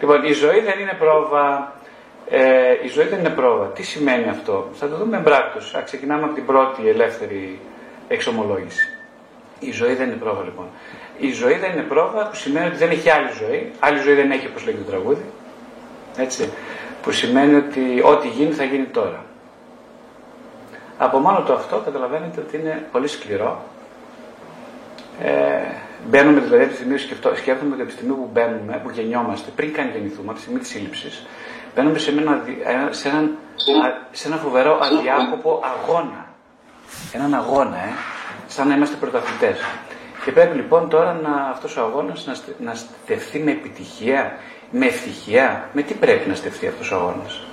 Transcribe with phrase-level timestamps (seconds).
[0.00, 1.72] Λοιπόν, η ζωή δεν είναι πρόβα.
[2.28, 3.66] Ε, η ζωή δεν είναι πρόβα.
[3.66, 5.74] Τι σημαίνει αυτό; Θα το δούμε εμπράκτος.
[5.84, 7.60] Ξεκινάμε από την πρώτη ελεύθερη
[8.08, 8.88] εξομολόγηση.
[9.58, 10.66] Η ζωή δεν είναι πρόβα λοιπόν.
[11.18, 13.72] Η ζωή δεν είναι πρόβα που σημαίνει ότι δεν έχει άλλη ζωή.
[13.80, 15.24] Άλλη ζωή δεν έχει όπως λέγει το τραγούδι.
[16.16, 16.52] Έτσι.
[17.02, 19.24] Που σημαίνει ότι ό,τι γίνει θα γίνει τώρα.
[20.98, 23.62] Από μόνο το αυτό καταλαβαίνετε ότι είναι πολύ σκληρό.
[25.22, 28.90] Ε, μπαίνουμε δηλαδή από τη στιγμή που σκέφτομαι ότι από τη στιγμή που μπαίνουμε, που
[28.90, 31.26] γεννιόμαστε, πριν καν γεννηθούμε, από τη στιγμή της σύλληψης,
[31.74, 32.42] μπαίνουμε σε ένα,
[32.90, 33.36] σε, έναν,
[34.10, 36.26] σε ένα φοβερό αδιάκοπο αγώνα.
[37.12, 37.92] Έναν αγώνα, ε,
[38.46, 39.58] σαν να είμαστε πρωταθλητές.
[40.24, 44.38] Και πρέπει λοιπόν τώρα να, αυτός ο αγώνας να, να στεφθεί με επιτυχία,
[44.70, 45.68] με ευτυχία.
[45.72, 47.46] Με τι πρέπει να στεφθεί αυτός ο αγώνας;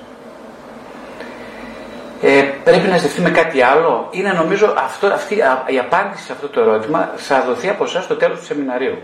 [2.21, 5.35] Ε, πρέπει να στεφτεί με κάτι άλλο; Είναι νομίζω αυτό, αυτή,
[5.65, 8.97] η απάντηση σε αυτό το ερώτημα θα δοθεί από εσάς στο τέλος του σεμιναρίου.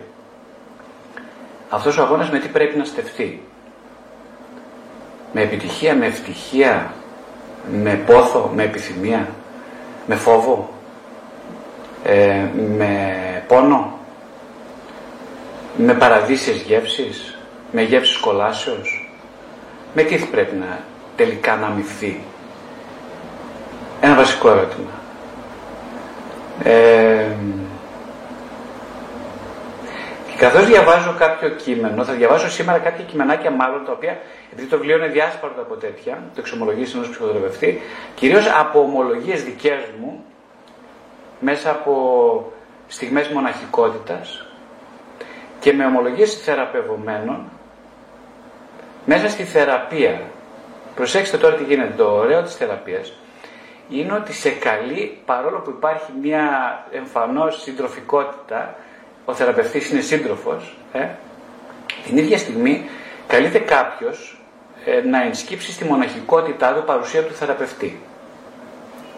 [1.70, 3.44] Αυτός ο αγώνας με τι πρέπει να στεφτεί;
[5.32, 6.94] Με επιτυχία, με ευτυχία,
[7.72, 9.28] με πόθο, με επιθυμία,
[10.08, 10.70] με φόβο,
[12.04, 12.44] ε,
[12.78, 14.00] με πόνο,
[15.78, 17.38] με παραδείσιες γεύσεις,
[17.72, 19.12] με γεύσεις κολάσεως.
[19.94, 20.80] Με τι πρέπει να
[21.16, 22.20] τελικά να αμυφθεί;
[24.02, 24.92] Ένα βασικό ερώτημα.
[26.64, 27.26] Ε,
[30.28, 34.18] και καθώς διαβάζω κάποιο κείμενο, θα διαβάσω σήμερα κάποια κειμενάκια μάλλον τα οποία,
[34.52, 37.82] επειδή το βιβλίο είναι διάσπαρτο από τέτοια, το εξομολογήσει ενός ψυχοδραβευτή,
[38.16, 40.24] κυρίως από ομολογίες δικές μου,
[41.40, 42.52] μέσα από
[42.88, 44.46] στιγμές μοναχικότητας
[45.60, 47.50] και με ομολογίες θεραπευομένων,
[49.06, 50.22] μέσα στη θεραπεία.
[50.96, 51.94] Προσέξτε τώρα τι γίνεται.
[51.98, 53.14] Το ωραίο της θεραπείας
[53.90, 56.44] είναι ότι σε καλεί, παρόλο που υπάρχει μια
[56.92, 58.76] εμφανώς συντροφικότητα,
[59.26, 61.08] ο θεραπευτής είναι σύντροφος, ε,
[62.06, 62.90] την ίδια στιγμή
[63.28, 64.42] καλείται κάποιος
[64.86, 68.00] ε, να ενσκύψει στη μοναχικότητά του παρουσία του θεραπευτή.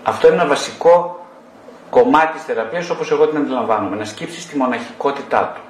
[0.04, 1.26] Αυτό είναι ένα βασικό
[1.90, 5.62] κομμάτι της θεραπείας όπως εγώ την αντιλαμβάνομαι, να σκύψει στη μοναχικότητά του.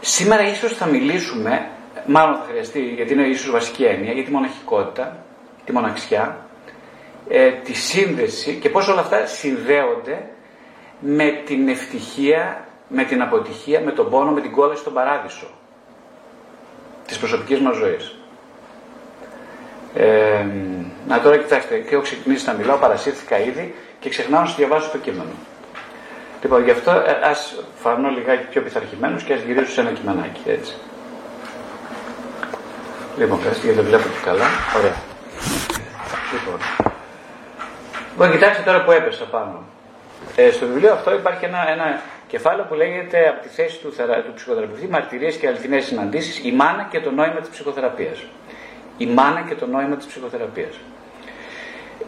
[0.00, 1.68] Σήμερα ίσως θα μιλήσουμε,
[2.06, 5.16] μάλλον θα χρειαστεί, γιατί είναι ίσως βασική έννοια, για τη μοναχικότητα,
[5.64, 6.36] τη μοναξιά,
[7.28, 10.28] ε, τη σύνδεση και πώς όλα αυτά συνδέονται
[10.98, 15.46] με την ευτυχία, με την αποτυχία, με τον πόνο, με την κόλαση στον παράδεισο
[17.06, 18.18] της προσωπικής μας ζωής.
[19.94, 20.46] Ε,
[21.08, 24.90] να τώρα κοιτάξτε, και έχω ξεκινήσει να μιλάω, παρασύρθηκα ήδη και ξεχνάω να σου διαβάσω
[24.90, 25.30] το κείμενο.
[26.42, 30.42] Λοιπόν, γι' αυτό ε, ας φανώ λιγάκι πιο πειθαρχημένος και ας γυρίσω σε ένα κειμενάκι,
[30.46, 30.74] έτσι.
[33.18, 34.46] Λοιπόν, ευχαριστώ γιατί δεν βλέπω και καλά.
[34.76, 34.94] Ωραία.
[36.32, 36.83] Λοιπόν.
[38.14, 39.62] Λοιπόν, κοιτάξτε τώρα που έπεσα πάνω.
[40.36, 43.88] Ε, στο βιβλίο αυτό υπάρχει ένα, ένα κεφάλαιο που λέγεται από τη θέση του,
[44.26, 48.24] του ψυχοθεραπευτή Μαρτυρίες και αληθινές συναντήσεις, η μάνα και το νόημα της ψυχοθεραπείας.
[48.96, 50.74] Η μάνα και το νόημα της ψυχοθεραπείας.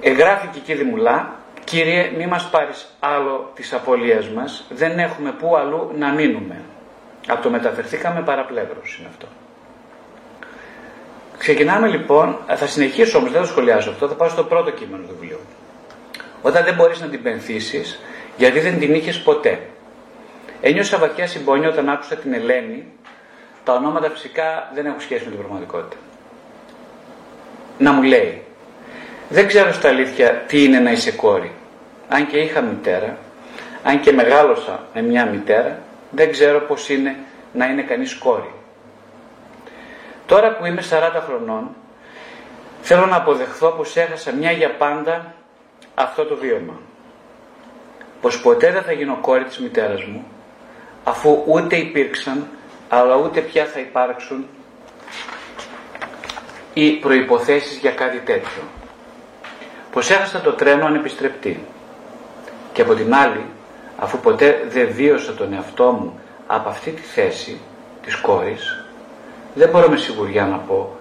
[0.01, 1.35] Εγγράφει και εκεί Δημουλά,
[1.65, 6.61] Κύριε, μη μας πάρεις άλλο της απολίας μας, δεν έχουμε πού αλλού να μείνουμε.
[7.27, 9.27] Από το μεταφερθήκαμε παραπλεύρος είναι αυτό.
[11.39, 15.17] Ξεκινάμε λοιπόν, θα συνεχίσω όμως, δεν θα σχολιάσω αυτό, θα πάω στο πρώτο κείμενο του
[15.21, 15.39] βιβλίου.
[16.47, 18.01] Όταν δεν μπορείς να την πενθήσεις,
[18.37, 19.61] γιατί δεν την είχες ποτέ.
[20.61, 22.87] Ένιωσα βαθιά συμπόνια όταν άκουσα την Ελένη,
[23.65, 25.97] τα ονόματα φυσικά δεν έχουν σχέση με την πραγματικότητα.
[27.79, 28.43] Να μου λέει,
[29.29, 31.53] δεν ξέρω στα αλήθεια τι είναι να είσαι κόρη.
[32.09, 33.19] Αν και είχα μητέρα,
[33.83, 35.79] αν και μεγάλωσα με μια μητέρα,
[36.11, 37.17] δεν ξέρω πώς είναι
[37.53, 38.53] να είναι κανείς κόρη.
[40.27, 41.69] Τώρα που είμαι 40 χρονών,
[42.83, 45.35] θέλω να αποδεχθώ πως έχασα μια για πάντα
[45.99, 46.81] αυτό το βίωμα.
[48.21, 50.25] Πως ποτέ δεν θα γίνω κόρη της μητέρας μου,
[51.05, 52.47] αφού ούτε υπήρξαν,
[52.89, 54.47] αλλά ούτε πια θα υπάρξουν
[56.73, 58.63] οι προϋποθέσεις για κάτι τέτοιο.
[59.93, 61.67] Πως έχασα το τρένο ανεπιστρεπτή.
[62.73, 63.45] Και από την άλλη,
[63.99, 67.61] αφού ποτέ δεν βίωσα τον εαυτό μου από αυτή τη θέση
[68.03, 68.85] της κόρης,
[69.55, 70.97] δεν μπορώ με σιγουριά να πω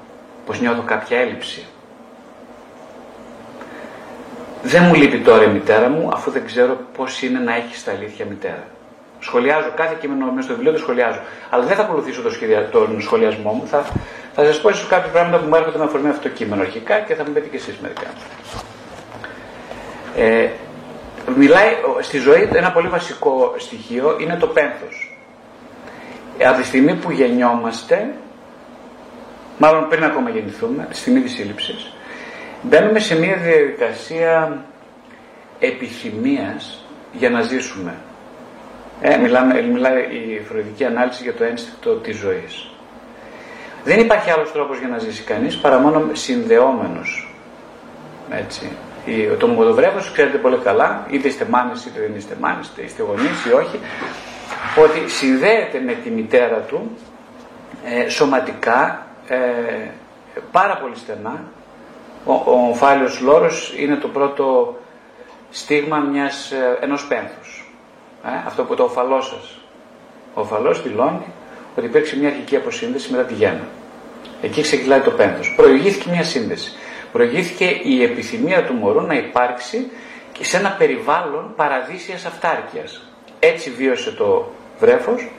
[0.46, 1.66] πως νιώθω κάποια έλλειψη.
[4.68, 7.92] Δεν μου λείπει τώρα η μητέρα μου, αφού δεν ξέρω πώς είναι να έχεις τα
[7.92, 8.64] αλήθεια μητέρα.
[9.20, 11.20] Σχολιάζω κάθε κείμενο μέσα στο βιβλίο, το σχολιάζω.
[11.50, 12.70] Αλλά δεν θα ακολουθήσω το σχεδια...
[12.70, 13.68] τον σχολιασμό μου.
[13.68, 13.86] Θα,
[14.36, 17.00] θα σας πω ίσως κάποια πράγματα που μου έρχονται με αφορμή αυτό το κείμενο αρχικά
[17.00, 18.08] και θα μου πείτε και εσείς μερικά.
[20.16, 20.50] Ε,
[21.36, 25.18] μιλάει στη ζωή ένα πολύ βασικό στοιχείο είναι το πένθος.
[26.38, 28.14] Ε, από τη στιγμή που γεννιόμαστε,
[29.58, 31.95] μάλλον πριν ακόμα γεννηθούμε, από τη στιγμή της σύλληψης,
[32.68, 34.66] μπαίνουμε σε μια διαδικασία
[35.60, 37.94] επιθυμίας για να ζήσουμε.
[39.02, 42.70] Ε, μιλάμε, μιλάει η φροηδική ανάλυση για το ένστικτο της ζωής.
[43.84, 47.36] Δεν υπάρχει άλλος τρόπος για να ζήσει κανείς παρά μόνο συνδεόμενος.
[48.30, 48.72] Έτσι.
[49.38, 53.46] Το μοδοβρέφος ξέρετε πολύ καλά, είτε είστε μάνες είτε δεν είστε μάνες, είτε είστε γονείς
[53.46, 53.80] ή όχι,
[54.84, 56.98] ότι συνδέεται με τη μητέρα του
[57.86, 59.38] ε, σωματικά ε,
[60.52, 61.44] πάρα πολύ στενά.
[62.26, 64.76] Ο, ο ομφάλιος λόρος είναι το πρώτο
[65.50, 67.74] στίγμα μιας, ε, ενός πένθους.
[68.26, 69.58] Ε, αυτό που το οφαλό σας.
[70.34, 71.26] Ο οφαλός δηλώνει
[71.76, 73.68] ότι υπήρξε μια αρχική αποσύνδεση μετά τη γέννα.
[74.42, 75.54] Εκεί ξεκινάει το πένθος.
[75.56, 76.72] Προηγήθηκε μια σύνδεση.
[77.12, 79.92] Προηγήθηκε η επιθυμία του μωρού να υπάρξει
[80.32, 83.02] και σε ένα περιβάλλον παραδείσιας αυτάρκειας.
[83.40, 85.32] Έτσι βίωσε το βρέφος,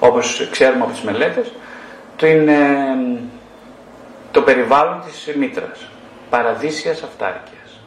[0.00, 1.52] όπως ξέρουμε από τις μελέτες,
[2.16, 2.58] το, είναι,
[4.30, 5.88] το περιβάλλον της μήτρας.
[6.30, 7.80] Παραδείσιας αυτάρκειας.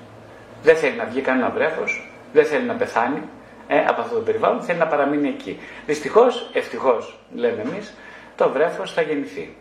[0.63, 3.21] Δεν θέλει να βγει κανένα βρέφος, δεν θέλει να πεθάνει
[3.67, 5.59] ε, από αυτό το περιβάλλον, θέλει να παραμείνει εκεί.
[5.85, 7.93] Δυστυχώς, ευτυχώς λέμε εμείς,
[8.35, 9.55] το βρέφος θα γεννηθεί.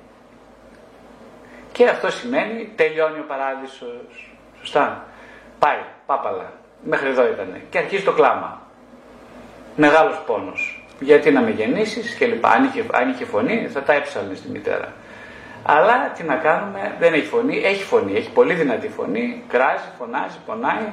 [1.72, 4.34] Και αυτό σημαίνει τελειώνει ο παράδεισος.
[4.60, 5.04] Σωστά.
[5.58, 6.52] Πάει, πάπαλα.
[6.84, 7.60] Μέχρι εδώ ήταν.
[7.70, 8.60] Και αρχίζει το κλάμα.
[9.76, 10.84] Μεγάλος πόνος.
[11.00, 12.48] Γιατί να με γεννήσεις και λοιπά.
[12.48, 14.92] Αν είχε, αν είχε φωνή θα τα έψαλνες στη μητέρα.
[15.62, 17.56] Αλλά τι να κάνουμε, δεν έχει φωνή.
[17.64, 19.42] Έχει φωνή, έχει πολύ δυνατή φωνή.
[19.48, 20.86] Κράζει, φωνάζει, πονάει.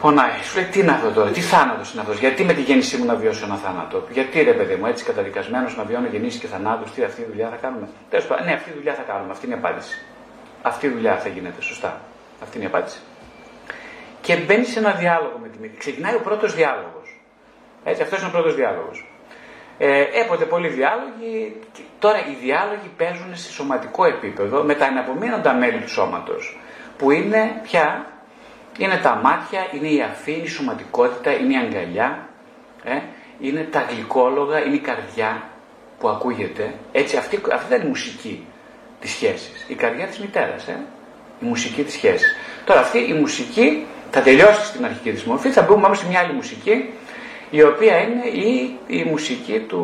[0.00, 0.30] Πονάει.
[0.42, 3.04] Σου λέει τι είναι αυτό τώρα, τι θάνατος είναι αυτός, γιατί με τη γέννησή μου
[3.04, 4.06] να βιώσω ένα θάνατο.
[4.10, 7.48] Γιατί ρε παιδί μου, έτσι καταδικασμένος να βιώνω γεννήσεις και θανάτους, τι αυτή η δουλειά
[7.48, 7.88] θα κάνουμε.
[8.10, 10.04] Τέλος πάντων, ναι, αυτή η δουλειά θα κάνουμε, αυτή είναι η απάντηση.
[10.62, 12.00] Αυτή η δουλειά θα γίνεται, σωστά.
[12.42, 12.98] Αυτή είναι η απάντηση.
[14.20, 15.78] Και μπαίνει σε ένα διάλογο με τη μητέρα.
[15.78, 17.20] Ξεκινάει ο πρώτος διάλογος.
[17.84, 19.09] Έτσι, αυτός είναι ο πρώτος διάλογος.
[19.82, 21.56] Ε, έποτε πολλοί διάλογοι,
[21.98, 26.58] τώρα οι διάλογοι παίζουν σε σωματικό επίπεδο με τα εναπομείνοντα μέλη του σώματος.
[26.98, 28.06] Που είναι πια
[28.78, 32.28] είναι τα μάτια, είναι η αφή, είναι η σωματικότητα, είναι η αγκαλιά,
[32.84, 32.98] ε,
[33.40, 35.42] είναι τα γλυκόλογα, είναι η καρδιά
[35.98, 36.74] που ακούγεται.
[36.92, 38.46] Έτσι, αυτή, αυτή δεν είναι η μουσική
[39.00, 39.64] της σχέσης.
[39.68, 40.76] Η καρδιά της μητέρας, ε,
[41.40, 42.34] η μουσική της σχέσης.
[42.64, 46.32] Τώρα αυτή η μουσική θα τελειώσει στην αρχική της μορφή, θα μπούμε σε μια άλλη
[46.32, 46.92] μουσική,
[47.50, 49.80] η οποία είναι η, η μουσική του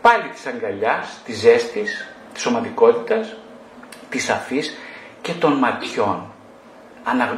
[0.00, 3.36] πάλι της αγκαλιάς, της ζέστης, της σωματικότητας,
[4.08, 4.78] της αφής
[5.22, 6.32] και των ματιών.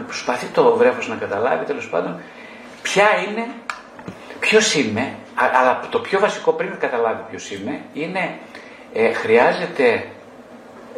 [0.07, 2.21] Προσπαθεί το βρέφος να καταλάβει τέλος πάντων
[2.83, 3.47] ποια είναι,
[4.41, 8.39] ποιος είμαι, αλλά το πιο βασικό πριν να καταλάβει ποιος είμαι είναι
[8.93, 10.07] ε, χρειάζεται,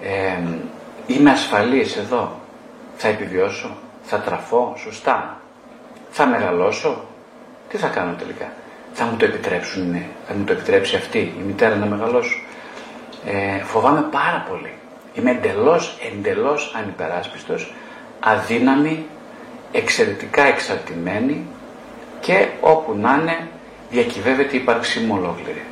[0.03, 0.43] ε,
[1.07, 2.41] είμαι ασφαλής εδώ,
[2.97, 5.41] θα επιβιώσω, θα τραφώ σωστά,
[6.11, 7.05] θα μεγαλώσω,
[7.69, 8.53] τι θα κάνω τελικά;
[8.93, 10.07] Θα μου το επιτρέψουν, ναι.
[10.29, 12.41] θα μου το επιτρέψει αυτή η μητέρα να μεγαλώσω.
[13.27, 14.73] Ε, φοβάμαι πάρα πολύ.
[15.15, 17.75] Είμαι εντελώς, εντελώς ανυπεράσπιστος
[18.21, 19.07] αδύναμη,
[19.73, 21.47] εξαιρετικά εξαρτημένη
[22.21, 23.49] και όπου να είναι
[23.91, 25.63] διακυβεύεται η ύπαρξή μου ολόκληρη.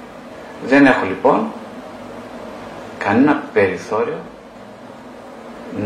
[0.67, 1.53] Δεν έχω λοιπόν
[2.99, 4.19] κανένα περιθώριο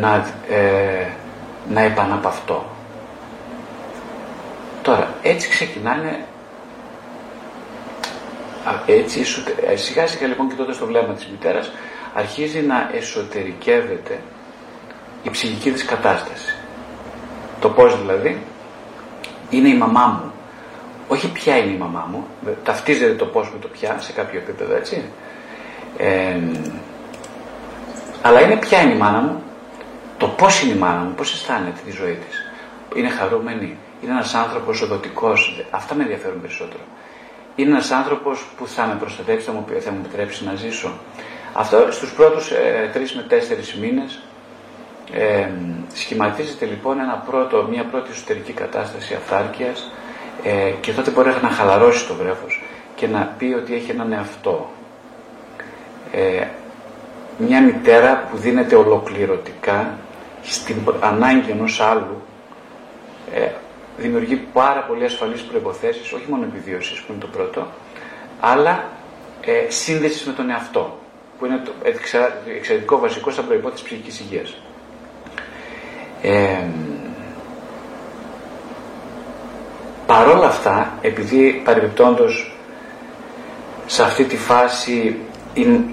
[0.01, 1.07] να, ε,
[1.69, 2.65] να επαναπαυτώ.
[4.83, 6.27] Τώρα, έτσι ξεκινάνε
[8.87, 9.25] έτσι,
[9.71, 11.71] ε, σιγά σιγά λοιπόν κοιτώντας το βλέμμα της μητέρας
[12.15, 14.21] αρχίζει να εσωτερικεύεται
[15.23, 16.55] η ψυχική της κατάσταση.
[17.61, 18.43] Το πώς δηλαδή;
[19.51, 20.33] Είναι η μαμά μου.
[21.09, 22.27] Όχι ποια είναι η μαμά μου,
[22.65, 25.03] ταυτίζεται το πώς με το ποια σε κάποιο επίπεδο έτσι.
[28.23, 29.43] αλλά είναι ποια είναι η μάνα μου,
[30.19, 32.45] το πώς είναι η μάνα μου, πώς αισθάνεται τη ζωή της.
[32.95, 36.83] Είναι χαρούμενη, είναι ένας άνθρωπος οδοτικός, αυτά με ενδιαφέρουν περισσότερο.
[37.57, 40.93] Είναι ένας άνθρωπος που θα με προστατεύσει, θα μου, θα μου επιτρέψει να ζήσω.
[41.53, 44.21] Αυτό στους πρώτους ε, τρεις με τέσσερις μήνες
[45.13, 45.49] ε,
[45.93, 49.93] σχηματίζεται λοιπόν ένα πρώτο, μια πρώτη εσωτερική κατάσταση αυθάρκειας
[50.45, 52.63] ε, και τότε μπορεί να χαλαρώσει το βρέφος
[52.95, 54.71] και να πει ότι έχει έναν εαυτό.
[56.13, 56.47] Ε,
[57.39, 59.99] μια μητέρα που δίνεται ολοκληρωτικά
[60.43, 62.23] στην ανάγκη ενός άλλου
[63.35, 63.49] ε,
[64.01, 67.67] δημιουργεί πάρα πολύ ασφαλείς προϋποθέσεις, όχι μόνο επιβίωσης που είναι το πρώτο,
[68.41, 68.85] αλλά
[69.41, 70.99] ε, σύνδεσης με τον εαυτό,
[71.39, 71.73] που είναι το
[72.57, 74.57] εξαιρετικό βασικό σαν προϋπόθεση ψυχικής υγείας.
[76.23, 76.65] Ε,
[80.07, 82.55] παρόλα αυτά, επειδή παρεμπιπτόντως
[83.87, 85.17] σε αυτή τη φάση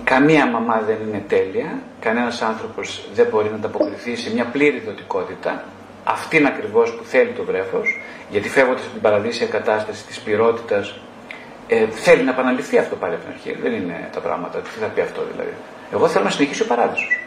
[0.04, 5.64] καμία μαμά δεν είναι τέλεια, κανένας άνθρωπος δεν μπορεί να ανταποκριθεί σε μια πλήρη δοτικότητα,
[6.08, 8.00] αυτήν ακριβώς που θέλει το βρέφος,
[8.30, 10.96] γιατί φεύγοντας από την παραδείσια κατάσταση της πληρότητας,
[11.68, 13.62] ε, θέλει να επαναληφθεί αυτό πάλι από την αρχή.
[13.62, 14.60] Δεν είναι τα πράγματα.
[14.60, 15.54] Τι θα πει αυτό δηλαδή.
[15.92, 17.20] Εγώ θέλω να συνεχίσει ο παράδεισος.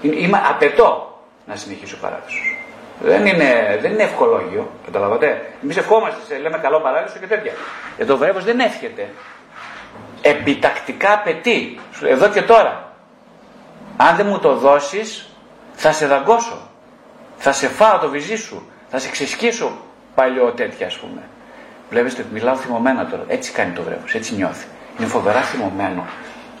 [0.00, 2.56] Είμαι, απαιτώ να συνεχίσει ο παράδεισος.
[3.00, 5.46] Δεν είναι, δεν είναι ευχολόγιο, καταλαβαίνετε.
[5.62, 7.52] Εμείς ευχόμαστε, λέμε καλό παράδεισο και τέτοια.
[7.98, 9.08] Ε, το βρέφος δεν εύχεται.
[10.22, 11.78] Επιτακτικά απαιτεί.
[12.04, 12.92] Εδώ και τώρα.
[13.96, 15.28] Αν δεν μου το δώσεις,
[15.74, 16.70] θα σε δαγκώσω.
[17.44, 18.66] Θα σε φάω το βυζί σου.
[18.88, 19.72] Θα σε ξεσκίσω
[20.14, 21.22] παλιό τέτοια ας πούμε.
[21.90, 23.24] Βλέπετε ότι μιλάω θυμωμένα τώρα.
[23.26, 24.66] Έτσι κάνει το βρέφος, έτσι νιώθει.
[24.98, 26.04] Είναι φοβερά θυμωμένο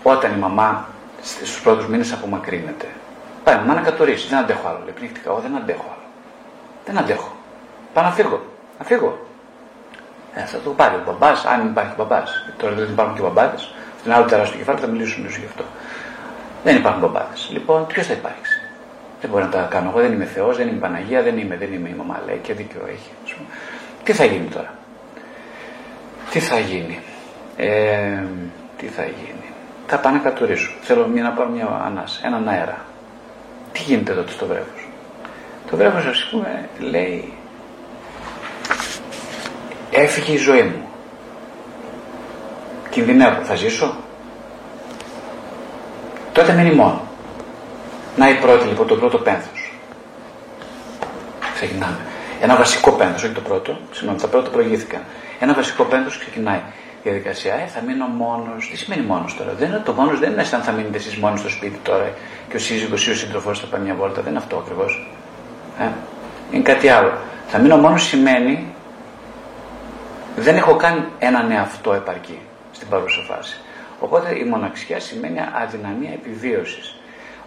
[0.02, 0.88] όταν η μαμά
[1.22, 2.86] στους πρώτους μήνες απομακρύνεται.
[3.44, 4.28] Πάει μαμά να κατορίσει.
[4.28, 4.80] Δεν αντέχω άλλο.
[4.84, 5.30] Λέει πνίχτηκα.
[5.30, 6.06] Εγώ δεν αντέχω άλλο.
[6.84, 7.32] Δεν αντέχω.
[7.92, 8.42] Πάω να φύγω.
[8.78, 9.26] Να φύγω.
[10.34, 12.30] Ε, θα το πάρει ο μπαμπάς, αν υπάρχει μπαμπάς.
[12.56, 13.74] Τώρα δεν υπάρχουν και μπαμπάδες.
[14.00, 15.64] Στην άλλη τεράστιο κεφάλι θα μιλήσουμε λίγο γι' αυτό.
[16.64, 17.48] Δεν υπάρχουν μπαμπάδες.
[17.52, 18.61] Λοιπόν, ποιος θα υπάρξει.
[19.22, 19.88] Δεν μπορεί να τα κάνω.
[19.88, 22.20] Εγώ δεν είμαι Θεός, δεν είμαι Παναγία, δεν είμαι, δεν είμαι η μαμά.
[22.26, 23.10] Λέει και δίκιο έχει.
[24.04, 24.74] Τι θα γίνει τώρα;
[26.30, 26.98] Τι θα γίνει;
[27.56, 28.22] Ε,
[28.76, 29.52] τι θα γίνει;
[29.86, 30.72] Θα πάω να κατουρίσω.
[30.80, 32.84] Θέλω μια, να πάρω μια ανάσα, έναν αέρα.
[33.72, 34.88] Τι γίνεται τότε στο βρέφος;
[35.70, 37.32] Το βρέφος ας πούμε λέει
[39.90, 40.88] έφυγε η ζωή μου.
[42.90, 43.42] Κινδυνεύω.
[43.42, 43.96] Θα ζήσω;
[46.32, 47.10] Τότε μένει μόνο.
[48.16, 49.72] Να η πρώτη λοιπόν, το πρώτο πένθος.
[51.54, 51.98] Ξεκινάμε.
[52.40, 53.78] Ένα βασικό πένθος, όχι το πρώτο.
[53.92, 55.00] Συγγνώμη, τα πρώτα προηγήθηκαν.
[55.40, 56.60] Ένα βασικό πένθος ξεκινάει
[57.02, 57.54] διαδικασία.
[57.54, 58.68] Ε, θα μείνω μόνος.
[58.70, 61.36] Τι σημαίνει μόνος τώρα; Δεν είναι, το μόνος δεν είναι σαν θα μείνετε εσείς μόνο
[61.36, 62.12] στο σπίτι τώρα
[62.48, 64.20] και ο σύζυγος ή ο σύντροφός θα πάει μια βόλτα.
[64.20, 65.10] Δεν είναι αυτό ακριβώς.
[65.78, 65.88] Ε,
[66.52, 67.12] είναι κάτι άλλο.
[67.48, 68.74] Θα μείνω μόνος σημαίνει
[70.36, 72.38] δεν έχω καν έναν εαυτό επαρκή
[72.72, 73.60] στην παρούσα φάση.
[74.00, 76.96] Οπότε η μοναξιά σημαίνει αδυναμία επιβίωσης.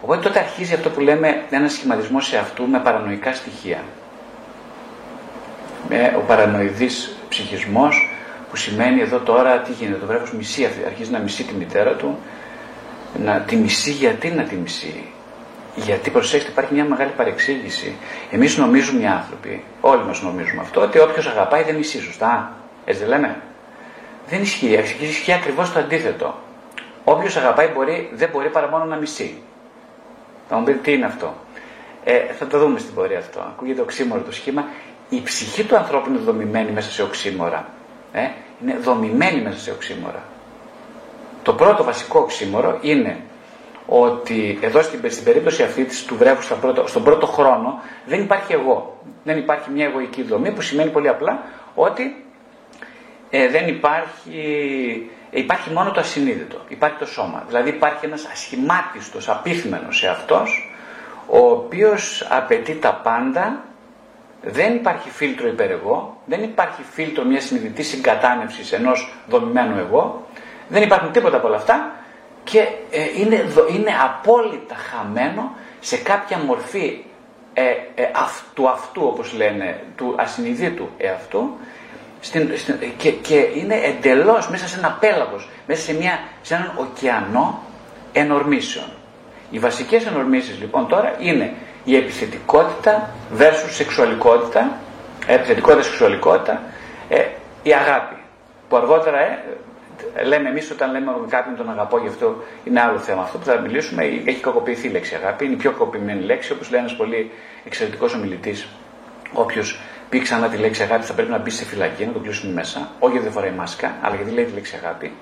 [0.02, 3.84] Οπότε τότε αρχίζει αυτό που λέμε ένα σχηματισμό σε αυτού με παρανοϊκά στοιχεία.
[5.90, 8.10] Με ο παρανοηδής ψυχισμός
[8.50, 12.18] που σημαίνει εδώ τώρα τι γίνεται, το βρέφος μισεί, αρχίζει να μισεί τη μητέρα του,
[13.24, 15.04] να τη μισεί γιατί να τη μισεί;
[15.76, 17.96] Γιατί προσέξτε, υπάρχει μια μεγάλη παρεξήγηση.
[18.32, 22.52] Εμείς νομίζουμε οι άνθρωποι, όλοι μας νομίζουμε αυτό, ότι όποιος αγαπάει δεν μισεί, σωστά;
[22.86, 23.36] Έτσι δεν λέμε;
[24.28, 24.80] Δεν ισχύει.
[25.00, 26.40] Ισχύει ακριβώς το αντίθετο.
[27.04, 29.42] Όποιος αγαπάει μπορεί, δεν μπορεί παρά μόνο να μισεί.
[30.50, 31.34] Θα μου πείτε τι είναι αυτό;
[32.04, 33.40] Ε, θα το δούμε στην πορεία αυτό.
[33.40, 34.66] Ακούγεται οξύμορο το σχήμα.
[35.10, 37.68] Η ψυχή του ανθρώπου είναι δομημένη μέσα σε οξύμορα.
[38.12, 38.28] Ε,
[38.62, 40.24] είναι δομημένη μέσα σε οξύμορα.
[41.44, 43.18] Το πρώτο βασικό οξύμορο είναι
[43.86, 48.22] ότι εδώ στην, στην περίπτωση αυτή της, του βρέφου στον πρώτο, στον πρώτο χρόνο δεν
[48.22, 49.00] υπάρχει εγώ.
[49.24, 51.44] Δεν υπάρχει μια εγωική δομή που σημαίνει πολύ απλά
[51.76, 52.26] ότι
[53.30, 57.44] ε, δεν υπάρχει, ε, υπάρχει μόνο το ασυνείδητο, υπάρχει το σώμα.
[57.48, 60.72] Δηλαδή υπάρχει ένας ασχημάτιστος, απίθμενος σε αυτός,
[61.28, 63.64] ο οποίος απαιτεί τα πάντα
[64.42, 70.28] δεν υπάρχει φίλτρο υπερεγώ, δεν υπάρχει φίλτρο μιας συνειδητής συγκατάνευσης ενός δομημένου εγώ,
[70.68, 71.92] δεν υπάρχουν τίποτα από όλα αυτά
[72.44, 72.60] και
[72.92, 73.36] ε, είναι,
[73.76, 77.04] είναι απόλυτα χαμένο σε κάποια μορφή
[77.54, 77.64] ε,
[77.96, 78.10] ε,
[78.54, 81.58] του αυτού όπως λένε, του ασυνειδήτου εαυτού
[82.26, 82.50] στην,
[82.98, 87.64] και, και είναι εντελώς μέσα σε ένα πέλαγος, μέσα σε, μια, σε έναν ωκεανό
[88.14, 88.86] ενορμήσεων.
[89.52, 91.54] Οι βασικές ενορμήσεις λοιπόν τώρα είναι
[91.84, 94.78] η επιθετικότητα versus σεξουαλικότητα,
[95.28, 96.62] επιθετικότητα σεξουαλικότητα,
[97.10, 97.26] ε,
[97.64, 98.16] η αγάπη.
[98.70, 103.22] Που αργότερα ε, λέμε εμείς όταν λέμε κάποιον τον αγαπώ, γι' αυτό είναι άλλο θέμα.
[103.22, 106.70] Αυτό που θα μιλήσουμε έχει κακοποιηθεί η λέξη αγάπη, είναι η πιο κακοποιημένη λέξη, όπως
[106.70, 107.32] λέει ένας πολύ
[107.66, 108.68] εξαιρετικός ομιλητής.
[109.34, 112.54] Όποιος πει ξανά τη λέξη αγάπη θα πρέπει να μπει σε φυλακή, να τον κλείσουν
[112.54, 115.14] μέσα, όχι γιατί δεν φοράει μάσκα, αλλά γιατί λέει τη λέξη αγάπη.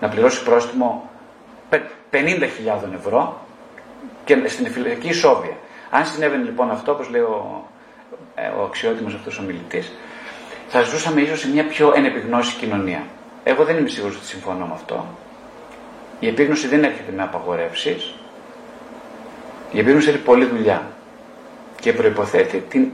[0.00, 1.10] Να πληρώσει πρόστιμο
[1.70, 1.78] 50.000
[2.94, 3.46] ευρώ
[4.24, 5.56] και στην φυλακή ισόβια.
[5.90, 7.64] Αν συνέβαινε λοιπόν αυτό, όπως λέει ο,
[8.34, 9.82] ε, ο αξιότιμος αυτός ο μιλητή,
[10.68, 13.02] θα ζούσαμε ίσως σε μια πιο ενεπιγνώση κοινωνία.
[13.44, 15.06] Εγώ δεν είμαι σίγουρος ότι συμφωνώ με αυτό.
[16.20, 18.14] Η επίγνωση δεν έρχεται με απαγορεύσεις.
[19.72, 20.90] Η επίγνωση έχει πολλή δουλειά
[21.80, 22.90] και προποθέτει την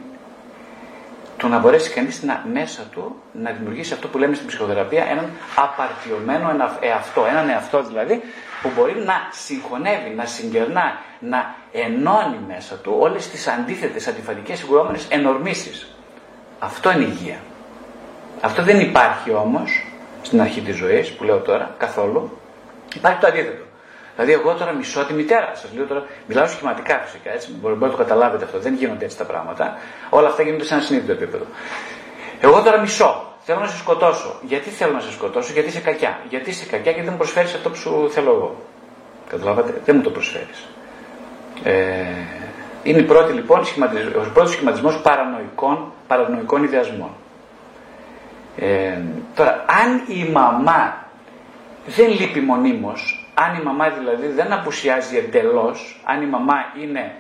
[1.43, 5.31] το να μπορέσει κανείς να, μέσα του να δημιουργήσει αυτό που λέμε στην ψυχοθεραπεία έναν
[5.57, 6.49] απαρτιωμένο
[6.81, 8.23] εαυτό, έναν εαυτό δηλαδή
[8.63, 15.07] που μπορεί να συγχωνεύει, να συγκερνά, να ενώνει μέσα του όλες τις αντίθετες, αντιφατικές, συγκρουόμενες
[15.09, 15.95] ενορμήσεις.
[16.59, 17.39] Αυτό είναι υγεία.
[18.41, 19.87] Αυτό δεν υπάρχει όμως
[20.23, 22.39] στην αρχή της ζωής που λέω τώρα καθόλου.
[22.95, 23.65] Υπάρχει το αντίθετο.
[24.14, 25.52] Δηλαδή, εγώ τώρα μισώ τη μητέρα.
[25.54, 27.52] Σας λέω τώρα, μιλάω σχηματικά φυσικά έτσι.
[27.61, 28.59] Μπορεί να το καταλάβετε αυτό.
[28.59, 29.76] Δεν γίνονται έτσι τα πράγματα.
[30.11, 31.45] Όλα αυτά γίνονται σε ένα συνείδητο επίπεδο.
[32.40, 33.26] Εγώ τώρα μισώ.
[33.45, 34.38] Θέλω να σε σκοτώσω.
[34.42, 36.19] Γιατί θέλω να σε σκοτώσω, γιατί είσαι κακιά.
[36.28, 38.57] Γιατί είσαι κακιά και δεν μου προσφέρεις αυτό που σου θέλω εγώ.
[39.28, 40.69] Καταλάβατε, δεν μου το προσφέρεις.
[41.62, 42.04] Ε,
[42.83, 47.11] είναι η πρώτη, λοιπόν, ο πρώτος σχηματισμός παρανοϊκών, παρανοϊκών ιδεασμών.
[48.57, 48.99] Ε,
[49.35, 51.07] τώρα, αν η μαμά
[51.87, 57.15] δεν λείπει μονίμως, αν η μαμά δηλαδή δεν απουσιάζει εντελώς, αν η μαμά είναι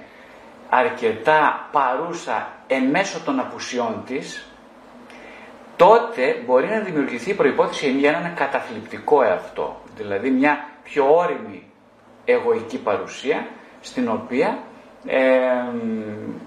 [0.68, 4.46] αρκετά παρούσα εν μέσω των απουσιών της,
[5.76, 9.80] τότε μπορεί να δημιουργηθεί η προϋπόθεση για έναν καταθλιπτικό εαυτό.
[9.96, 11.62] Δηλαδή μια πιο όρημη
[12.24, 13.46] εγωική παρουσία
[13.80, 14.58] στην οποία
[15.06, 15.18] ε,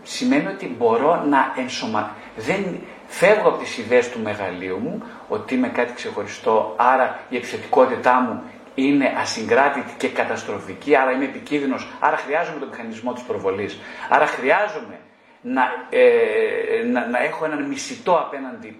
[0.03, 2.11] σημαίνει ότι μπορώ να ενσωμα...
[2.37, 8.19] Δεν φεύγω από τις ιδέες του μεγαλείου μου ότι είμαι κάτι ξεχωριστό, άρα η επιθετικότητά
[8.19, 8.43] μου
[8.75, 13.79] είναι ασυγκράτητη και καταστροφική, άρα είμαι επικίνδυνος, άρα χρειάζομαι τον μηχανισμό της προβολής,
[14.09, 14.99] άρα χρειάζομαι
[15.41, 18.79] να, ε, να, να έχω έναν μισητό απέναντι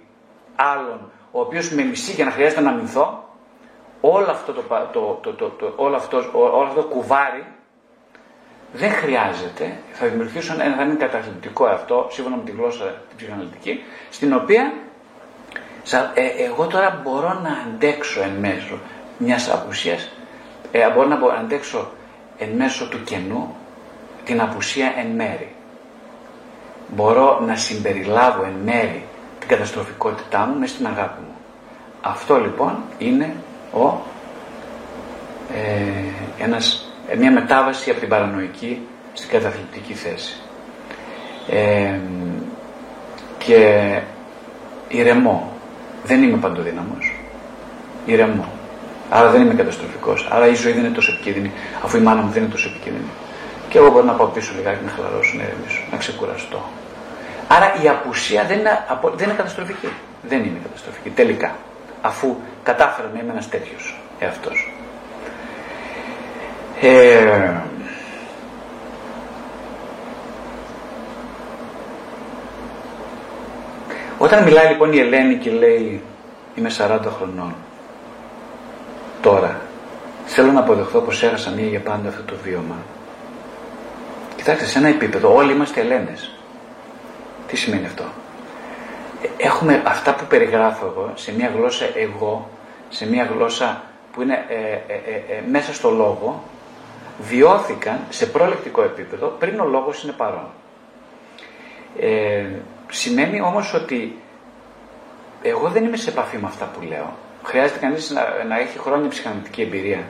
[0.56, 3.30] άλλον, ο οποίος με μισεί και να χρειάζεται να μηνθώ,
[4.02, 4.62] όλο αυτό το,
[4.92, 7.46] το, το, το, το όλο αυτό, όλο αυτό το κουβάρι
[8.74, 13.84] δεν χρειάζεται, θα δημιουργήσω ένα, θα είναι καταθλιπτικό αυτό, σύμφωνα με τη γλώσσα την ψυχαναλυτική,
[14.10, 14.74] στην οποία
[16.14, 18.80] ε, εγώ τώρα μπορώ να αντέξω εν μέσω
[19.18, 20.12] μιας απουσίας,
[20.72, 21.92] ε, μπορώ να αντέξω
[22.38, 23.56] εν μέσω του κενού
[24.26, 25.50] την απουσία εν μέρη.
[26.88, 29.04] Μπορώ να συμπεριλάβω εν μέρη
[29.40, 31.36] την καταστροφικότητά μου μέσα στην αγάπη μου.
[32.02, 33.34] Αυτό λοιπόν είναι
[33.74, 34.02] ο,
[35.54, 40.40] ε, ένας, ε, μια μετάβαση από την παρανοϊκή στην καταθλιπτική θέση.
[41.50, 42.00] Ε,
[43.38, 44.00] και
[44.88, 45.54] ηρεμό.
[46.04, 47.20] Δεν είμαι παντοδύναμος.
[48.06, 48.55] Ηρεμό.
[49.10, 50.28] Άρα δεν είμαι καταστροφικός.
[50.32, 51.52] Άρα η ζωή δεν είναι τόσο επικίνδυνη,
[51.84, 53.10] αφού η μάνα μου δεν είναι τόσο επικίνδυνη.
[53.70, 56.64] Και εγώ μπορώ να πάω πίσω λιγάκι να χαλαρώσω, να ηρεμήσω, να ξεκουραστώ.
[57.48, 58.86] Άρα η απουσία δεν είναι,
[59.16, 59.88] δεν είναι καταστροφική.
[60.22, 61.10] Δεν είναι καταστροφική.
[61.10, 61.56] Τελικά.
[62.02, 64.74] Αφού κατάφερα να είμαι ένας τέτοιος εαυτός.
[66.82, 67.54] Ε,
[74.18, 76.02] όταν μιλάει λοιπόν η Ελένη και λέει
[76.56, 77.56] είμαι 40 χρονών
[79.26, 79.62] Τώρα,
[80.26, 82.76] θέλω να αποδεχθώ πως έχασα μία για πάντα αυτό το βίωμα.
[84.36, 86.32] Κοιτάξτε, σε ένα επίπεδο όλοι είμαστε Ελένες.
[87.48, 88.04] Τι σημαίνει αυτό;
[89.38, 92.50] Έχουμε αυτά που περιγράφω εγώ σε μια γλώσσα εγώ,
[92.90, 93.82] σε μια γλώσσα
[94.14, 96.44] που είναι ε, ε, ε, μέσα στο λόγο,
[97.20, 100.48] βιώθηκαν σε προληπτικό επίπεδο πριν ο λόγος είναι παρόν.
[102.00, 102.46] Ε,
[102.90, 104.20] σημαίνει όμως ότι
[105.42, 107.14] εγώ δεν είμαι σε επαφή με αυτά που λέω
[107.46, 110.04] χρειάζεται κανείς να, να έχει χρόνια ψυχαναλυτική εμπειρία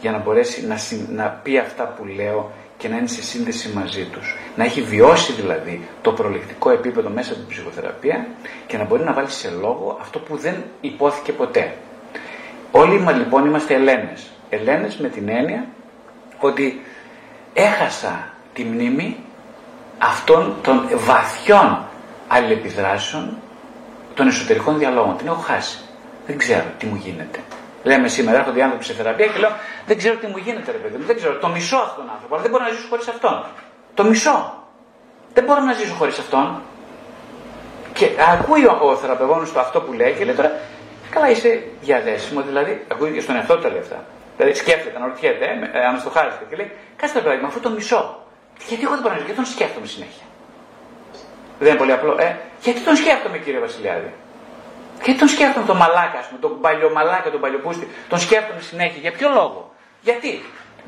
[0.00, 0.76] για να μπορέσει να,
[1.08, 4.36] να πει αυτά που λέω και να είναι σε σύνδεση μαζί τους.
[4.56, 8.26] Να έχει βιώσει δηλαδή το προληπτικό επίπεδο μέσα από την ψυχοθεραπεία
[8.66, 11.74] και να μπορεί να βάλει σε λόγο αυτό που δεν υπόθηκε ποτέ.
[12.70, 14.30] Όλοι μας λοιπόν είμαστε Ελένες.
[14.50, 15.66] Ελένες με την έννοια
[16.38, 16.82] ότι
[17.54, 19.16] έχασα τη μνήμη
[19.98, 21.84] αυτών των βαθιών
[22.28, 23.36] αλληλεπιδράσεων
[24.14, 25.16] των εσωτερικών διαλόγων.
[25.16, 25.78] Την έχω χάσει.
[26.26, 27.38] Δεν ξέρω τι μου γίνεται.
[27.82, 29.50] Λέμε σήμερα, έρχονται οι άνθρωποι σε θεραπεία και λέω:
[29.86, 31.04] Δεν ξέρω τι μου γίνεται, ρε παιδί μου.
[31.04, 31.34] Δεν ξέρω.
[31.38, 32.34] Το μισό αυτόν τον άνθρωπο.
[32.34, 33.44] Αλλά δεν μπορώ να ζήσω χωρίς αυτόν.
[33.94, 34.64] Το μισό.
[35.34, 36.62] Δεν μπορώ να ζήσω χωρίς αυτόν.
[37.92, 40.52] Και ακούει ο, ο θεραπευόμενο του αυτό που λέει και λέει τώρα:
[41.10, 42.40] Καλά, είσαι διαδέσιμο.
[42.40, 44.04] Δηλαδή, ακούει και στον εαυτό του τα λεφτά.
[44.36, 48.22] Δηλαδή, σκέφτεται, αναρωτιέται, ε, ε, αναστοχάζεται και λέει: Κάτσε το παιδί μου, αυτό το μισό.
[48.68, 50.26] Γιατί εγώ δεν μπορώ να ζήσω, γιατί τον σκέφτομαι συνέχεια.
[51.58, 52.16] Δεν είναι πολύ απλό.
[52.18, 54.10] Ε, γιατί τον σκέφτομαι, κύριε Βασιλιάδη;
[55.02, 57.88] Και τον σκέφτομαι τον μαλάκα, πούμε, τον παλιομαλάκα, τον παλιοπούστη.
[58.08, 59.00] Τον σκέφτομαι συνέχεια.
[59.00, 60.42] Για ποιο λόγο; Γιατί;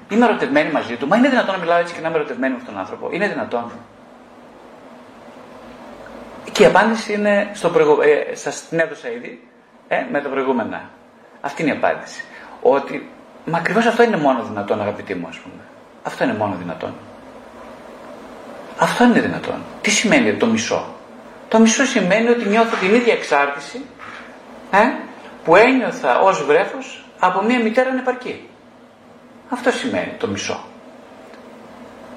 [0.08, 1.06] Είμαι ερωτευμένη μαζί του.
[1.08, 3.28] Μα είναι δυνατόν να μιλάω έτσι και να είμαι ερωτευμένη με αυτόν τον άνθρωπο; Είναι
[3.28, 3.72] δυνατόν;
[6.52, 7.98] Και η απάντηση είναι στο προηγου...
[8.00, 9.48] ε, σας την έδωσα ήδη
[9.88, 10.90] ε, με τα προηγούμενα.
[11.40, 12.24] Αυτή είναι η απάντηση.
[12.62, 13.08] Ότι
[13.44, 15.62] μα ακριβώς αυτό είναι μόνο δυνατόν, αγαπητοί μου, ας πούμε.
[16.02, 16.94] Αυτό είναι μόνο δυνατόν.
[18.78, 19.62] Αυτό είναι δυνατόν.
[19.80, 20.94] Τι σημαίνει το μισό;
[21.48, 23.84] Το μισό σημαίνει ότι νιώθω την ίδια εξάρτηση
[24.74, 24.92] ε,
[25.44, 28.48] που ένιωθα ως βρέφος από μια μητέρα ανεπαρκή.
[29.48, 30.64] Αυτό σημαίνει το μισό.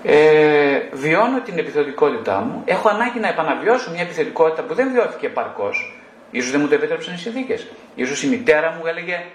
[0.03, 6.01] Ε, βιώνω την επιθετικότητά μου, έχω ανάγκη να επαναβιώσω μια επιθετικότητα που δεν βιώθηκε επαρκώς.
[6.31, 7.67] Ίσως δεν μου το επέτρεψαν οι συνθήκες.
[7.95, 9.25] Ίσως η μητέρα μου έλεγε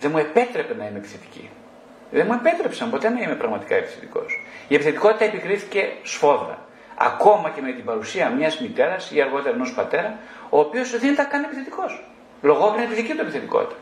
[0.00, 1.50] δεν μου επέτρεπε να είμαι επιθετική.
[2.10, 4.40] Δεν μου επέτρεψαν ποτέ να είμαι πραγματικά επιθετικός.
[4.68, 6.58] Η επιθετικότητα επικρίθηκε σφόδρα.
[6.96, 10.18] Ακόμα και με την παρουσία μιας μητέρας ή αργότερα ενός πατέρα,
[10.50, 12.13] ο οποίος δεν ήταν καν επιθετικός.
[12.44, 13.74] Λογόκρινα τη δική του επιθετικότητα.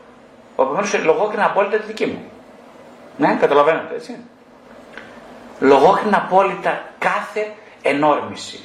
[0.59, 2.21] Επομένω, λογόκρινα απόλυτα τη δική μου.
[3.17, 4.17] Ναι, καταλαβαίνετε έτσι.
[5.59, 8.59] Λογόκρινα απόλυτα κάθε ενόρμηση.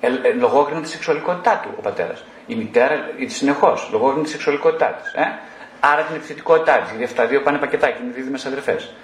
[0.00, 2.24] Ε, ε, λογόκρινα τη σεξουαλικότητά του ο πατέρας.
[2.46, 2.94] Η μητέρα
[3.26, 3.88] συνεχώς.
[3.92, 5.12] Λογόκρινα τη σεξουαλικότητά της.
[5.12, 5.38] Ε;
[5.80, 6.88] Άρα την επιθετικότητά της.
[6.88, 8.94] Γιατί αυτά δύο πάνε πακετάκι, είναι δίδυμες αδερφές.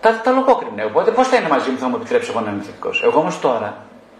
[0.00, 0.84] Τα, τα λογόκρινα.
[0.84, 2.90] Οπότε πώς θα είναι μαζί μου, θα μου επιτρέψει εγώ να είμαι θετικό.
[3.02, 3.76] Εγώ όμως τώρα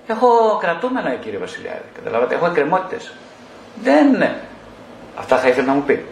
[0.07, 1.89] έχω κρατούμενα, κύριε Βασιλιάδη.
[1.95, 3.13] Καταλάβατε, έχω εκκρεμότητες.
[3.83, 4.07] Δεν
[5.19, 6.05] Αυτά θα ήθελε να μου πει.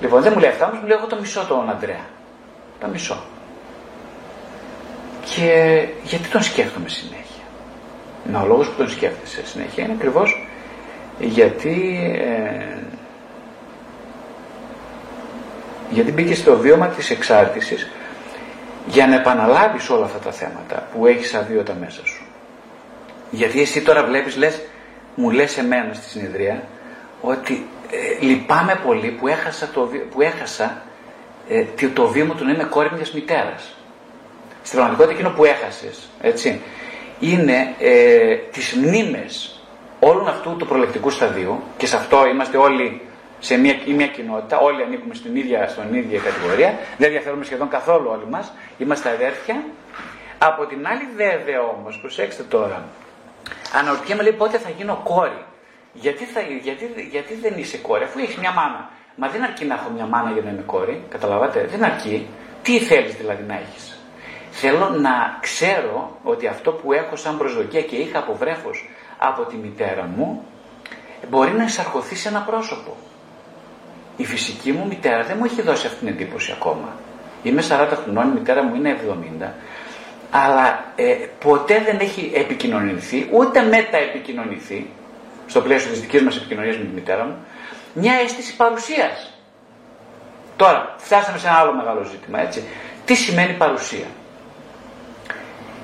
[0.00, 2.04] Λοιπόν, δεν μου λέει αυτά, όμως μου λέει εγώ το μισό τον Αντρέα.
[2.80, 3.22] Το μισό.
[5.24, 7.44] Και γιατί τον σκέφτομαι συνέχεια;
[8.32, 10.46] Να, ο λόγος που τον σκέφτεσαι συνέχεια είναι ακριβώς
[11.18, 12.76] γιατί, ε,
[15.90, 17.90] γιατί μπήκε στο βίωμα της εξάρτησης
[18.86, 22.24] για να επαναλάβεις όλα αυτά τα θέματα που έχεις αδίωτα μέσα σου.
[23.30, 24.60] Γιατί εσύ τώρα βλέπεις, λες,
[25.14, 26.62] μου λες εμένα στη συνεδρία
[27.20, 30.82] ότι ε, λυπάμαι πολύ που έχασα το, που έχασα,
[31.48, 33.76] ε, το βίο μου του να είμαι κόρη μιας μητέρας.
[34.62, 36.60] Στην πραγματικότητα εκείνο που έχασες, έτσι,
[37.20, 39.60] είναι ε, τις μνήμες
[40.00, 43.00] όλων αυτού του προλεκτικού σταδίου και σε αυτό είμαστε όλοι
[43.38, 47.68] σε μια, ή μια κοινότητα, όλοι ανήκουμε στην ίδια, στην ίδια κατηγορία, δεν διαφέρουμε σχεδόν
[47.68, 49.64] καθόλου όλοι μας, είμαστε αδέρφια.
[50.38, 52.84] Από την άλλη βέβαια όμως, προσέξτε τώρα,
[53.80, 55.44] αναρωτιέμαι λέει πότε θα γίνω κόρη.
[55.92, 58.90] Γιατί, θα, γιατί, γιατί δεν είσαι κόρη, αφού έχεις μια μάνα.
[59.16, 62.26] Μα δεν αρκεί να έχω μια μάνα για να είμαι κόρη, καταλαβαίνετε, δεν αρκεί.
[62.62, 63.98] Τι θέλεις δηλαδή να έχεις;
[64.50, 69.56] Θέλω να ξέρω ότι αυτό που έχω σαν προσδοκία και είχα από βρέφος από τη
[69.56, 70.44] μητέρα μου
[71.30, 72.96] μπορεί να εισαρχωθεί σε ένα πρόσωπο.
[74.16, 76.96] Η φυσική μου μητέρα δεν μου έχει δώσει αυτή την εντύπωση ακόμα.
[77.42, 78.96] Είμαι 40 χρονών, η μητέρα μου είναι
[79.40, 79.48] 70,
[80.30, 84.90] αλλά ε, ποτέ δεν έχει επικοινωνηθεί, ούτε μεταεπικοινωνηθεί,
[85.48, 87.36] στο πλαίσιο της δικής μας επικοινωνίας με τη μητέρα μου,
[87.92, 89.32] μια αίσθηση παρουσίας.
[90.56, 92.62] Τώρα, φτάσαμε σε ένα άλλο μεγάλο ζήτημα, έτσι.
[93.04, 94.06] Τι σημαίνει παρουσία;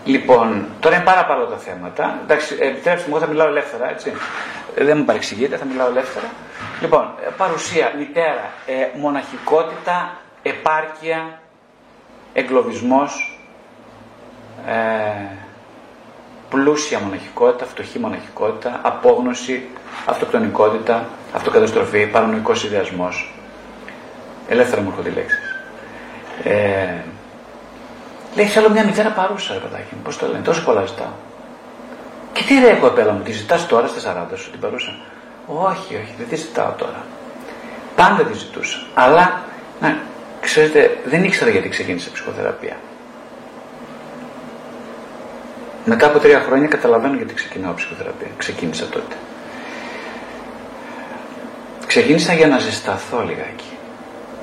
[0.04, 2.18] Λοιπόν, τώρα είναι πάρα πολλά τα θέματα.
[2.22, 4.12] Εντάξει, επιτρέψτε μου, εγώ θα μιλάω ελεύθερα, έτσι.
[4.76, 6.26] Δεν μου παρεξηγείτε, θα μιλάω ελεύθερα.
[6.80, 11.40] Λοιπόν, ε, παρουσία, μητέρα, ε, μοναχικότητα, επάρκεια,
[12.32, 13.38] εγκλωβισμός,
[14.66, 14.72] ε,
[16.54, 19.68] πλούσια μοναχικότητα, φτωχή μοναχικότητα, απόγνωση,
[20.06, 23.34] αυτοκτονικότητα, αυτοκαταστροφή, παρανοϊκός ιδεασμός.
[24.48, 25.38] Ελεύθερα μου έρχονται οι λέξεις.
[26.42, 27.02] Ε,
[28.34, 31.14] λέει θέλω μια μητέρα παρούσα ρε παιδάκι μου, πώς το λένε, τόσο πολλά ζητάω.
[32.32, 34.96] Και τι ρε κοπέλα μου, τη ζητάς τώρα στα 40 σου την παρούσα;
[35.46, 37.04] Όχι, όχι, δεν τη ζητάω τώρα.
[37.96, 38.78] Πάντα τη ζητούσα.
[38.94, 39.40] Αλλά,
[39.80, 39.96] να,
[40.40, 42.76] ξέρετε, δεν ήξερα γιατί ξεκίνησε ψυχοθεραπεία.
[45.84, 48.28] Μετά από τρία χρόνια καταλαβαίνω γιατί ξεκινάω ψυχοθεραπεία.
[48.36, 49.14] Ξεκίνησα τότε.
[51.86, 53.76] Ξεκίνησα για να ζεσταθώ λιγάκι.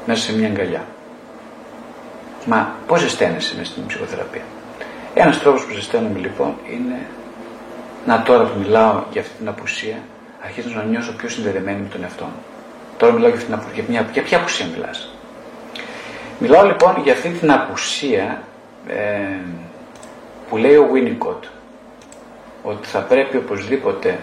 [0.06, 0.86] Μέσα σε μια αγκαλιά.
[2.46, 4.42] Μα πώς ζεσταίνεσαι μέσα στην ψυχοθεραπεία;
[5.14, 7.08] Ένας τρόπος που ζεσταίνομαι λοιπόν είναι
[8.06, 9.98] να τώρα που μιλάω για αυτή την απουσία
[10.44, 12.44] αρχίζω να νιώσω πιο συνδεδεμένη με τον εαυτό μου.
[12.98, 13.74] Τώρα μιλάω για, αυτή την απουσία.
[13.74, 15.10] Για, μια, για ποια απουσία μιλάς.
[16.40, 18.44] Μιλάω λοιπόν για αυτή την απουσία
[18.88, 18.96] ε,
[20.52, 21.48] που λέει ο Winnicott
[22.64, 24.20] ότι θα πρέπει οπωσδήποτε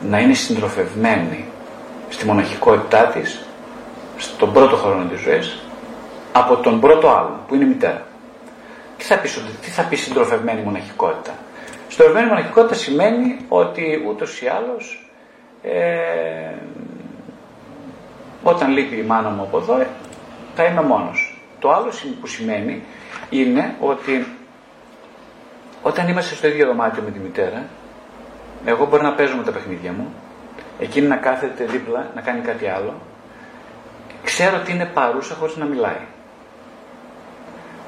[0.00, 1.44] να είναι συντροφευμένη
[2.08, 3.46] στη μοναχικότητά της
[4.16, 5.62] στον πρώτο χρόνο της ζωής
[6.32, 8.06] από τον πρώτο άλλο που είναι η μητέρα.
[8.96, 11.34] Τι θα πεις, τι θα πει συντροφευμένη μοναχικότητα;
[11.88, 15.10] Συντροφευμένη μοναχικότητα σημαίνει ότι ούτως ή άλλως
[15.62, 16.54] ε,
[18.42, 19.86] όταν λείπει η μάνα μου από εδώ
[20.54, 21.38] θα είμαι μόνος.
[21.58, 22.82] Το άλλο που σημαίνει
[23.30, 24.26] είναι ότι
[25.88, 27.64] όταν είμαστε στο ίδιο δωμάτιο με τη μητέρα,
[28.64, 30.14] εγώ μπορώ να παίζω με τα παιχνίδια μου,
[30.78, 32.94] εκείνη να κάθεται δίπλα, να κάνει κάτι άλλο,
[34.24, 36.00] ξέρω ότι είναι παρούσα χωρίς να μιλάει.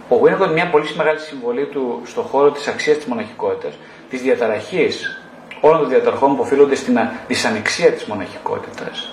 [0.08, 3.74] Ο Winnicott μια πολύ μεγάλη συμβολή του στον χώρο της αξίας της μοναχικότητας,
[4.10, 5.20] της διαταραχής
[5.60, 9.10] όλων των διαταραχών που οφείλονται στην δυσανεξία της μοναχικότητας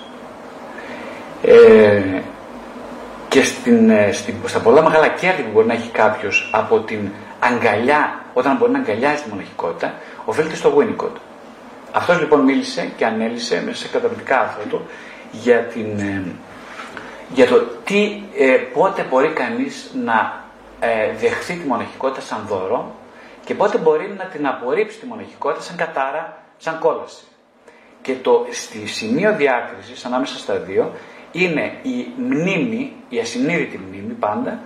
[1.42, 2.20] ε,
[3.28, 7.10] και στην, ε, στην, στα πολλά μεγάλα κέρδη που μπορεί να έχει κάποιος από την
[7.38, 9.94] αγκαλιά, όταν μπορεί να αγκαλιάζει τη μοναχικότητα,
[10.24, 11.16] οφείλεται στο Winnicott.
[11.92, 14.86] Αυτός λοιπόν μίλησε και ανέλησε μέσα σε καταπληκτικά άρθρα του
[15.32, 16.24] για, την, ε,
[17.32, 20.44] για το τι, ε, πότε μπορεί κανείς να
[20.80, 22.94] ε, δεχθεί τη μοναχικότητα σαν δώρο
[23.44, 27.24] και πότε μπορεί να την απορρίψει τη μοναχικότητα σαν κατάρα, σαν κόλαση.
[28.02, 30.92] Και το στη σημείο διάκρισης ανάμεσα στα δύο
[31.32, 34.60] είναι η μνήμη, η ασυνείδητη μνήμη πάντα,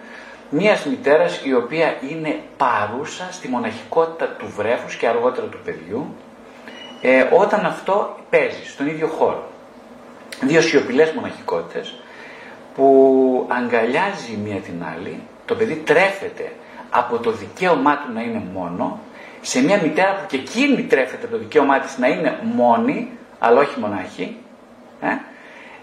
[0.51, 6.15] μιας μητέρας η οποία είναι παρούσα στη μοναχικότητα του βρέφους και αργότερα του παιδιού,
[7.03, 9.49] ε, όταν αυτό παίζει στον ίδιο χώρο.
[10.41, 12.01] Δύο σιωπηλές μοναχικότητες
[12.75, 16.53] που αγκαλιάζει μία την άλλη, το παιδί τρέφεται
[16.91, 18.99] από το δικαίωμά του να είναι μόνο,
[19.41, 23.61] σε μια μητέρα που και εκείνη τρέφεται από το δικαίωμά της να είναι μόνη, αλλά
[23.61, 24.37] όχι μονάχη,
[25.01, 25.07] ε,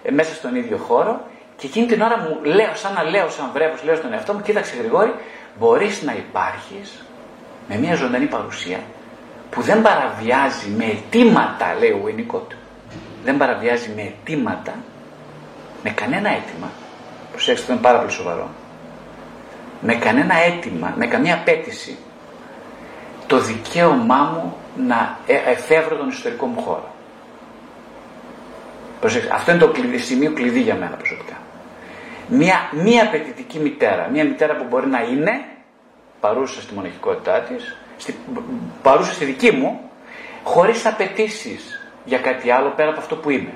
[0.03, 1.21] ε, μέσα στον ίδιο χώρο,
[1.57, 4.41] και εκείνη την ώρα μου λέω, σαν να λέω, σαν βρέφος, λέω στον εαυτό μου,
[4.41, 5.13] κοίταξε Γρηγόρη,
[5.59, 7.05] μπορείς να υπάρχεις
[7.69, 8.79] με μια ζωντανή παρουσία
[9.49, 12.55] που δεν παραβιάζει με αιτήματα, λέει ο Winnicott,
[13.23, 14.73] δεν παραβιάζει με αιτήματα,
[15.83, 16.71] με κανένα αίτημα,
[17.31, 18.49] προσέξτε, αυτό είναι πάρα πολύ σοβαρό,
[19.81, 21.97] με κανένα αίτημα, με καμία απέτηση
[23.27, 24.55] το δικαίωμά μου
[24.87, 26.93] να ε, εφεύρω τον ιστορικό μου χώρο.
[28.99, 31.37] Προσέξτε, αυτό είναι το κλειδί, σημείο κλειδί για μένα προσωπικά.
[32.27, 35.45] Μια, μια απαιτητική μητέρα, μια μητέρα που μπορεί να είναι
[36.19, 38.15] παρούσα στη μοναχικότητά της, στη,
[38.81, 39.79] παρούσα στη δική μου,
[40.43, 43.53] χωρίς απαιτήσεις για κάτι άλλο πέρα από αυτό που είμαι.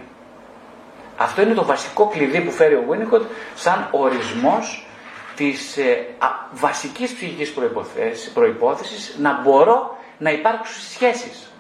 [1.18, 3.22] Αυτό είναι το βασικό κλειδί που φέρει ο Winnicott
[3.56, 4.88] σαν ορισμός
[5.36, 7.54] της ε, α, βασικής ψυχικής
[8.34, 11.52] προϋπόθεσης να μπορώ να υπάρξω στις σχέσεις.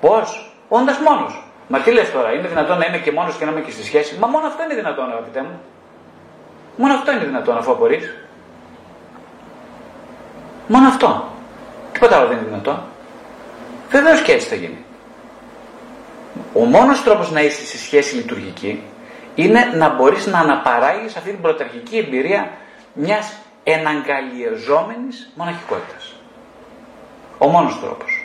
[0.00, 1.42] Πώς; Όντας μόνος.
[1.68, 3.84] Μα τι λες τώρα, είναι δυνατόν να είμαι και μόνος και να είμαι και στη
[3.84, 5.60] σχέση; Μα μόνο αυτό είναι δυνατόν αγαπητέ μου.
[6.78, 8.14] Μόνο αυτό είναι δυνατόν αφού απορείς.
[10.68, 11.24] Μόνο αυτό.
[11.92, 12.82] Τίποτα άλλο δεν είναι δυνατόν.
[13.90, 14.84] Βεβαίως και έτσι θα γίνει.
[16.54, 18.82] Ο μόνος τρόπος να είσαι σε σχέση λειτουργική
[19.34, 22.50] είναι να μπορείς να αναπαράγεις αυτή την πρωταρχική εμπειρία
[22.92, 23.32] μιας
[23.64, 26.14] εναγκαλιεζόμενης μοναχικότητας.
[27.38, 28.17] Ο μόνος τρόπος.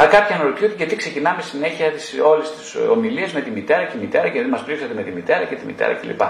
[0.00, 4.00] Αλλά κάποιοι αναρωτιούνται γιατί ξεκινάμε συνέχεια τις, όλες τις ομιλίες με τη μητέρα και η
[4.00, 6.20] μητέρα και δεν μας πρίξατε με τη μητέρα και τη μητέρα κλπ.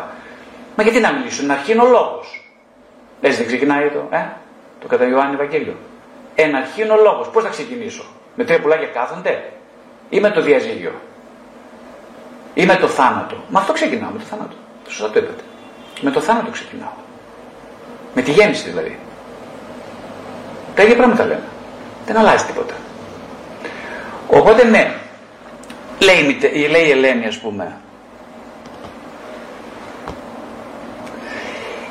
[0.77, 2.51] Μα γιατί να μιλήσω, να αρχή είναι ο λόγος.
[3.21, 4.25] Έτσι δεν ξεκινάει το, ε,
[4.81, 5.77] το κατά Ιωάννη Ευαγγέλιο.
[6.35, 7.29] Εν αρχή είναι ο λόγος.
[7.29, 8.05] Πώς θα ξεκινήσω;
[8.35, 9.45] Με τρία πουλάκια κάθονται;
[10.11, 10.93] Ή με το διαζύγιο;
[12.55, 14.55] Ή με το θάνατο; Με αυτό ξεκινάω, με το θάνατο.
[14.89, 15.43] Σωστά το είπατε.
[16.01, 16.97] Με το θάνατο ξεκινάω.
[18.15, 18.99] Με τη γέννηση δηλαδή.
[20.75, 21.49] Τα ίδια πράγματα λέμε.
[22.07, 22.75] Δεν αλλάζει τίποτα.
[24.31, 24.95] Οπότε ναι,
[25.99, 26.39] λέει,
[26.69, 27.77] λέει η Ελένη ας πούμε,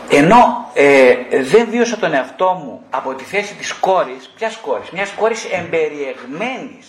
[0.10, 5.10] ενώ ε, δεν βίωσα τον εαυτό μου από τη θέση της κόρης, ποιας κόρης, μιας
[5.10, 6.88] κόρης εμπεριεγμένης,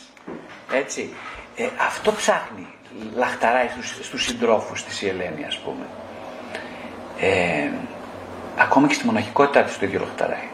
[0.72, 1.14] έτσι,
[1.56, 2.66] ε, αυτό ψάχνει,
[3.14, 5.86] λαχταράει στους, στους συντρόφους της η Ελένη ας πούμε.
[7.20, 7.70] Ε,
[8.58, 10.48] ακόμα και στη μοναχικότητά της το ίδιο λαχταράει.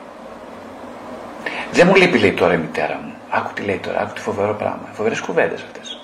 [1.73, 3.16] Δεν μου λείπει λέει τώρα η μητέρα μου.
[3.37, 4.89] Άκου τι λέει τώρα, άκου τι φοβερό πράγμα.
[4.93, 5.99] Φοβερές κουβέντες αυτές.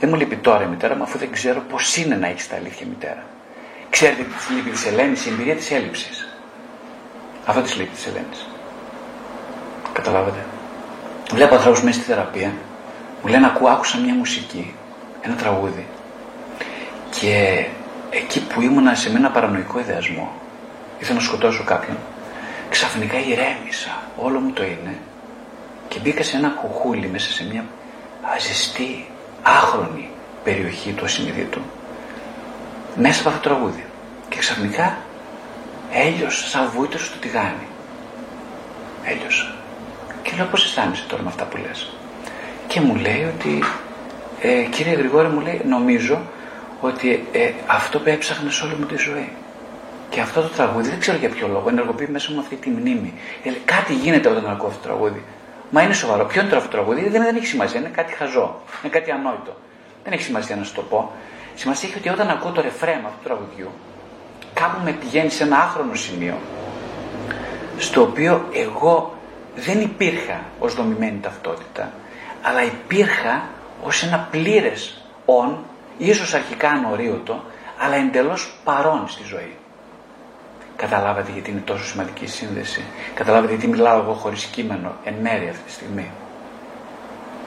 [0.00, 2.56] Δεν μου λείπει τώρα η μητέρα μου, αφού δεν ξέρω πώς είναι να έχεις τα
[2.56, 3.22] αλήθεια μητέρα.
[3.90, 6.08] Ξέρετε τι τη λείπει της Ελένης, η εμπειρία της έλλειψη.
[7.46, 8.48] Αυτό της λείπει της Ελένης.
[9.92, 10.44] Καταλάβατε.
[11.32, 12.52] Βλέπω ανθρώπους μέσα στη θεραπεία,
[13.22, 14.74] μου λένε Ακούω, άκουσα μια μουσική,
[15.20, 15.86] ένα τραγούδι.
[17.10, 17.64] Και
[18.10, 20.32] εκεί που ήμουνα σε ένα παρανοϊκό ιδεασμό,
[20.98, 21.96] ήθελα να σκοτώσω κάποιον,
[22.68, 24.02] ξαφνικά ηρέμησα.
[24.16, 24.98] Όλο μου το είναι
[25.88, 27.64] και μπήκα σε ένα κουχούλι μέσα σε μια
[28.34, 29.06] αζεστή,
[29.42, 30.10] άχρονη
[30.44, 31.60] περιοχή του ασυνειδήτου.
[32.96, 33.84] Μέσα από αυτό το τραγούδι.
[34.28, 34.96] Και ξαφνικά
[35.92, 37.66] έλειωσα σαν βούτυρο στο τηγάνι.
[39.04, 39.54] Έλειωσα
[40.22, 41.90] και λέω πως αισθάνεσαι τώρα με αυτά που λες;
[42.66, 43.62] Και μου λέει ότι
[44.40, 46.20] ε, κύριε Γρηγόρη μου λέει νομίζω
[46.80, 49.32] ότι ε, αυτό που έψαχνε όλη μου τη ζωή.
[50.10, 53.12] Και αυτό το τραγούδι δεν ξέρω για ποιο λόγο ενεργοποιεί μέσα μου αυτή τη μνήμη.
[53.44, 55.22] Ε, κάτι γίνεται όταν ακούω αυτό το τραγούδι
[55.70, 56.24] Μα είναι σοβαρό.
[56.24, 57.80] Ποιο είναι το αυτό το τραγούδι, δεν, δεν έχει σημασία.
[57.80, 58.60] Είναι κάτι χαζό.
[58.82, 59.56] Είναι κάτι ανόητο.
[60.04, 61.10] Δεν έχει σημασία να σου το πω.
[61.54, 63.70] Σημασία έχει ότι όταν ακούω το ρεφρέμα αυτού του τραγουδιού,
[64.54, 66.38] κάπου με πηγαίνει σε ένα άχρονο σημείο,
[67.78, 69.14] στο οποίο εγώ
[69.56, 71.92] δεν υπήρχα ως δομημένη ταυτότητα,
[72.42, 73.42] αλλά υπήρχα
[73.82, 75.58] ως ένα πλήρες «ον»,
[75.98, 77.44] ίσως αρχικά ανορίωτο,
[77.78, 79.56] αλλά εντελώς παρόν στη ζωή.
[80.76, 82.84] Καταλάβατε γιατί είναι τόσο σημαντική η σύνδεση.
[83.14, 86.10] Καταλάβατε γιατί μιλάω εγώ χωρίς κείμενο εν μέρη αυτή τη στιγμή.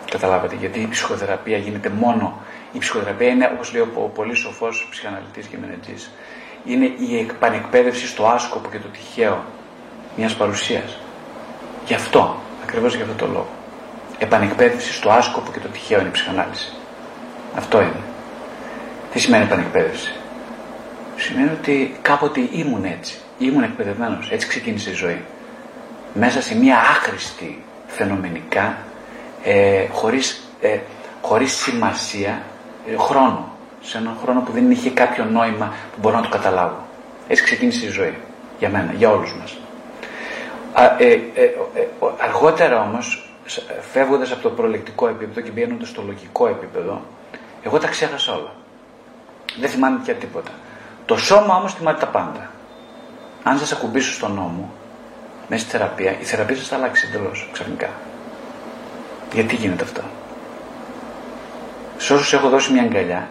[0.09, 2.41] Καταλάβατε γιατί η ψυχοθεραπεία γίνεται μόνο.
[2.71, 6.11] Η ψυχοθεραπεία είναι, όπως λέει ο πολύ σοφός ψυχαναλυτής και μενετζής,
[6.65, 9.43] είναι η επανεκπαίδευση στο άσκοπο και το τυχαίο
[10.17, 10.97] μιας παρουσίας.
[11.85, 13.49] Γι' αυτό, ακριβώς για αυτό το λόγο.
[14.17, 16.73] Επανεκπαίδευση στο άσκοπο και το τυχαίο είναι η ψυχανάλυση.
[17.55, 18.01] Αυτό είναι.
[19.11, 20.18] Τι σημαίνει επανεκπαίδευση;
[21.19, 23.19] Σημαίνει ότι κάποτε ήμουν έτσι.
[23.37, 24.31] Ήμουν εκπαιδευμένος.
[24.31, 25.21] Έτσι ξεκίνησε η ζωή.
[26.13, 28.77] Μέσα σε μια άχρηστη φαινομενικά,
[29.43, 30.77] ε, χωρίς, ε,
[31.21, 32.41] χωρίς σημασία,
[32.87, 33.51] ε, χρόνο.
[33.81, 36.85] Σε έναν χρόνο που δεν είχε κάποιο νόημα που μπορώ να το καταλάβω.
[37.27, 38.13] Έτσι ξεκίνησε η ζωή.
[38.59, 39.57] Για μένα, για όλους μας.
[40.73, 41.49] Α, ε, ε,
[42.17, 43.29] αργότερα όμως,
[43.91, 47.01] φεύγοντας από το προλεκτικό επίπεδο και μπαίνοντας στο λογικό επίπεδο,
[47.63, 48.53] εγώ τα ξέχασα όλα.
[49.59, 50.51] Δεν θυμάμαι πια τίποτα.
[51.09, 52.49] Το σώμα όμως θυμάται τα πάντα.
[53.43, 54.71] Αν σας ακουμπήσω στον νόμο,
[55.47, 57.89] μέσα στη θεραπεία, η θεραπεία σας θα αλλάξει εντελώς ξαφνικά.
[59.33, 60.01] Γιατί γίνεται αυτό;
[61.97, 63.27] Σε όσους έχω δώσει μια αγκαλιά,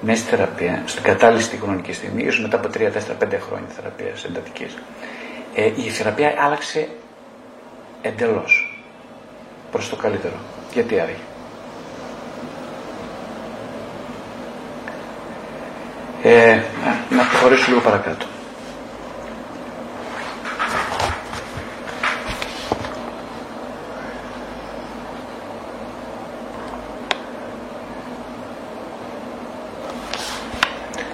[0.00, 3.68] μέσα στη θεραπεία, στην κατάλληλη στη χρονική στιγμή, ίσως μετά από 3, 4, 5 χρόνια
[3.68, 4.78] θεραπείας εντατικής,
[5.54, 6.88] ε, η θεραπεία άλλαξε
[8.02, 8.82] εντελώς
[9.70, 10.36] προς το καλύτερο.
[10.72, 11.27] Γιατί άραγε;
[16.22, 16.60] Ε,
[17.10, 18.26] να προχωρήσω λίγο παρακάτω.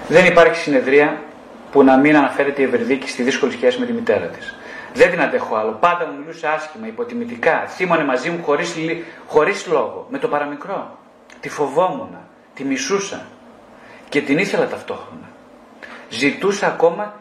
[0.07, 1.21] Δεν υπάρχει συνεδρία
[1.71, 4.55] που να μην αναφέρεται η Ευερδίκη στη δύσκολη σχέση με τη μητέρα της.
[4.93, 5.71] Δεν την αντέχω άλλο.
[5.71, 7.65] Πάντα μου μιλούσε άσχημα, υποτιμητικά.
[7.67, 8.75] Θύμωνε μαζί μου χωρίς,
[9.27, 10.07] χωρίς λόγο.
[10.09, 10.97] Με το παραμικρό.
[11.39, 12.17] Τη φοβόμουν.
[12.53, 13.25] Τη μισούσα.
[14.09, 15.29] Και την ήθελα ταυτόχρονα.
[16.09, 17.13] Ζητούσα ακόμα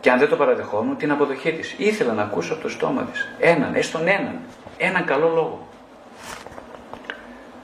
[0.00, 1.74] και αν δεν το παραδεχόμουν την αποδοχή της.
[1.78, 3.28] Ήθελα να ακούσω από το στόμα της.
[3.38, 4.38] Έναν, έστω έναν.
[4.78, 5.68] Έναν καλό λόγο.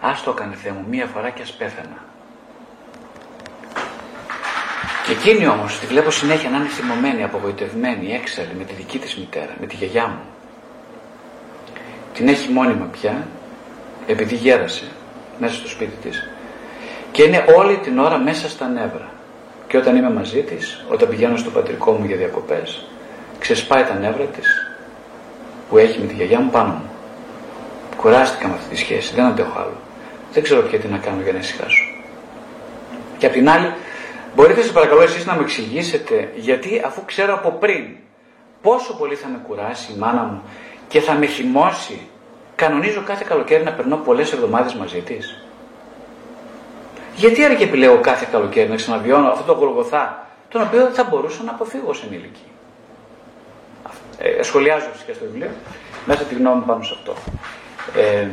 [0.00, 2.04] Ας το έκανε Θεέ μου μία φορά και ας πέθανα.
[5.06, 9.16] Και εκείνη όμως τη βλέπω συνέχεια να είναι θυμωμένη, απογοητευμένη, έξαλλη με τη δική της
[9.16, 10.20] μητέρα, με τη γιαγιά μου.
[12.14, 13.26] Την έχει μόνιμα πια,
[14.06, 14.84] επειδή γέρασε
[15.38, 16.28] μέσα στο σπίτι της.
[17.16, 19.08] Και είναι όλη την ώρα μέσα στα νεύρα.
[19.68, 22.86] Και όταν είμαι μαζί της, όταν πηγαίνω στο πατρικό μου για διακοπές,
[23.38, 24.76] ξεσπάει τα νεύρα της
[25.68, 26.90] που έχει με τη γιαγιά μου πάνω μου.
[27.96, 29.76] Κουράστηκα με αυτή τη σχέση, δεν αντέχω άλλο.
[30.32, 31.84] Δεν ξέρω πια τι να κάνω για να ησυχάσω.
[33.18, 33.72] Και απ' την άλλη,
[34.34, 37.84] μπορείτε σας παρακαλώ εσείς να μου εξηγήσετε γιατί αφού ξέρω από πριν
[38.62, 40.42] πόσο πολύ θα με κουράσει η μάνα μου
[40.88, 42.00] και θα με χυμώσει,
[42.56, 45.45] κανονίζω κάθε καλοκαίρι να περνώ πολλές εβδομάδες μαζί της.
[47.16, 51.50] Γιατί άραγε επιλέγω κάθε καλοκαίρι να ξαναβιώνω αυτό το γολγοθά, τον οποίο θα μπορούσα να
[51.50, 52.40] αποφύγω σε ενήλικη.
[54.18, 55.50] Ε, σχολιάζω φυσικά στο βιβλίο,
[56.06, 57.14] μέσα τη γνώμη πάνω σε αυτό.
[58.00, 58.28] Ε,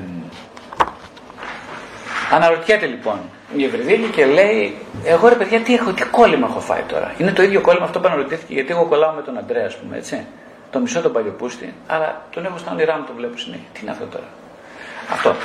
[2.31, 3.19] αναρωτιέται λοιπόν
[3.55, 7.31] η Ευρυδίκη και λέει, εγώ ρε παιδιά τι, έχω, τι κόλλημα έχω φάει τώρα; Είναι
[7.31, 10.25] το ίδιο κόλλημα αυτό που αναρωτήθηκε γιατί εγώ κολλάω με τον Αντρέα, ας πούμε έτσι;
[10.71, 13.67] Το μισό τον παλιοπούστη, αλλά τον έχω στα όνειρά μου, τον βλέπω συνέχεια.
[13.73, 14.25] Τι είναι αυτό τώρα;
[15.11, 15.35] Αυτό.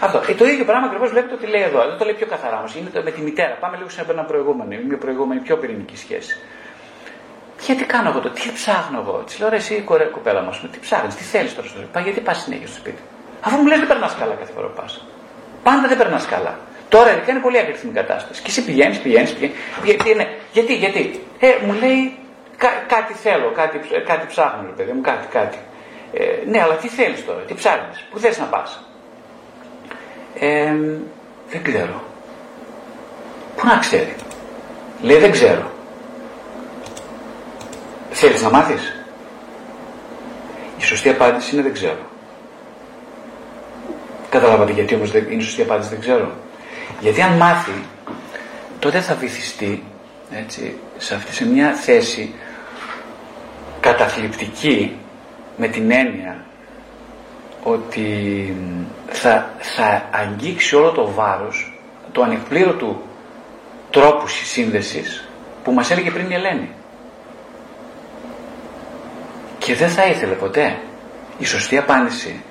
[0.00, 0.22] Αυτό.
[0.28, 1.78] Ε, το ίδιο πράγμα ακριβώς βλέπετε ότι λέει εδώ.
[1.88, 2.74] Δεν το λέει πιο καθαρά όμως.
[2.74, 3.54] Είναι το με τη μητέρα.
[3.60, 4.80] Πάμε λίγο σε ένα προηγούμενο.
[4.88, 6.38] Μια προηγούμενη, πιο πυρηνική σχέση.
[7.60, 10.78] Γιατί κάνω εγώ το, τι ψάχνω εγώ; Της λέω ρε, εσύ κορέ, κοπέλα μας, τι
[10.78, 13.02] ψάχνεις, τι θέλεις τώρα στο σπίτι; γιατί πας συνέχεια στο σπίτι;
[13.40, 15.06] Αφού μου λες δεν περνάς καλά κάθε φορά που πας.
[15.62, 16.58] Πάντα δεν περνάς καλά.
[16.88, 18.42] Τώρα ειδικά είναι πολύ η κατάσταση.
[18.42, 19.56] Και εσύ πηγαίνεις, πηγαίνεις, πηγαίνεις.
[19.84, 20.28] Γιατί, ναι.
[20.52, 22.18] γιατί, γιατί; Ε, μου λέει
[22.56, 25.58] κά, κάτι θέλω, κάτι, κάτι ψάχνω, ρε παιδί μου, κάτι, κάτι.
[26.12, 28.83] Ε, ναι, αλλά τι θέλεις τώρα, τι ψάχνεις, πού θες να πας.
[30.38, 30.74] Ε,
[31.50, 32.02] δεν ξέρω.
[33.56, 34.14] Πού να ξέρει.
[35.00, 35.72] Λέει δεν ξέρω.
[38.10, 39.04] Θέλεις να μάθεις;
[40.78, 41.98] Η σωστή απάντηση είναι δεν ξέρω.
[44.30, 46.32] Καταλάβατε γιατί όμως είναι η σωστή απάντηση δεν ξέρω.
[47.00, 47.84] Γιατί αν μάθει
[48.78, 49.84] τότε θα βυθιστεί
[50.30, 52.34] έτσι, σε αυτή σε μια θέση
[53.80, 54.96] καταθλιπτική
[55.56, 56.44] με την έννοια
[57.64, 58.56] ότι
[59.06, 61.78] θα, θα αγγίξει όλο το βάρος
[62.12, 63.02] του ανεκπλήρωτου
[63.90, 65.28] τρόπου σύνδεσης
[65.64, 66.70] που μας έλεγε πριν η Ελένη.
[69.58, 70.78] Και δεν θα ήθελε ποτέ.
[71.38, 72.42] Η σωστή απάντηση,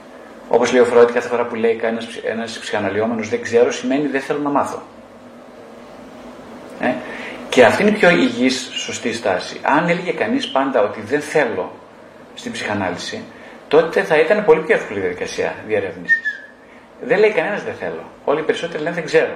[0.50, 4.22] όπως λέει ο Φρόντ κάθε φορά που λέει ένας, ένας ψυχαναλυόμενος δεν ξέρω, σημαίνει δεν
[4.22, 4.82] θέλω να μάθω.
[6.80, 6.94] Ε;
[7.50, 9.60] Και αυτή είναι η πιο υγιής σωστή στάση.
[9.62, 11.72] Αν έλεγε κανείς πάντα ότι δεν θέλω
[12.34, 13.24] στην ψυχανάλυση,
[13.74, 16.44] τότε θα ήταν πολύ πιο εύκολη η διαδικασία διερεύνησης.
[17.02, 18.04] Δεν λέει κανένας δεν θέλω.
[18.26, 19.36] Όλοι οι περισσότεροι λένε δεν ξέρω.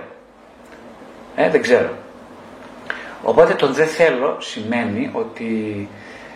[1.36, 1.90] Ε, δεν ξέρω.
[3.24, 5.90] Οπότε το δεν θέλω σημαίνει ότι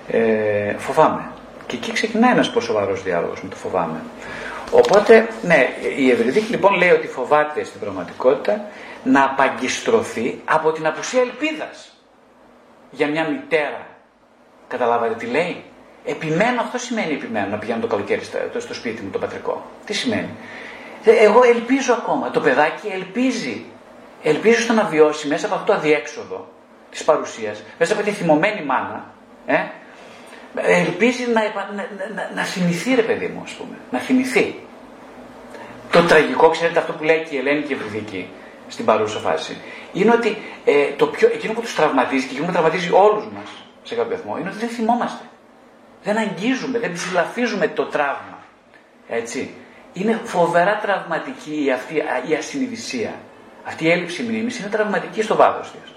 [0.08, 1.32] ε, φοβάμαι.
[1.66, 4.02] Και εκεί ξεκινάει ένας πολύ σοβαρός διάλογος με το φοβάμαι.
[4.72, 8.66] Οπότε, ναι, η Ευρυδίκη λοιπόν λέει ότι φοβάται στην πραγματικότητα
[9.04, 11.92] να απαγκιστρωθεί από την απουσία ελπίδας
[12.92, 13.88] για μια μητέρα.
[14.68, 15.64] Καταλάβατε τι λέει;
[16.06, 19.66] Επιμένω, αυτό σημαίνει επιμένω να πηγαίνω το καλοκαίρι στο, στο σπίτι μου, το πατρικό.
[19.86, 20.30] Τι σημαίνει;
[21.04, 22.32] Ε, εγώ ελπίζω ακόμα.
[22.32, 23.66] Το παιδάκι ελπίζει.
[24.24, 26.52] Ελπίζω στο να βιώσει μέσα από αυτό το αδιέξοδο
[26.92, 29.06] της παρουσίας, μέσα από τη θυμωμένη μάνα,
[29.46, 29.56] ε,
[30.56, 33.76] ελπίζει να, να, να, να θυμηθεί, ρε παιδί μου, ας πούμε.
[33.92, 34.56] Να θυμηθεί.
[35.92, 38.30] Το τραγικό, ξέρετε, αυτό που λέει και η Ελένη και η Ευρυδική
[38.68, 39.58] στην παρούσα φάση,
[39.94, 43.50] είναι ότι ε, το πιο, εκείνο που τους τραυματίζει και εκείνο που τραυματίζει όλους μας
[43.84, 45.24] σε κάποιο βαθμό, είναι ότι δεν θυμόμαστε.
[46.04, 48.40] Δεν αγγίζουμε, δεν ψηλαφίζουμε το τραύμα.
[49.10, 49.54] Έτσι.
[49.94, 51.96] Είναι φοβερά τραυματική αυτή
[52.32, 53.14] η ασυνειδησία.
[53.64, 55.94] Αυτή η έλλειψη μνήμης είναι τραυματική στο βάθος της.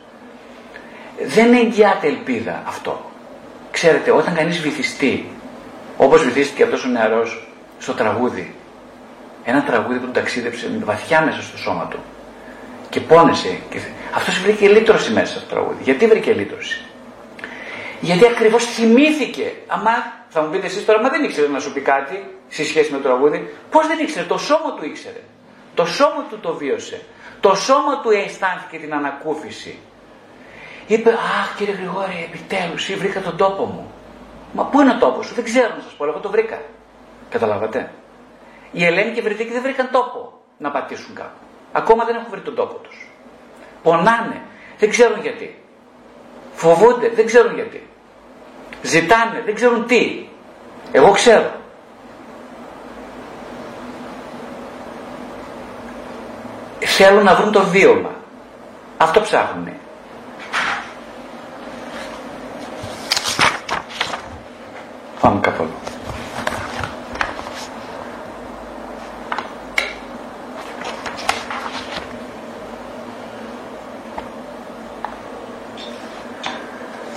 [1.35, 3.11] Δεν εγγυάται ελπίδα αυτό.
[3.71, 5.27] Ξέρετε, όταν κανείς βυθιστεί,
[5.97, 8.55] όπως βυθίστηκε αυτός ο νεαρός στο τραγούδι,
[9.45, 11.99] ένα τραγούδι που τον ταξίδεψε βαθιά μέσα στο σώμα του
[12.95, 13.59] και πόνεσε.
[13.71, 13.79] Και...
[14.15, 15.83] Αυτός βρήκε λύτρωση μέσα στο τραγούδι.
[15.83, 16.84] Γιατί βρήκε λύτρωση;
[18.05, 19.53] Γιατί ακριβώς θυμήθηκε.
[19.67, 19.95] Αμά
[20.29, 22.97] θα μου πείτε εσείς τώρα, μα δεν ήξερε να σου πει κάτι σε σχέση με
[22.97, 23.55] το τραγούδι.
[23.71, 25.21] Πώς δεν ήξερε, το σώμα του ήξερε.
[25.75, 27.03] Το σώμα του το βίωσε.
[27.41, 29.79] Το σώμα του αισθάνθηκε την ανακούφιση.
[30.87, 33.93] Είπε, Αχ κύριε Γρηγόρη, επιτέλους, ή βρήκα τον τόπο μου.
[34.53, 36.63] Μα πού είναι ο τόπος σου, δεν ξέρω να σας πω, εγώ το βρήκα.
[37.31, 37.93] Καταλάβατε.
[38.73, 41.39] Η Ελένη και η Βρετική δεν βρήκαν τόπο να πατήσουν κάπου.
[41.73, 43.09] Ακόμα δεν έχουν βρει τον τόπο τους.
[43.83, 44.41] Πονάνε,
[44.79, 45.59] δεν ξέρουν γιατί.
[46.55, 47.89] Φοβούνται, δεν ξέρουν γιατί.
[48.85, 50.27] Ζητάνε, δεν ξέρουν τι.
[50.93, 51.51] Εγώ ξέρω.
[56.79, 58.11] Θέλουν να βρουν το βίωμα.
[58.97, 59.69] Αυτό ψάχνουν.
[65.21, 65.84] Πάμε καθόλου.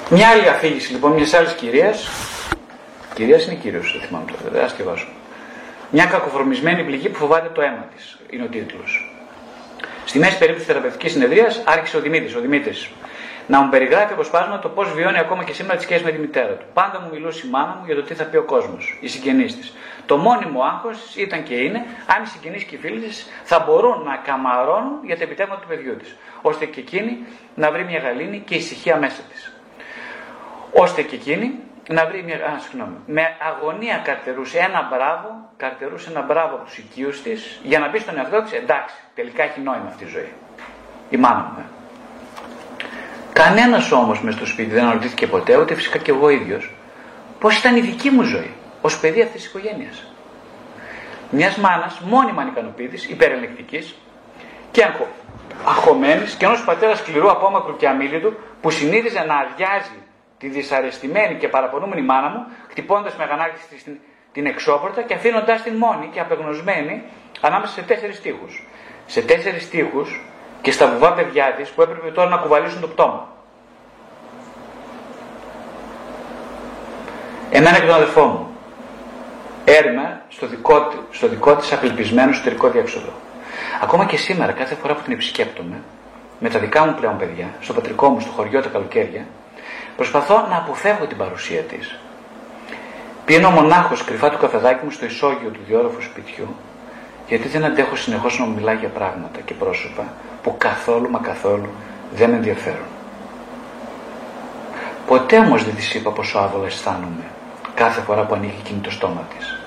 [0.10, 2.10] Μια άλλη αφήγηση λοιπόν μιας άλλης κυρίας.
[3.14, 5.08] Κυρίας είναι κύριος, δεν θυμάμαι τώρα, δεν ασκευάσω.
[5.92, 9.14] Μια κακοφορμισμένη πληγή που φοβάται το αίμα της, είναι ο τίτλος.
[10.06, 12.90] Στη μέση περίπτωση θεραπευτικής συνεδρίας άρχισε ο Δημήτρης, ο Δημήτρης,
[13.48, 16.54] να μου περιγράφει αποσπάσματα το πώς βιώνει ακόμα και σήμερα τη σχέση με τη μητέρα
[16.54, 16.66] του.
[16.74, 19.46] Πάντα μου μιλούσε η μάνα μου για το τι θα πει ο κόσμος, οι συγγενεί
[19.46, 19.74] της.
[20.06, 21.86] Το μόνιμο άγχος ήταν και είναι
[22.16, 25.68] αν οι συγγενείς και οι φίλοι της θα μπορούν να καμαρώνουν για τα επιτεύγματα του
[25.68, 27.18] παιδιού της, ώστε και εκείνη
[27.56, 29.52] να βρει μια γαλήνη και ησυχία μέσα της
[30.84, 31.54] ώστε και εκείνη
[31.90, 32.36] να βρει μια.
[32.36, 32.96] Α, συγγνώμη.
[33.06, 38.00] Με αγωνία καρτερούσε ένα μπράβο, καρτερούσε ένα μπράβο από τους οικείους της για να πει
[38.00, 40.32] στον εαυτό της: Εντάξει, τελικά έχει νόημα αυτή η ζωή.
[41.10, 41.60] Η μάνα μου.
[41.60, 41.66] Ε.
[43.34, 46.72] Κανένας όμως μες στο σπίτι δεν αναρωτήθηκε ποτέ, ούτε φυσικά και εγώ ίδιος,
[47.40, 50.04] πώς ήταν η δική μου ζωή ως παιδί αυτής της οικογένειας.
[51.30, 53.96] Μιας μάνας μόνιμα ανικανοποίητης, υπερελεκτικής
[54.72, 54.88] και
[55.66, 60.07] αγχωμένης και ενός πατέρα σκληρού απόμακρου και αμήλυτου που συνήθιζε να αδειάζει
[60.38, 64.00] τη δυσαρεστημένη και παραπονούμενη μάνα μου, χτυπώντας με αγανάκτηση στην,
[64.32, 67.04] την εξώπορτα και αφήνοντάς την μόνη και απεγνωσμένη
[67.42, 68.68] ανάμεσα σε τέσσερις τείχους.
[69.06, 70.22] Σε τέσσερις τείχους
[70.62, 73.28] και στα βουβά παιδιά της που έπρεπε τώρα να κουβαλήσουν το πτώμα.
[77.52, 78.48] Εμένα και τον αδελφό μου.
[79.66, 83.12] Έρημα στο δικό, στο δικό της απελπισμένο εσωτερικό διάξοδο.
[83.82, 85.82] Ακόμα και σήμερα, κάθε φορά που την επισκέπτομαι,
[86.40, 89.26] με τα δικά μου πλέον παιδιά, στο πατρικό μου, στο χωριό τα καλοκαίρια,
[89.98, 91.96] Προσπαθώ να αποφεύγω την παρουσία της.
[93.26, 96.56] Πίνω μονάχος κρυφά του καφεδάκι μου στο ισόγειο του διόροφου σπιτιού,
[97.28, 100.04] γιατί δεν αντέχω συνεχώς να μου μιλάει για πράγματα και πρόσωπα
[100.44, 101.70] που καθόλου μα καθόλου
[102.16, 102.86] δεν με ενδιαφέρουν.
[105.08, 107.24] Ποτέ όμως δεν της είπα πόσο άβολα αισθάνομαι
[107.76, 109.60] κάθε φορά που ανοίγει εκείνη το στόμα της.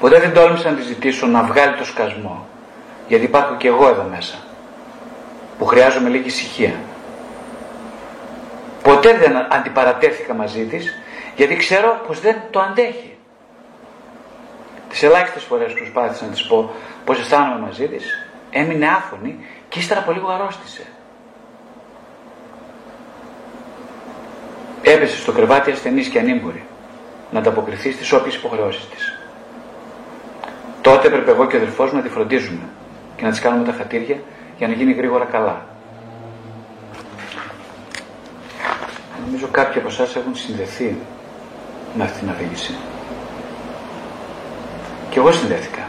[0.00, 2.46] Ποτέ δεν τόλμησα να της ζητήσω να βγάλει το σκασμό,
[3.08, 4.34] γιατί υπάρχω και εγώ εδώ μέσα,
[5.58, 6.74] που χρειάζομαι λίγη ησυχία
[8.88, 10.94] Ποτέ δεν αντιπαρατέθηκα μαζί της,
[11.36, 13.16] γιατί ξέρω πως δεν το αντέχει.
[14.88, 16.70] Τις ελάχιστες φορές προσπάθησα να της πω
[17.04, 20.82] πως αισθάνομαι μαζί της, έμεινε άφωνη και ύστερα από λίγο αρρώστησε.
[24.82, 26.64] Έπεσε στο κρεβάτι ασθενής και ανήμπορη
[27.30, 29.18] να ανταποκριθεί στις όποιες υποχρεώσεις της.
[30.82, 32.68] Τότε έπρεπε εγώ και ο αδελφός μου να τη φροντίζουμε
[33.16, 34.16] και να της κάνουμε τα χατήρια
[34.58, 35.66] για να γίνει γρήγορα καλά.
[39.28, 40.96] Νομίζω κάποιοι από εσάς έχουν συνδεθεί
[41.94, 42.74] με αυτή την αφήγηση.
[45.10, 45.82] Και εγώ συνδέθηκα.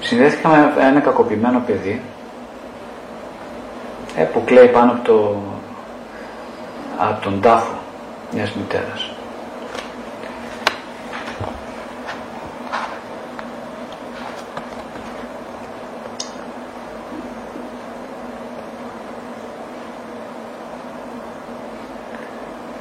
[0.00, 2.00] Συνδέθηκα με ένα κακοποιημένο παιδί
[4.16, 5.42] ε, που κλαίει πάνω από, το,
[6.98, 7.78] από τον τάφο
[8.32, 9.13] μιας μητέρας.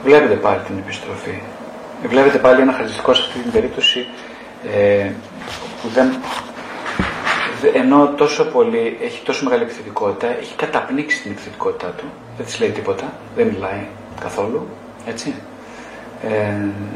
[0.04, 1.41] Βλέπετε πάλι την επιστροφή.
[2.08, 4.08] Βλέπετε πάλι ένα χαρακτηριστικό σε αυτή την περίπτωση
[4.74, 5.12] ε,
[5.82, 6.16] που δεν,
[7.74, 12.04] ενώ τόσο πολύ έχει τόσο μεγάλη επιθετικότητα, έχει καταπνίξει την επιθετικότητά του.
[12.38, 13.86] Δεν της λέει τίποτα, δεν μιλάει
[14.22, 14.68] καθόλου.
[15.08, 15.34] Έτσι.
[16.24, 16.54] Ε,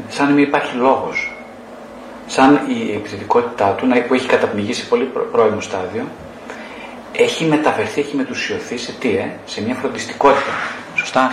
[0.08, 1.32] σαν να μην υπάρχει λόγος.
[2.26, 6.04] Σαν η επιθετικότητά του, που έχει καταπνιγεί σε πολύ πρώιμο στάδιο,
[7.12, 10.52] έχει μεταφερθεί, έχει μετουσιωθεί σε τι, ε, σε μια φροντιστικότητα.
[10.94, 11.30] Σωστά.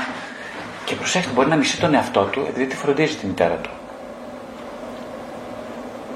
[0.86, 3.70] Και προσέξτε, μπορεί να μισεί τον εαυτό του επειδή τη φροντίζει τη μητέρα του.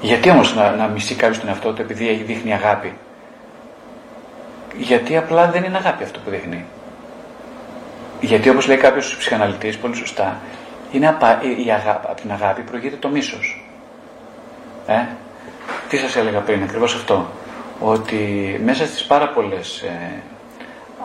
[0.00, 2.94] Γιατί όμως να, να μισεί κάποιος τον εαυτό του επειδή έχει δείχνει αγάπη;
[4.76, 6.64] Γιατί απλά δεν είναι αγάπη αυτό που δείχνει.
[8.20, 10.40] Γιατί όπως λέει κάποιος ψυχαναλυτής πολύ σωστά,
[10.92, 11.40] είναι απα...
[11.64, 13.64] η αγάπη, από την αγάπη προηγείται το μίσος.
[14.86, 15.00] Ε;
[15.88, 17.30] Τι σας έλεγα πριν, ακριβώς αυτό.
[17.80, 20.22] Ότι μέσα στις πάρα πολλές ε,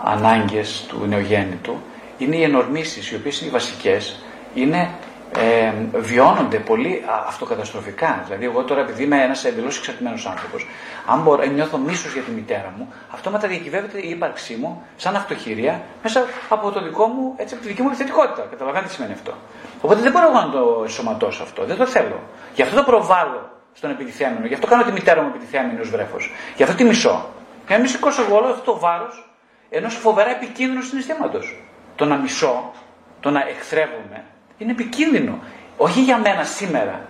[0.03, 1.81] ανάγκες του νεογέννητου
[2.17, 4.89] είναι οι ενορμήσεις, οι οποίες είναι οι βασικές, είναι,
[5.37, 8.21] ε, βιώνονται πολύ αυτοκαταστροφικά.
[8.25, 10.67] Δηλαδή, εγώ τώρα, επειδή είμαι ένας εντελώς εξαρτημένος άνθρωπος,
[11.05, 15.15] αν μπορώ, ε, νιώθω μίσος για τη μητέρα μου, αυτό μεταδιακυβεύεται η ύπαρξή μου σαν
[15.15, 18.47] αυτοχειρία μέσα από το δικό μου, έτσι, από τη δική μου επιθετικότητα.
[18.49, 19.33] Καταλαβαίνετε τι σημαίνει αυτό.
[19.81, 21.65] Οπότε δεν μπορώ να το ενσωματώσω αυτό.
[21.65, 22.19] Δεν το θέλω.
[22.55, 24.45] Γι' αυτό το προβάλλω στον επιτιθέμενο.
[24.45, 26.31] Γι' αυτό κάνω τη μητέρα μου επιτιθέμενο ως βρέφος.
[26.55, 27.29] Γι' αυτό τη μισώ.
[27.67, 29.29] Για να μην σηκώσω εγώ όλο αυτό το βάρος
[29.69, 31.64] ενός φοβερά επικίνδυνου συναισθήματος
[31.95, 32.71] το να μισώ,
[33.19, 34.23] το να εχθρεύομαι,
[34.57, 35.39] είναι επικίνδυνο.
[35.77, 37.07] Όχι για μένα σήμερα,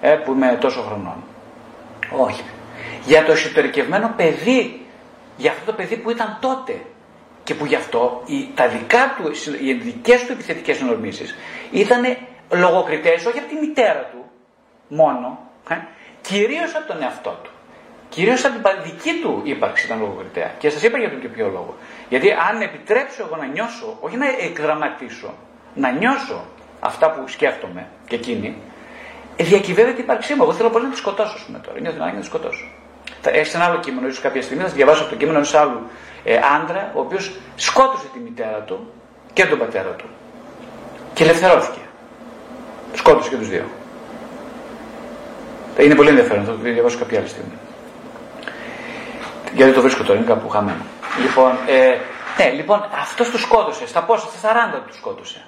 [0.00, 1.24] ε, που είμαι τόσο χρονών.
[2.16, 2.42] Όχι.
[3.04, 4.86] Για το εσωτερικευμένο παιδί,
[5.36, 6.80] για αυτό το παιδί που ήταν τότε
[7.44, 9.30] και που γι' αυτό οι, τα δικά του,
[9.64, 11.34] οι δικές του επιθετικές ενορμήσεις
[11.70, 12.16] ήταν
[12.50, 14.24] λογοκριτές όχι από τη μητέρα του
[14.88, 15.38] μόνο,
[15.68, 15.74] ε,
[16.20, 17.50] κυρίως από τον εαυτό του.
[18.14, 20.50] Κυρίως από την δική του ύπαρξη ήταν λογοκριτέα.
[20.58, 21.74] Και σας είπα για τον και ποιο λόγο.
[22.08, 25.34] Γιατί αν επιτρέψω εγώ να νιώσω, όχι να εκδραματίσω,
[25.74, 26.44] να νιώσω
[26.80, 28.56] αυτά που σκέφτομαι και εκείνη,
[29.36, 30.42] διακυβεύεται η ύπαρξή μου.
[30.42, 31.80] Εγώ θέλω πολύ να τη σκοτώσω, ας πούμε τώρα.
[31.80, 32.66] Νιώθω ανάγκη να τη σκοτώσω.
[33.24, 35.80] Έχει ένα άλλο κείμενο, ίσως κάποια στιγμή θα διαβάσω από το κείμενο ενός άλλου
[36.24, 38.92] ε, άντρα, ο οποίος σκότωσε τη μητέρα του
[39.32, 40.04] και τον πατέρα του.
[41.14, 41.80] Και ελευθερώθηκε.
[42.94, 43.64] Σκότωσε και τους δύο.
[45.78, 47.58] Είναι πολύ ενδιαφέρον, θα το διαβάσω κάποια άλλη στιγμή.
[49.54, 50.84] Γιατί το βρίσκω τώρα, είναι κάπου χαμένο.
[51.22, 51.96] Λοιπόν, ε,
[52.38, 53.86] ναι, λοιπόν, αυτός τους σκότωσε.
[53.86, 55.44] Στα πόσα, στα 40 τους σκότωσε.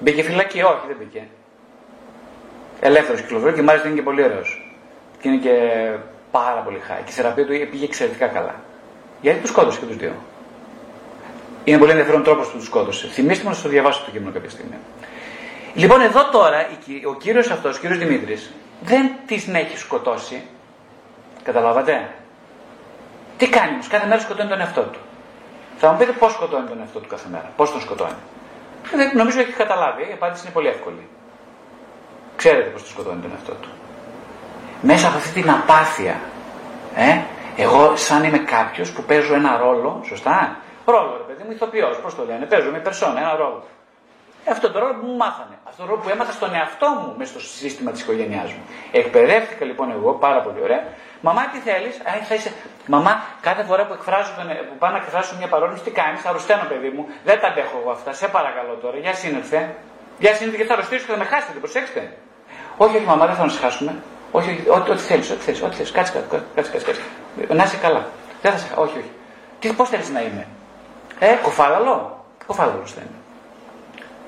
[0.00, 1.26] Μπήκε φυλακή, όχι, δεν μπήκε.
[2.80, 4.72] Ελεύθερος κυκλοφορεί και μάλιστα είναι και πολύ ωραίος.
[5.20, 5.54] Και είναι και
[6.30, 7.02] πάρα πολύ χάρη.
[7.04, 8.54] Και η θεραπεία του πήγε εξαιρετικά καλά.
[9.20, 10.12] Γιατί τους σκότωσε και τους δύο;
[11.64, 13.06] Είναι πολύ ενδιαφέρον τρόπος που τους σκότωσε.
[13.06, 14.76] Θυμήστε μου να το διαβάσω το κείμενο κάποια στιγμή.
[15.74, 16.66] Λοιπόν, εδώ τώρα
[17.08, 20.42] ο κύριος αυτός, ο κύριος Δημήτρης, δεν την έχει σκοτώσει.
[21.42, 22.10] Καταλάβατε;
[23.38, 24.98] Τι κάνει όμως, κάθε μέρα σκοτώνει τον εαυτό του.
[25.78, 28.20] Θα μου πείτε πώς σκοτώνει τον εαυτό του κάθε μέρα, πώς τον σκοτώνει.
[28.94, 31.08] Δεν, νομίζω έχει καταλάβει, η απάντηση είναι πολύ εύκολη.
[32.36, 33.68] Ξέρετε πώς τον σκοτώνει τον εαυτό του.
[34.80, 36.20] Μέσα από αυτή την απάθεια,
[36.96, 37.20] ε,
[37.56, 42.14] εγώ σαν είμαι κάποιος που παίζω ένα ρόλο, σωστά, ρόλο ρε παιδί μου, ηθοποιός, πώς
[42.14, 43.64] το λένε, παίζω με περσόνα, ένα ρόλο.
[44.44, 45.58] Ε, αυτό το ρόλο που μου μάθανε.
[45.68, 48.62] Αυτό το ρόλο που έμαθα στον εαυτό μου μέσα στο σύστημα της οικογένειάς μου.
[48.92, 50.82] Εκπαιδεύτηκα λοιπόν εγώ πάρα πολύ ωραία.
[51.20, 51.96] Μαμά, τι θέλεις,
[52.28, 52.52] θα είσαι.
[52.94, 56.64] Μαμά, κάθε φορά που, εκφράζω τον, που πάω να εκφράσω μια παρόνιση, τι κάνεις, αρρωσταίνω
[56.68, 57.06] παιδί μου.
[57.24, 58.12] Δεν τα αντέχω εγώ αυτά.
[58.12, 59.60] Σε παρακαλώ τώρα, για σύνερθε.
[60.18, 62.12] Για σύνερθε και θα αρρωστήσω και θα με χάσετε, προσέξτε.
[62.76, 63.94] Όχι, όχι, μαμά, δεν θα μας χάσουμε.
[64.32, 65.90] Όχι, όχι, ό,τι θέλεις, ό,τι θέλεις, ό,τι θέλεις.
[65.92, 67.02] Κάτσε, κάτσε, κάτσε, κάτσε.
[67.54, 68.06] Να είσαι καλά.
[68.42, 68.82] Δεν θα σε χάσω.
[68.82, 69.10] Όχι, όχι.
[69.60, 70.46] Τι, πώς θέλεις να είμαι;
[71.18, 72.24] Ε, κοφάλαλο.
[72.46, 73.18] Κοφάλαλος θα είμαι.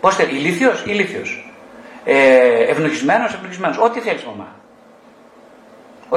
[0.01, 1.53] Πώς θέλεις, ηλίθιος, ηλίθιος.
[2.05, 3.79] Ε, ευνοχισμένος, ευνοχισμένος.
[3.79, 4.49] Ό,τι θέλεις, μαμά.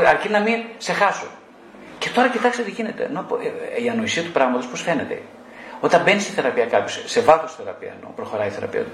[0.07, 1.27] Αρκεί να μην σε χάσω.
[1.99, 3.09] Και τώρα κοιτάξτε τι γίνεται.
[3.77, 5.21] Ε, η ανοησία του πράγματος πώς φαίνεται.
[5.79, 8.91] Όταν μπαίνει στη θεραπεία κάποιος, σε βάθος θεραπεία ενώ προχωράει η θεραπεία του,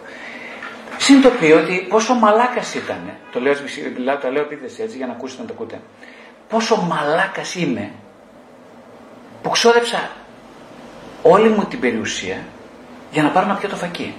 [0.97, 3.00] συνειδητοποιεί ότι πόσο μαλάκας ήταν.
[3.32, 3.54] Το λέω,
[4.22, 5.80] το λέω επίθεση έτσι για να ακούσετε να το ακούτε.
[6.50, 7.91] Πόσο μαλάκας είμαι
[9.41, 10.10] που ξόδεψα
[11.22, 12.38] όλη μου την περιουσία
[13.12, 14.16] για να πάρω να πιω το φακί.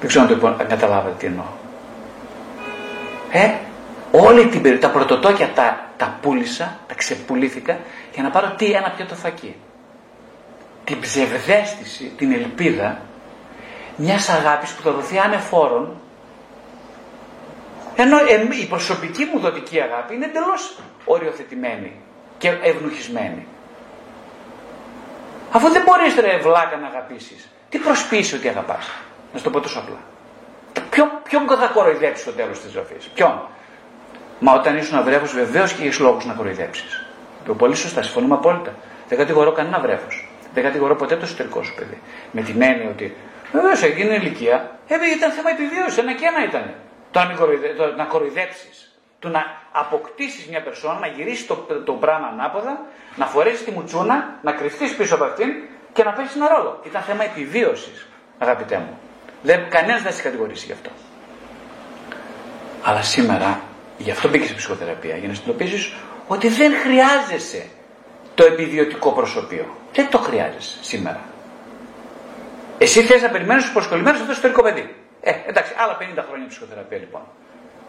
[0.00, 1.44] Δεν ξέρω αν το καταλάβατε τι εννοώ.
[3.30, 3.54] Ε,
[4.10, 7.78] όλη την περίοδο, τα πρωτοτόκια τα, τα πούλησα, τα ξεπουλήθηκα
[8.14, 9.56] για να πάρω τι ένα πιο το φακί.
[10.84, 13.00] Την ψευδέστηση, την ελπίδα
[13.96, 16.00] μιας αγάπης που θα δοθεί ανεφόρον
[17.96, 18.16] ενώ
[18.62, 22.00] η προσωπική μου δοτική αγάπη είναι εντελώς οριοθετημένη
[22.38, 23.46] και ευνουχισμένη.
[25.52, 28.90] Αφού δεν μπορείς ρε βλάκα να αγαπήσεις, τι προσπίσει ότι αγαπάς;
[29.32, 29.98] Να σου το πω τόσο απλά.
[30.90, 33.48] Ποιον, ποιον θα κοροϊδέψει στο τέλος της ζωής; Ποιον;
[34.38, 37.04] Μα όταν ήσουν βρέφο, βεβαίως και έχεις λόγους να κοροϊδέψεις.
[37.44, 38.74] Το πολύ σωστά, συμφωνούμε απόλυτα.
[39.08, 40.06] Δεν κατηγορώ κανένα βρέφο.
[40.54, 42.00] Δεν κατηγορώ ποτέ το εσωτερικό σου παιδί.
[42.30, 43.16] Με την έννοια ότι
[43.52, 45.98] βεβαίως εκείνη η ηλικία ε, ήταν θέμα επιβίωσης.
[45.98, 46.74] Ένα και ένα ήταν.
[47.10, 48.90] Το να, κοροϊδε, το να κοροϊδέψεις.
[49.18, 52.80] Το να αποκτήσεις μια περσόνα, να γυρίσεις το, το πράγμα ανάποδα,
[53.16, 55.48] να φορέσεις τη μουτσούνα, να κρυφτείς πίσω από αυτήν
[55.92, 56.80] και να παίξει ένα ρόλο.
[56.84, 58.06] Ήταν θέμα επιβίωσης,
[58.38, 58.98] αγαπητέ μου.
[59.68, 60.90] Κανένας δεν σε κατηγορήσει γι' αυτό.
[62.82, 63.60] Αλλά σήμερα
[63.98, 65.92] Γι' αυτό μπήκες σε ψυχοθεραπεία, για να συνειδητοποιήσεις
[66.26, 67.66] ότι δεν χρειάζεσαι
[68.34, 69.76] το επιβιωτικό προσωπείο.
[69.92, 71.20] Δεν το χρειάζεσαι σήμερα.
[72.78, 74.94] Εσύ θες να περιμένεις τους προσκολλημένους αυτό το ιστορικό παιδί.
[75.20, 77.20] Ε, εντάξει, άλλα 50 χρόνια ψυχοθεραπεία λοιπόν.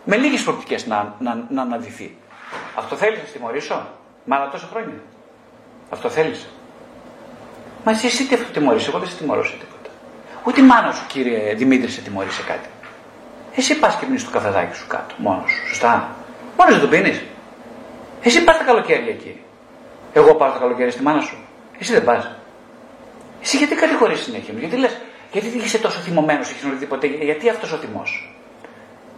[0.03, 2.17] Με λίγες προοπτικές να, να, να αναδυθεί.
[2.75, 3.87] Αυτό θέλεις να τιμωρήσω;
[4.25, 5.01] Μα άλλα τόσα χρόνια.
[5.89, 6.47] Αυτό θέλεις.
[7.85, 9.89] Μα εσύ, εσύ τι αυτό τιμωρήσει, εγώ δεν σε τιμωρώ σε τίποτα.
[10.43, 12.67] Ούτε η μάνα σου, κύριε Δημήτρη, σε τιμωρεί σε κάτι.
[13.57, 15.67] Εσύ πας και πίνει το καφεδάκι σου κάτω, μόνος σου.
[15.67, 16.15] Σωστά;
[16.57, 17.23] Μόνος δεν το πίνεις;
[18.21, 19.41] Εσύ πας τα καλοκαίρια εκεί.
[20.13, 21.37] Εγώ πάω τα καλοκαίρια στη μάνα σου.
[21.79, 22.29] Εσύ δεν πας.
[23.41, 24.97] Εσύ γιατί κατηγορείς συνέχεια μου, γιατί λες,
[25.31, 28.35] γιατί είσαι τόσο θυμωμένος, έχεις γνωρίζει ποτέ, γιατί αυτός ο θυμός;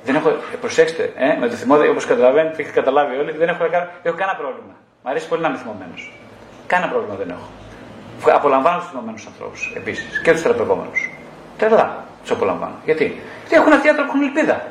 [0.04, 3.64] Δεν έχω, ε, προσέξτε, ε, με το θυμό, όπως καταλαβαίνετε, έχετε καταλάβει όλοι, δεν έχω,
[4.04, 4.76] έχω κανένα πρόβλημα.
[5.04, 6.14] Μ' αρέσει πολύ να είμαι θυμωμένος.
[6.68, 7.48] Κανένα πρόβλημα δεν έχω.
[8.36, 11.10] Απολαμβάνω τους θυμωμένους ανθρώπους επίσης και τους θεραπευόμενους.
[11.58, 12.76] Τρελά του απολαμβάνω.
[12.86, 14.67] Γιατί; Γιατί έχουν αυτοί οι άνθρωποι έχουν ελπίδα.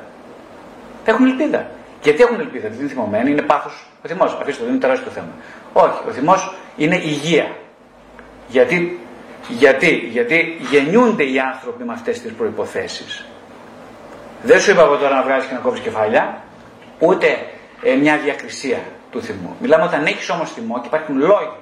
[1.05, 1.67] Έχουν ελπίδα.
[2.03, 3.87] Γιατί έχουν ελπίδα, δεν είναι θυμωμένοι, είναι πάθος.
[4.05, 5.33] Ο θυμός, αφήστε το, δεν είναι τεράστιο θέμα.
[5.73, 7.47] Όχι, ο θυμός είναι υγεία.
[8.49, 9.01] Γιατί,
[9.49, 13.25] γιατί, γιατί γεννιούνται οι άνθρωποι με αυτές τις προποθέσει.
[14.43, 16.43] Δεν σου είπα εγώ τώρα να βγάλει και να κόψει κεφάλια,
[16.99, 17.27] ούτε
[17.83, 18.79] ε, μια διακρισία
[19.11, 19.57] του θυμού.
[19.61, 21.57] Μιλάμε όταν έχεις όμως θυμό και υπάρχουν λόγοι,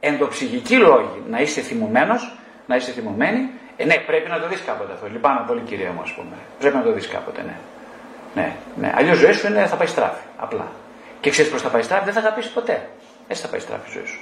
[0.00, 3.50] ενδοψυχικοί λόγοι να είσαι θυμωμένος, να είσαι θυμωμένη,
[3.80, 5.06] ε, ναι, πρέπει να το δεις κάποτε αυτό.
[5.06, 6.36] Λυπάμαι πολύ, κυρία μου, ας πούμε.
[6.58, 7.56] Πρέπει να το δεις κάποτε, ναι.
[8.34, 8.92] Ναι, ναι.
[8.96, 10.24] Αλλιώς η ζωή σου είναι, θα πάει στράφη.
[10.36, 10.66] Απλά.
[11.20, 12.88] Και ξέρεις πώς θα πάει στράφη, δεν θα αγαπήσεις ποτέ.
[13.28, 14.20] Έτσι θα πάει στράφη η ζωή σου.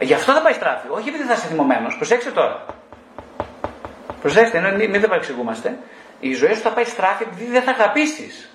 [0.00, 0.86] Γι' αυτό θα πάει στράφη.
[0.90, 1.96] Όχι επειδή θα είσαι θυμωμένος.
[1.96, 2.64] Προσέξτε τώρα.
[4.20, 5.78] Προσέξτε, μην, μην δεν παρεξηγούμαστε.
[6.20, 8.50] Η ζωή σου θα πάει στράφη επειδή δεν θα αγαπήσεις.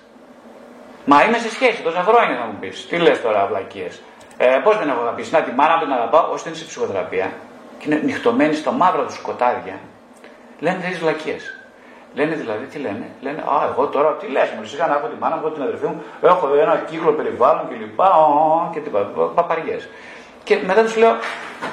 [1.04, 2.86] Μα είμαι σε σχέση, τόσα χρόνια θα μου πεις.
[2.88, 4.00] Τι λες τώρα, βλακίες.
[4.36, 5.32] Ε, Πώς δεν έχω αγαπήσει.
[5.32, 7.32] Να τη μάνα μου την αγαπάω, ώστε είναι σε ψυχοθεραπεία
[7.78, 9.78] και είναι νυχτωμένη στο μαύρο του σκοτάδια.
[10.58, 11.58] Λένε τέτοιε βλακίες.
[12.14, 15.16] Λένε δηλαδή, τι λένε, λένε, Α, εγώ τώρα τι λες, μου σιγά να έχω τη
[15.20, 18.00] μάνα μου, την αδερφή μου, έχω ένα κύκλο περιβάλλον κλπ.
[18.72, 18.90] Και τι
[19.34, 19.88] παπαριές.
[20.44, 21.16] Και μετά τους λέω,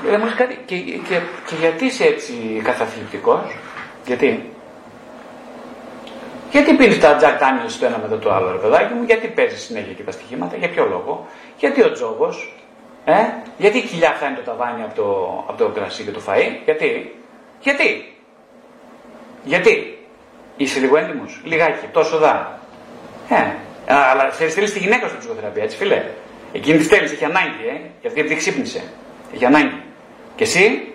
[0.10, 2.34] δεν μου κάτι, και, και, και γιατί είσαι έτσι
[2.64, 3.44] καθαθλιπτικό,
[4.06, 4.50] γιατί.
[6.52, 9.62] Γιατί πίνεις τα Jack Daniels το ένα μετά το άλλο, ρε παιδάκι μου, γιατί παίζεις
[9.62, 11.28] συνέχεια και τα στοιχήματα, για ποιο λόγο,
[11.58, 12.56] γιατί ο τζόγος,
[13.06, 13.14] ε,
[13.58, 17.16] γιατί η κοιλιά φτάνει το ταβάνι από το, από το κρασί και το φαΐ, γιατί,
[17.60, 18.14] γιατί,
[19.46, 19.98] γιατί,
[20.58, 22.60] είσαι λίγο έντιμος, λιγάκι, τόσο δά.
[23.30, 23.36] Ε,
[23.86, 26.04] αλλά θέλεις τη γυναίκα σου ψυχοθεραπεία, έτσι φίλε.
[26.52, 28.84] Εκείνη τη θέλει, έχει ανάγκη, ε, γιατί, γιατί ξύπνησε.
[29.34, 29.82] Έχει ανάγκη.
[30.36, 30.93] Και εσύ,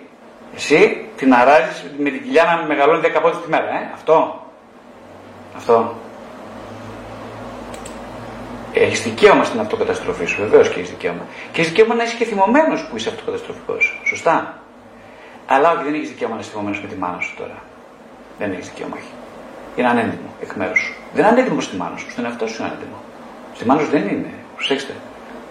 [0.55, 3.89] εσύ την αράζεις με την κοιλιά να μεγαλώνει 10 πόντους τη μέρα, ε.
[3.93, 4.45] Αυτό.
[5.55, 5.95] Αυτό.
[8.73, 11.25] Έχεις δικαίωμα στην αυτοκαταστροφή σου, βεβαίως και έχεις δικαίωμα.
[11.51, 14.01] Και έχεις δικαίωμα να είσαι και θυμωμένος που είσαι αυτοκαταστροφικός.
[14.05, 14.61] Σωστά.
[15.45, 17.63] Αλλά όχι, δεν έχεις δικαίωμα να είσαι θυμωμένος με τη μάνα σου τώρα.
[18.41, 19.11] Δεν έχεις δικαίωμα, όχι.
[19.75, 20.93] Είναι ανέντιμο εκ μέρους σου.
[21.13, 22.97] Δεν είναι ανέντιμο στη μάνα σου, στον εαυτό σου είναι ανέντιμο.
[23.55, 24.31] Στη μάνα σου δεν είναι.
[24.55, 24.93] Προσέξτε.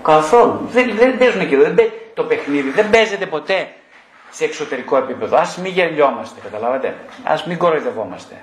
[0.03, 0.69] Καθόλου.
[0.73, 1.57] Δεν, δεν παίζουν εκεί.
[1.57, 1.89] Δεν παί...
[2.15, 3.69] Το παιχνίδι δεν παίζεται ποτέ
[4.31, 5.37] σε εξωτερικό επίπεδο.
[5.37, 6.95] Α μην γελιόμαστε, καταλάβατε.
[7.25, 8.35] Α μην κοροϊδευόμαστε.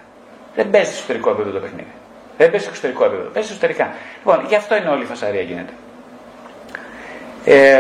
[0.55, 1.93] Δεν παίζει σε εσωτερικό επίπεδο το παιχνίδι.
[2.37, 3.29] Δεν παίζει σε εξωτερικό επίπεδο.
[3.29, 3.91] Παίζει εσωτερικά.
[4.17, 5.73] Λοιπόν, γι' αυτό είναι όλη η φασαρία γίνεται.
[7.45, 7.79] Ε,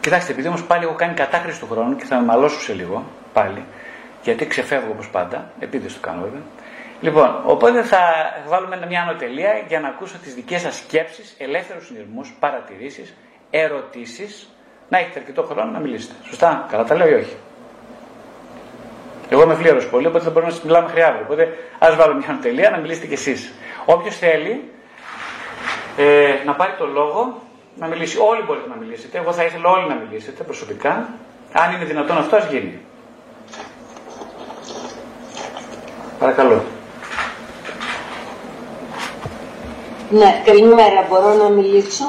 [0.00, 3.04] κοιτάξτε, επειδή όμως πάλι έχω κάνει κατάχρηση του χρόνου και θα με μαλώσω σε λίγο
[3.32, 3.64] πάλι,
[4.22, 6.42] γιατί ξεφεύγω όπως πάντα, επίτηδε το κάνω βέβαια.
[7.00, 7.98] Λοιπόν, οπότε θα
[8.48, 13.14] βάλουμε μια ανωτελεία για να ακούσω τις δικές σας σκέψεις, ελεύθερους συνειρμούς, παρατηρήσεις,
[13.50, 14.48] ερωτήσεις,
[14.88, 16.14] να έχετε αρκετό χρόνο να μιλήσετε.
[16.24, 17.36] Σωστά, καλά τα λέω ή όχι;
[19.28, 21.22] Εγώ είμαι φλίαρος πολύ, οπότε θα μπορούμε να μιλάμε μέχρι αύριο.
[21.24, 23.52] Οπότε ας βάλω μια ανωτελεία να μιλήσετε κι εσείς.
[23.84, 24.70] Όποιος θέλει
[25.96, 27.42] ε, να πάρει το λόγο,
[27.76, 28.18] να μιλήσει.
[28.18, 29.18] Όλοι μπορείτε να μιλήσετε.
[29.18, 31.08] Εγώ θα ήθελα όλοι να μιλήσετε προσωπικά.
[31.52, 32.80] Αν είναι δυνατόν αυτό, ας γίνει.
[36.20, 36.62] Παρακαλώ.
[40.10, 41.06] Ναι, καλημέρα.
[41.08, 42.04] Μπορώ να μιλήσω;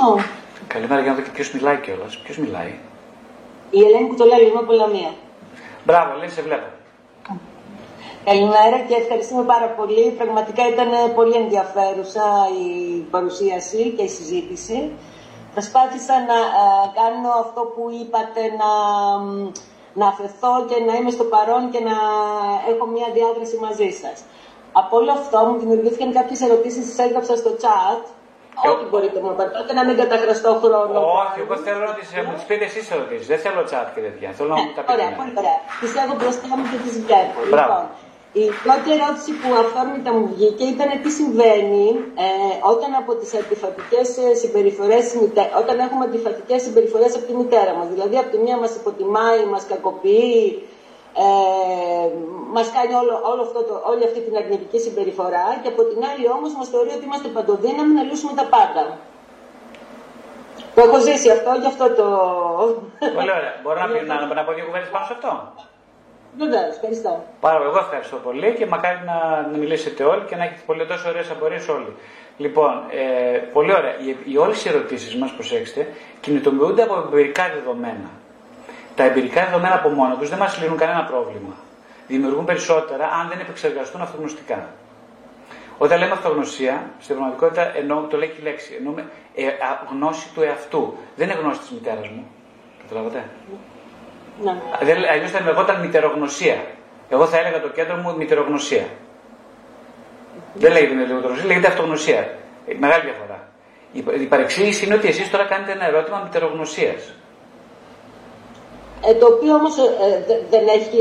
[0.67, 2.17] Καλημέρα για να δω και ποιος μιλάει κιόλας.
[2.17, 2.73] Ποιος μιλάει;
[3.69, 5.11] Η Ελένη Κουτολέλη, είμαι από Λαμία.
[5.85, 6.67] Μπράβο, Ελένη, σε βλέπω.
[8.25, 10.11] Καλημέρα και ευχαριστούμε πάρα πολύ.
[10.11, 12.25] Πραγματικά ήταν πολύ ενδιαφέρουσα
[12.65, 14.91] η παρουσίαση και η συζήτηση.
[15.53, 18.71] Προσπάθησα να ε, κάνω αυτό που είπατε, να,
[19.99, 21.95] να αφαιθώ και να είμαι στο παρόν και να
[22.71, 24.17] έχω μια διάδραση μαζί σας.
[24.71, 28.01] Από όλο αυτό μου δημιουργήθηκαν κάποιες ερωτήσεις, τις έγραψα στο chat.
[28.71, 30.95] Ό,τι μπορείτε να μου απαντήσετε, να μην καταχραστώ χρόνο.
[31.23, 33.27] Όχι, εγώ θέλω να ε, μου τις πείτε εσείς ερωτήσεις.
[33.31, 34.27] Δεν θέλω chat και τέτοια.
[34.37, 34.93] Θέλω να μου τα πείτε.
[34.95, 35.59] Ωραία, πολύ ωραία.
[35.81, 37.37] Τις έχω μπροστά μου και τις βλέπω.
[37.51, 37.83] Λοιπόν,
[38.33, 41.87] η πρώτη ερώτηση που αυθόρμητα μου βγήκε ήταν τι συμβαίνει
[42.25, 42.27] ε,
[42.73, 45.05] όταν από τις αντιφατικές ε, συμπεριφορές,
[45.61, 47.87] όταν έχουμε αντιφατικές συμπεριφορές από τη μητέρα μας.
[47.93, 50.63] Δηλαδή από τη μία μας υποτιμάει, μας κακοποιεί,
[51.23, 52.07] ε,
[52.55, 56.25] μας κάνει όλο, όλο αυτό το, όλη αυτή την αρνητική συμπεριφορά και από την άλλη
[56.37, 58.83] όμως μας θεωρεί ότι είμαστε παντοδύναμοι να λύσουμε τα πάντα.
[60.75, 62.05] Το έχω ζήσει αυτό, γι' αυτό το...
[63.17, 63.53] Πολύ ωραία.
[63.63, 65.31] Μπορώ να, να, να πω δύο κουβέντες πάνω σε αυτό;
[66.37, 67.23] Βεβαίως, ευχαριστώ.
[67.39, 71.09] Πάρα εγώ ευχαριστώ πολύ και μακάρι να, να μιλήσετε όλοι και να έχετε πολύ τόσο
[71.09, 71.95] ωραίες απορίες όλοι.
[72.37, 73.95] Λοιπόν, ε, πολύ ωραία.
[73.99, 75.87] Οι, οι όλες οι ερωτήσεις μας, προσέξτε,
[76.21, 78.09] κινητοποιούνται από εμπειρικά δεδομένα.
[78.95, 81.53] Τα εμπειρικά δεδομένα από μόνο τους δεν μας λύνουν κανένα πρόβλημα.
[82.07, 84.67] Δημιουργούν περισσότερα αν δεν επεξεργαστούν αυτογνωστικά.
[85.77, 89.05] Όταν λέμε αυτογνωσία, στην πραγματικότητα εννοώ, το λέει και η λέξη, εννοούμε
[89.35, 89.43] ε,
[89.91, 90.97] γνώση του εαυτού.
[91.15, 92.27] Δεν είναι γνώση της μητέρας μου.
[92.81, 93.23] Καταλάβατε;
[94.43, 94.55] Ναι.
[95.11, 96.57] Αλλιώς θα λεγόταν μητερογνωσία.
[97.09, 98.85] Εγώ θα έλεγα το κέντρο μου μητερογνωσία.
[100.53, 102.19] Δεν λέγεται μητερογνωσία, λέγεται αυτογνωσία.
[102.67, 103.49] Ε, μεγάλη διαφορά.
[103.93, 107.13] Η παρεξήγηση είναι ότι εσείς τώρα κάνετε ένα ερώτημα μητερογνωσίας.
[109.07, 109.81] Ε, το οποίο όμως ε,
[110.33, 110.97] ε δεν έχει,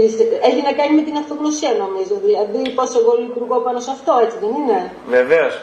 [0.48, 2.14] έχει να κάνει με την αυτογνωσία νομίζω.
[2.26, 5.54] Δηλαδή πώς εγώ λειτουργώ πάνω σε αυτό, έτσι δεν είναι; Βεβαίως.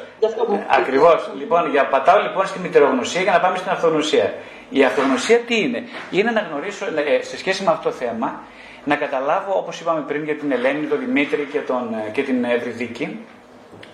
[0.80, 1.32] Ακριβώς.
[1.38, 4.34] Λοιπόν, για πατάω λοιπόν στη μητερογνωσία για να πάμε στην αυτογνωσία.
[4.70, 8.42] Η αυτογνωσία τι είναι, είναι να γνωρίσω ε, σε σχέση με αυτό το θέμα,
[8.84, 13.20] να καταλάβω όπως είπαμε πριν για την Ελένη, τον Δημήτρη και, τον, και την Ευρυδίκη,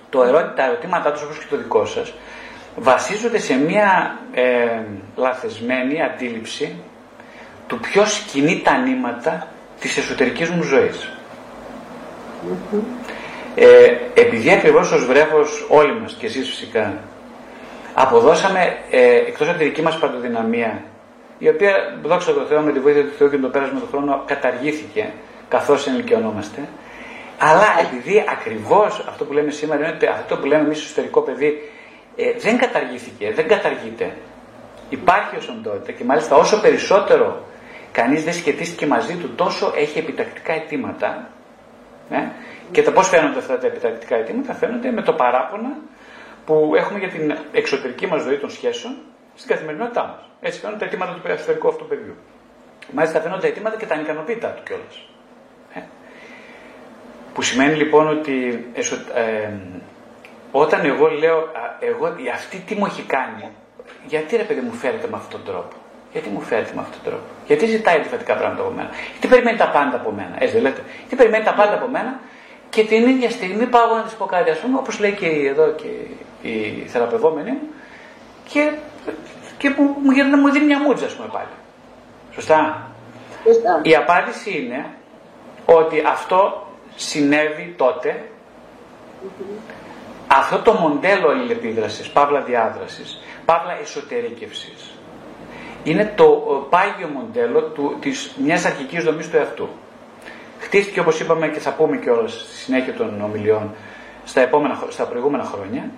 [0.09, 2.13] το ερώ, τα ερωτήματά τους όπως και το δικό σας
[2.76, 4.82] βασίζονται σε μια ε,
[5.15, 6.76] λαθεσμένη αντίληψη
[7.67, 9.47] του ποιος κινεί τα νήματα
[9.80, 11.09] της εσωτερικής μου ζωής.
[13.55, 16.93] Ε, επειδή ακριβώς ως βρέφος όλοι μας και εσείς φυσικά
[17.94, 20.84] αποδώσαμε ε, εκτός από τη δική μας παντοδυναμία
[21.38, 24.22] η οποία δόξα τω Θεώ με τη βοήθεια του Θεού και το πέρασμα του χρόνου
[24.26, 25.10] καταργήθηκε
[25.48, 26.60] καθώς ενηλικιωνόμαστε
[27.38, 31.22] αλλά επειδή ακριβώς αυτό που λέμε σήμερα είναι ότι αυτό που λέμε εμείς στο εσωτερικό
[31.22, 31.72] παιδί
[32.16, 34.16] ε, δεν καταργήθηκε, δεν καταργείται.
[34.89, 37.46] Υπάρχει ως οντότητα και μάλιστα όσο περισσότερο
[37.91, 41.30] κανείς δεν σχετίστηκε μαζί του τόσο έχει επιτακτικά αιτήματα
[42.10, 42.18] ε,
[42.72, 45.70] και τα πώς φαίνονται αυτά τα επιτακτικά αιτήματα φαίνονται με το παράπονα
[46.46, 48.96] που έχουμε για την εξωτερική μας ζωή των σχέσεων
[49.36, 50.30] στην καθημερινότητά μας.
[50.41, 52.16] Έτσι φαίνονται τα αιτήματα του εσωτερικού αυτού παιδιού.
[52.91, 55.06] Μάλιστα φαίνονται τα αιτήματα και τα ανικανοποίητά του κιόλας.
[55.74, 55.80] Ε.
[57.34, 58.66] Που σημαίνει λοιπόν ότι
[59.14, 59.50] ε,
[60.52, 63.50] όταν εγώ λέω, εγώ, αυτή τι μου έχει κάνει,
[64.08, 65.76] γιατί ρε παιδί μου φέρετε με αυτόν τον τρόπο;
[66.12, 69.58] Γιατί μου φέρετε με αυτόν τον τρόπο; Γιατί ζητάει αντιφατικά πράγματα από μένα; Γιατί περιμένει
[69.58, 70.82] τα πάντα από μένα; Έτσι δεν λέτε.
[71.00, 72.20] Γιατί περιμένει τα πάντα από μένα
[72.74, 75.71] και την ίδια στιγμή πάω να της πω κάτι, ας πούμε, όπως λέει και εδώ
[75.71, 75.88] και
[76.47, 77.59] η θεραπευόμενη μου,
[78.49, 78.71] και,
[79.57, 81.47] και μου, μου, μου δίνει μια μούτζα, ας πούμε πάλι.
[82.34, 82.88] Σωστά;
[83.43, 83.80] Σωστά.
[83.84, 84.86] Η απάντηση είναι
[85.65, 88.30] ότι αυτό συνέβη τότε
[90.28, 94.93] αυτό το μοντέλο αλληλεπίδρασης, παύλα διάδρασης, παύλα εσωτερήκευσης,
[95.84, 96.26] είναι το
[96.69, 99.69] πάγιο μοντέλο του, της μιας αρχικής δομής του εαυτού.
[100.64, 103.76] Χτίστηκε όπως είπαμε και θα πούμε και όλα στη συνέχεια των ομιλιών
[104.24, 105.89] στα, επόμενα, στα προηγούμενα χρόνια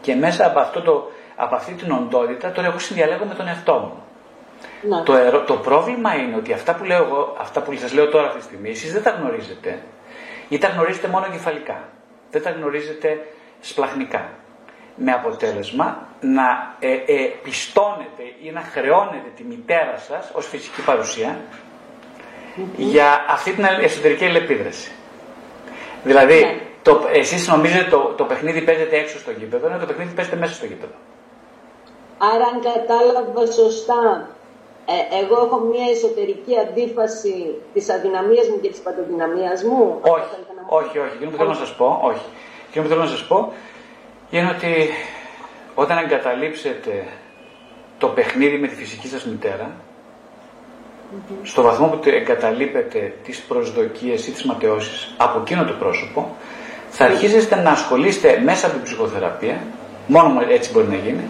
[0.00, 3.72] και μέσα από, αυτό το, από αυτή την οντότητα τώρα εγώ συνδιαλέγω με τον εαυτό
[3.72, 4.02] μου.
[4.88, 5.02] Ναι.
[5.02, 8.38] Το, το πρόβλημα είναι ότι αυτά που, λέω εγώ, αυτά που σας λέω τώρα αυτή
[8.38, 9.82] τη στιγμή, εσείς δεν τα γνωρίζετε
[10.48, 11.88] ή τα γνωρίζετε μόνο κεφαλικά.
[12.30, 13.26] Δεν τα γνωρίζετε
[13.60, 14.30] σπλαχνικά.
[14.96, 20.80] Με αποτέλεσμα να ε, ε, πιστώνετε ή να χρεώνετε τη μητέρα σας ως φυσική
[22.76, 24.90] για αυτή την εσωτερική ελεπίδραση.
[26.04, 26.60] Δηλαδή, ναι.
[26.82, 30.54] το, εσείς νομίζετε το, το παιχνίδι παίζεται έξω στο γήπεδο, ενώ το παιχνίδι παίζεται μέσα
[30.54, 30.92] στο γήπεδο.
[32.18, 34.28] Άρα αν κατάλαβα σωστά,
[34.86, 39.98] ε, εγώ έχω μια εσωτερική αντίφαση της αδυναμίας μου και της παντοδυναμίας μου.
[40.00, 40.36] Όχι,
[40.66, 41.14] όχι, όχι.
[41.14, 42.26] Εκείνο που θέλω να σας πω, όχι.
[42.68, 43.52] Εκείνο που θέλω να σας πω
[44.30, 44.90] είναι ότι
[45.74, 47.06] όταν εγκαταλείψετε
[47.98, 49.70] το παιχνίδι με τη φυσική σας μητέρα,
[51.42, 56.36] στο βαθμό που εγκαταλείπετε τις προσδοκίες ή τις ματαιώσεις από εκείνο το πρόσωπο,
[56.90, 59.62] θα αρχίσετε να ασχολείστε μέσα από την ψυχοθεραπεία,
[60.06, 61.24] μόνο έτσι μπορεί να γίνει,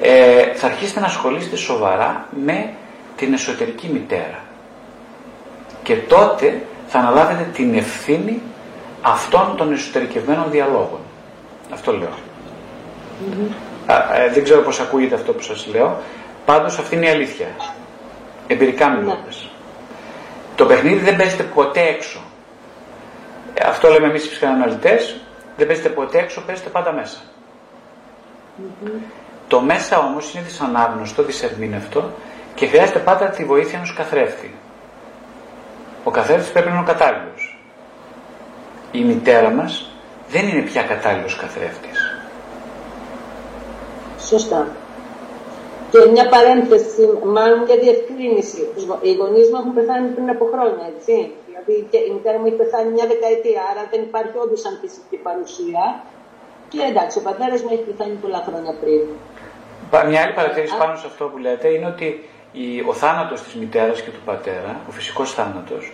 [0.00, 2.72] ε, θα αρχίσετε να ασχολείστε σοβαρά με
[3.16, 4.38] την εσωτερική μητέρα.
[5.82, 8.40] Και τότε θα αναλάβετε την ευθύνη
[9.02, 11.00] αυτών των εσωτερικευμένων διαλόγων.
[11.72, 12.14] Αυτό λέω.
[14.26, 15.96] ε, δεν ξέρω πώς ακούγεται αυτό που σας λέω.
[16.44, 17.46] Πάντως αυτή είναι η αλήθεια.
[18.52, 18.98] Εμπειρικά ναι.
[18.98, 19.50] μιλώντας.
[20.54, 22.20] Το παιχνίδι δεν παίζεται ποτέ έξω.
[23.54, 25.20] Ε, αυτό λέμε εμείς οι ψυχαναλυτές.
[25.56, 27.04] Δεν παίζεται ποτέ έξω, παίζεται πάντα
[29.48, 32.10] Το μέσα όμως είναι δυσανάγνωστο, δυσερμήνευτο
[32.54, 34.54] και χρειάζεται πάντα τη βοήθεια ενός καθρέφτη.
[36.04, 37.58] Ο καθρέφτης πρέπει να είναι ο κατάλληλος.
[38.92, 39.90] Η μητέρα μας
[40.30, 42.22] δεν είναι πια κατάλληλος καθρέφτης.
[44.18, 44.66] Σωστά.
[45.92, 47.02] Και μια παρένθεση,
[47.36, 48.60] μάλλον μια διευκρίνηση.
[49.06, 51.14] Οι γονείς μου έχουν πεθάνει πριν από χρόνια, έτσι.
[51.46, 55.16] Δηλαδή και η μητέρα μου έχει πεθάνει μια δεκαετία, άρα δεν υπάρχει όντως σαν φυσική
[55.26, 55.84] παρουσία.
[56.72, 59.02] Και εντάξει, ο πατέρας μου έχει πεθάνει πολλά χρόνια πριν.
[60.10, 62.08] Μια άλλη παρατήρηση πάνω σε αυτό που λέτε είναι ότι
[62.90, 65.92] ο θάνατος της μητέρας και του πατέρα, ο φυσικός θάνατος,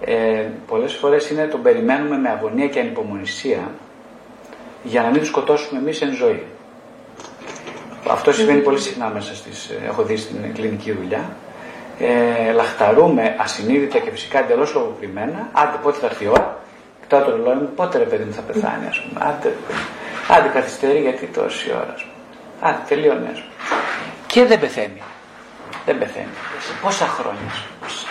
[0.00, 3.70] ε, πολλές φορές είναι τον περιμένουμε με αγωνία και ανυπομονησία
[4.82, 6.42] για να μην τους σκοτώσουμε εμείς εν ζωή.
[8.10, 11.36] Αυτό συμβαίνει πολύ συχνά μέσα στις, ε, έχω δει στην κλινική δουλειά.
[11.98, 15.48] Ε, λαχταρούμε ασυνείδητα και φυσικά εντελώς λογοκριμένα.
[15.52, 16.58] Άντε, πότε θα έρθει η ώρα;
[17.00, 19.20] Κοιτάω το ρολόι μου, πότε ρε παιδί μου θα πεθάνει, ας πούμε.
[19.24, 19.56] Άντε,
[20.28, 22.70] άντε καθυστερεί γιατί τόση ώρα, ας πούμε.
[22.70, 23.80] Άντε, τελείωνε, ας πούμε.
[24.26, 25.02] Και δεν πεθαίνει.
[25.86, 26.34] Δεν πεθαίνει.
[26.66, 28.06] Σε πόσα χρόνια, πόσα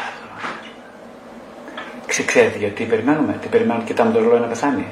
[2.24, 4.86] Ξέρετε γιατί περιμένουμε, τι περιμένουμε, κοιτάμε το ρολόι να πεθάνει.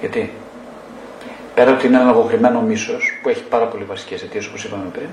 [0.00, 0.32] Γιατί;
[1.58, 5.08] Πέρα ότι είναι ένα λογοκριμένο μίσος που έχει πάρα πολύ βασικές αιτίες όπως είπαμε πριν,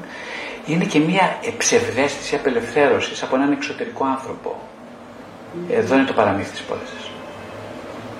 [0.65, 4.59] είναι και μια ψευδέστηση απελευθέρωσης από έναν εξωτερικό άνθρωπο.
[5.69, 7.09] Εδώ είναι το παραμύθι της υπόθεσης.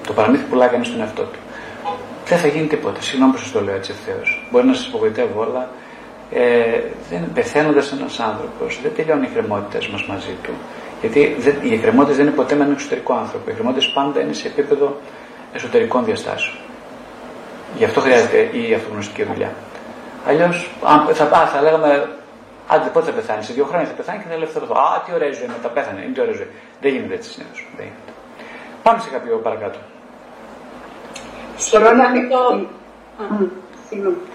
[0.07, 1.39] Το παραμύθι που πουλάει στον εαυτό του.
[2.25, 3.01] Δεν θα γίνει τίποτα.
[3.01, 4.47] Συγγνώμη που σας το λέω έτσι ευθέως.
[4.51, 5.69] Μπορεί να σας απογοητεύω, αλλά
[6.31, 6.81] ε,
[7.33, 10.51] πεθαίνοντας ένας άνθρωπος, δεν τελειώνουν οι κρεμότητε μας μαζί του.
[11.01, 13.43] Γιατί δεν, οι εκκρεμότητες δεν είναι ποτέ με έναν εξωτερικό άνθρωπο.
[13.47, 14.99] Οι εκκρεμότητες πάντα είναι σε επίπεδο
[15.53, 16.55] εσωτερικών διαστάσεων.
[17.77, 19.51] Γι' αυτό χρειάζεται η αυτογνωστική δουλειά.
[20.27, 20.69] Αλλιώς,
[21.13, 22.09] θα, θα λέγαμε,
[22.67, 24.73] άντε πότε θα πεθάνεις, σε δύο χρόνια θα πεθάνει και θα ελευθερωθώ.
[24.73, 26.49] Α, τι ωραία ζωή, μετά πέθανε, είναι τι ωραία ζωή.
[26.81, 27.67] Δεν γίνεται έτσι συνήθως.
[28.83, 29.79] Πάμε σε κάποιο παρακάτω.
[31.71, 32.05] Μπορώ να,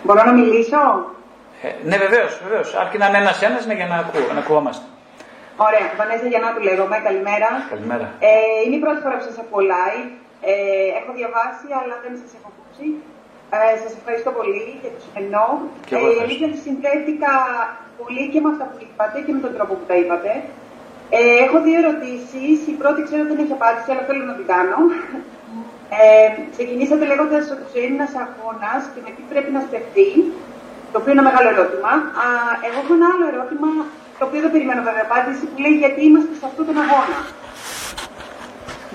[0.02, 0.80] Μπορώ να μιλήσω;
[1.62, 2.68] Ε, ναι, βεβαίως, βεβαίως.
[2.82, 4.84] Αρκεί να είναι ένα-ένα ναι, για να, ακούω, να ακουόμαστε.
[5.66, 5.86] Ωραία.
[5.98, 6.96] Βανέζα Γιαννάτου λέγομαι.
[7.08, 7.48] Καλημέρα.
[7.74, 8.06] Καλημέρα.
[8.28, 8.30] Ε,
[8.64, 10.08] είναι η πρώτη φορά που σας ακούω live.
[10.50, 10.52] Ε,
[10.98, 12.86] έχω διαβάσει, αλλά δεν σας έχω ακούσει.
[13.56, 15.46] Ε, σας ευχαριστώ πολύ για το σημερινό.
[15.96, 17.32] Ε, η αλήθεια συνδέθηκα
[18.00, 20.32] πολύ και με αυτά που είπατε και με τον τρόπο που τα είπατε.
[21.16, 22.56] Ε, έχω δύο ερωτήσεις.
[22.72, 24.78] Η πρώτη ξέρω ότι δεν έχει απάντηση, αλλά θέλω να την κάνω.
[25.98, 30.08] Ε, ξεκινήσατε λέγοντας ότι είναι ένα αγώνας και με τι πρέπει να στεφτεί,
[30.90, 31.92] το οποίο είναι ένα μεγάλο ερώτημα.
[32.24, 32.26] Α,
[32.66, 33.68] εγώ έχω ένα άλλο ερώτημα,
[34.18, 37.18] το οποίο δεν περιμένω βέβαια απάντηση, που λέει γιατί είμαστε σε αυτόν τον αγώνα.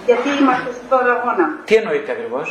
[0.08, 1.46] Γιατί είμαστε σε αυτόν τον αγώνα.
[1.68, 2.48] Τι εννοείται ακριβώς;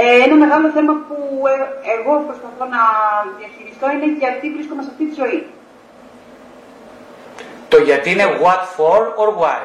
[0.00, 1.16] Ε, ένα μεγάλο θέμα που
[1.52, 1.56] ε,
[1.94, 2.82] εγώ προσπαθώ να
[3.38, 5.40] διαχειριστώ είναι γιατί βρίσκομαι σε αυτή τη ζωή.
[7.72, 9.62] Το γιατί είναι what for or why;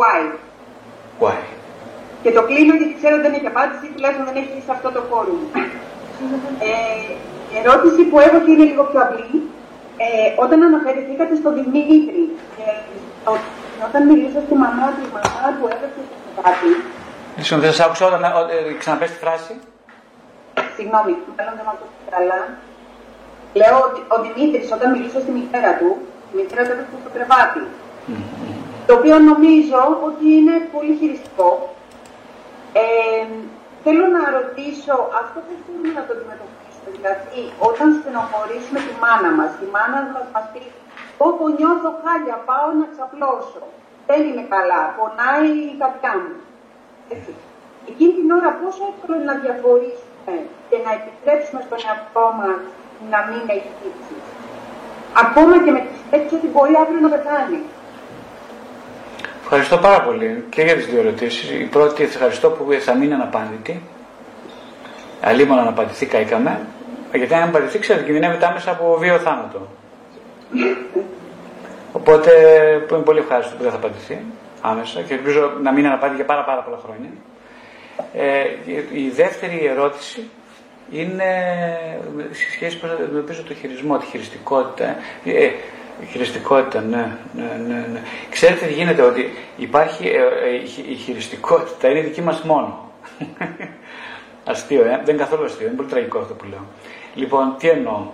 [0.00, 0.20] Why.
[1.22, 1.40] Why;
[2.22, 5.00] Και το κλείνω γιατί ξέρω ότι δεν έχει απάντηση, τουλάχιστον δεν έχει σε αυτό το
[5.10, 5.40] φόρουμ.
[6.68, 6.72] ε,
[7.52, 9.32] η ερώτηση που έχω και είναι λίγο πιο απλή.
[10.04, 10.06] Ε,
[10.44, 12.22] όταν αναφερθήκατε στον Δημήτρη,
[12.62, 12.72] ε,
[13.86, 16.70] όταν μιλήσα στη μαμά του, η μαμά του έπαιξε στο κάτι.
[17.36, 19.54] Συγγνώμη, δεν σα άκουσα όταν ε, ξαναπες τη φράση.
[20.76, 22.40] Συγγνώμη, μάλλον δεν με ακούσει καλά.
[23.60, 25.90] Λέω ότι ο Δημήτρης όταν μιλούσε στη μητέρα του,
[26.32, 27.62] η μητέρα του έπαιξε στο κρεβάτι.
[28.86, 31.48] Το οποίο νομίζω ότι είναι πολύ χειριστικό
[32.82, 33.26] ε,
[33.84, 36.88] θέλω να ρωτήσω, αυτό δεν μπορούμε να το αντιμετωπίσουμε.
[36.96, 40.62] Δηλαδή, όταν στενοχωρήσουμε τη μάνα μας, η μάνα μας μας πει
[41.28, 43.62] «Όπω νιώθω χάλια, πάω να ξαπλώσω,
[44.08, 46.34] δεν είμαι καλά, πονάει η καρδιά μου».
[47.12, 47.32] Έτσι.
[47.90, 50.34] Εκείνη την ώρα πόσο εύκολο είναι να διαφορήσουμε
[50.68, 52.60] και να επιτρέψουμε στον εαυτό μας
[53.12, 54.16] να μην έχει τύψει.
[55.24, 57.60] Ακόμα και με τη σκέψη ότι μπορεί αύριο να πεθάνει.
[59.42, 61.50] Ευχαριστώ πάρα πολύ και για τις δύο ερωτήσεις.
[61.50, 63.74] Η πρώτη ευχαριστώ που θα μείνει αναπάντητη.
[65.20, 66.60] Αλλήμον να απαντηθεί καήκαμε.
[67.14, 69.60] Γιατί αν απαντηθεί ξέρετε κινδυνεύεται άμεσα από βίο θάνατο.
[71.98, 72.30] Οπότε
[72.86, 74.18] που είναι πολύ ευχάριστος που δεν θα απαντηθεί
[74.70, 77.10] άμεσα και ελπίζω να μην αναπάντητη για πάρα πάρα πολλά χρόνια.
[78.12, 78.44] Ε,
[78.92, 80.28] η δεύτερη ερώτηση
[80.90, 81.24] είναι
[82.30, 82.80] σε σχέση
[83.12, 84.96] με το χειρισμό, τη χειριστικότητα.
[85.24, 85.50] Ε,
[86.02, 88.00] η χειριστικότητα, ναι, ναι, ναι, ναι.
[88.30, 92.90] Ξέρετε τι γίνεται, ότι υπάρχει ε, ε, η χειριστικότητα, είναι δική μας μόνο.
[94.52, 96.64] αστείο, ε; δεν είναι καθόλου αστείο, είναι πολύ τραγικό αυτό που λέω.
[97.14, 98.06] Λοιπόν, τι εννοώ.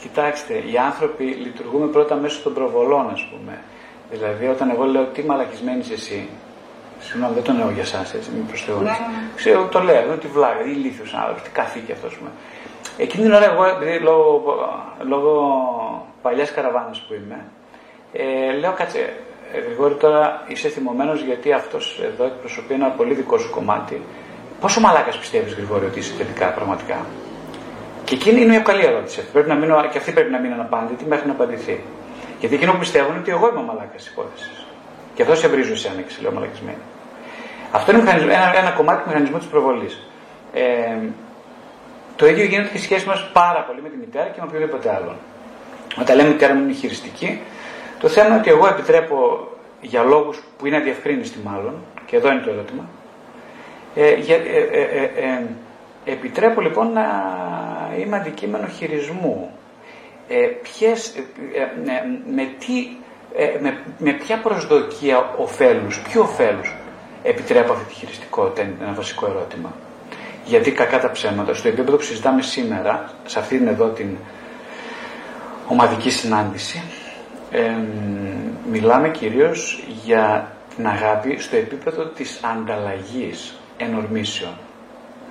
[0.00, 3.58] κοιτάξτε, οι άνθρωποι λειτουργούμε πρώτα μέσω των προβολών, ας πούμε.
[4.10, 6.28] Δηλαδή, όταν εγώ λέω τι μαλακισμένη εσύ,
[7.00, 9.00] Συγγνώμη, δεν το λέω για εσάς έτσι, μην προσθεώνεις.
[9.36, 12.30] Ξέρω, το λέω, είναι τη βλάγα, ηλίθιος άνθρωπος, τι καθήκη αυτός, πούμε.
[12.98, 14.54] Εκείνη την ώρα εγώ, επειδή λόγω,
[15.06, 15.32] λόγω
[16.22, 17.44] παλιάς καραβάνας που είμαι,
[18.12, 18.98] ε, λέω κάτσε,
[19.52, 24.02] ε, Γρηγόρη τώρα είσαι θυμωμένος γιατί αυτός εδώ εκπροσωπεί ένα πολύ δικό σου κομμάτι.
[24.60, 27.06] Πόσο μαλάκας πιστεύεις, Γρηγόρη, ότι είσαι τελικά πραγματικά;
[28.04, 29.24] Και εκείνη είναι μια καλή ερώτηση.
[29.32, 31.80] Πρέπει να μείνω, και αυτή πρέπει να μείνει αναπάντητη μέχρι να απαντηθεί.
[32.40, 34.50] Γιατί εκείνο που πιστεύουν είναι ότι εγώ είμαι μαλάκα τη υπόθεση.
[35.14, 36.82] Και αυτό σε βρίζω εσένα και σε λέω μαλακισμένη.
[37.70, 39.90] Αυτό είναι ένα, ένα κομμάτι του μηχανισμού τη προβολή.
[40.52, 40.96] Ε,
[42.16, 44.94] το ίδιο γίνεται και στη σχέση μα πάρα πολύ με τη μητέρα και με οποιοδήποτε
[44.94, 45.16] άλλο.
[46.00, 47.40] Όταν λέμε μητέρα μου είναι χειριστική,
[48.00, 49.48] το θέμα είναι ότι εγώ επιτρέπω
[49.80, 51.74] για λόγου που είναι αδιευκρίνιστοι μάλλον,
[52.06, 52.88] και εδώ είναι το ερώτημα,
[53.94, 55.42] ε, για, ε, ε, ε, ε
[56.04, 57.04] επιτρέπω λοιπόν να
[57.98, 59.57] είμαι αντικείμενο χειρισμού.
[60.28, 61.12] Ε, ποιες,
[62.34, 62.88] με, τι,
[63.60, 66.74] με, με ποια προσδοκία ωφέλους, ποιο ωφέλους
[67.22, 69.72] επιτρέπω αυτή τη χειριστικότητα, είναι ένα βασικό ερώτημα.
[70.44, 74.16] Γιατί κακά τα ψέματα, στο επίπεδο που συζητάμε σήμερα, σε αυτήν εδώ την
[75.68, 76.82] ομαδική συνάντηση,
[78.70, 84.52] μιλάμε κυρίως για την αγάπη στο επίπεδο της ανταλλαγής ενορμήσεων.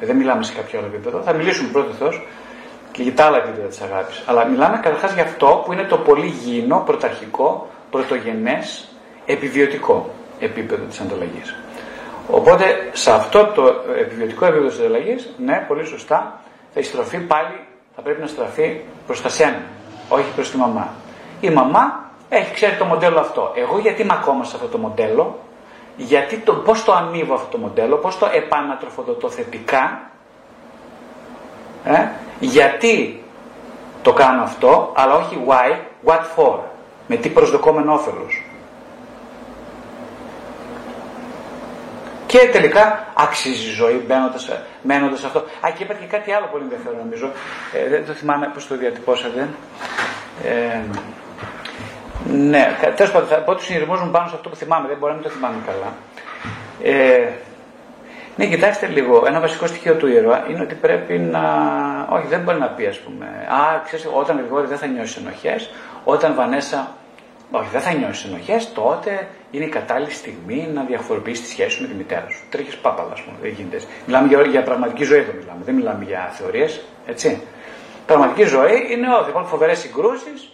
[0.02, 2.28] Ε, δεν μιλάμε σε κάποιο άλλο επίπεδο, θα μιλήσουμε πρώτο Θεός
[2.98, 4.24] και για τα άλλα επίπεδα της αγάπης.
[4.26, 8.88] Αλλά μιλάμε καταρχάς για αυτό που είναι το πολύ γήινο, πρωταρχικό, πρωτογενές,
[9.26, 11.56] επιβιωτικό επίπεδο της ανταλλαγής.
[12.32, 16.42] Οπότε σε αυτό το επιβιωτικό επίπεδο της ανταλλαγής, ναι, πολύ σωστά,
[16.74, 17.60] θα η στροφή πάλι
[17.96, 19.62] θα πρέπει να στραφεί προς τα σένα,
[20.10, 20.94] όχι προς τη μαμά.
[21.42, 23.52] Η μαμά έχει ξέρει το μοντέλο αυτό.
[23.56, 25.40] Εγώ γιατί είμαι ακόμα σε αυτό το μοντέλο,
[25.98, 30.02] γιατί το, πώς το αμείβω αυτό το μοντέλο, πώς το επανατροφοδοτώ θετικά,
[31.86, 32.08] ε,
[32.40, 33.24] γιατί
[34.02, 35.76] το κάνω αυτό, αλλά όχι why,
[36.06, 36.60] what for,
[37.08, 38.42] με τι προσδοκόμενο όφελος.
[42.26, 44.06] Και τελικά αξίζει η ζωή
[44.82, 45.40] μένοντας αυτό.
[45.40, 47.32] Α, και υπάρχει και κάτι άλλο πολύ ενδιαφέρον νομίζω.
[47.74, 49.50] Ε, δεν το θυμάμαι πώς το διατυπώσατε.
[50.44, 50.80] Ε,
[52.30, 55.20] ναι, τέλος πάντων, θα πω ότι συνειρμόζουν πάνω σε αυτό που θυμάμαι, δεν μπορεί να
[55.20, 55.94] μην το θυμάμαι καλά.
[56.84, 57.30] Ε,
[58.38, 59.24] ναι, κοιτάξτε λίγο.
[59.28, 61.42] Ένα βασικό στοιχείο του ήρωα είναι ότι πρέπει να.
[62.10, 63.26] Όχι, δεν μπορεί να πει, ας πούμε.
[63.26, 65.70] Α, ξέρεις, όταν Γρηγόρη δεν θα νιώσει ενοχές,
[66.04, 66.92] όταν Βανέσα.
[67.52, 71.82] Όχι, δεν θα νιώσει ενοχές, τότε είναι η κατάλληλη στιγμή να διαφοροποιήσει τη σχέση σου
[71.82, 72.44] με τη μητέρα σου.
[72.50, 73.38] Τρέχει πάπαλα, ας πούμε.
[73.42, 73.82] Δεν γίνεται.
[74.06, 75.60] Μιλάμε για, για πραγματική ζωή εδώ, μιλάμε.
[75.66, 76.82] Δεν μιλάμε για θεωρίες.
[77.06, 77.42] Έτσι.
[78.06, 80.52] Πραγματική ζωή είναι ότι υπάρχουν φοβερές συγκρούσεις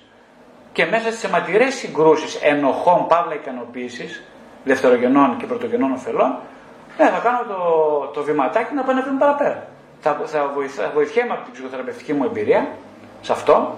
[0.74, 4.24] και μέσα στι αιματηρέ συγκρούσεις ενοχών, παύλα ικανοποίησης,
[4.64, 6.40] δευτερογενών και πρωτογενών ωφελών,
[6.98, 7.60] ναι, θα κάνω το,
[8.14, 9.68] το βηματάκι να πάω ένα βήμα παραπέρα.
[10.02, 12.68] Θα, θα, βοηθά, βοηθιέμαι από την ψυχοθεραπευτική μου εμπειρία
[13.22, 13.76] σε αυτό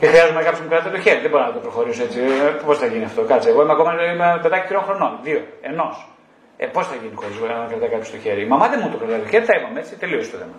[0.00, 1.20] και χρειάζομαι κάποιο να μου κρατάει το χέρι.
[1.20, 2.20] Δεν μπορώ να το προχωρήσω έτσι.
[2.20, 3.48] Ε, πώς θα γίνει αυτό, κάτσε.
[3.48, 5.18] Εγώ είμαι ακόμα είμαι παιδάκι τριών χρονών.
[5.22, 6.08] Δύο, ενός.
[6.56, 8.42] Ε, πώς θα γίνει χωρίς να κρατάει κάποιος το χέρι.
[8.42, 10.56] Η μαμά δεν μου το κρατάει το χέρι, θα είπαμε έτσι, τελείωσε το θέμα.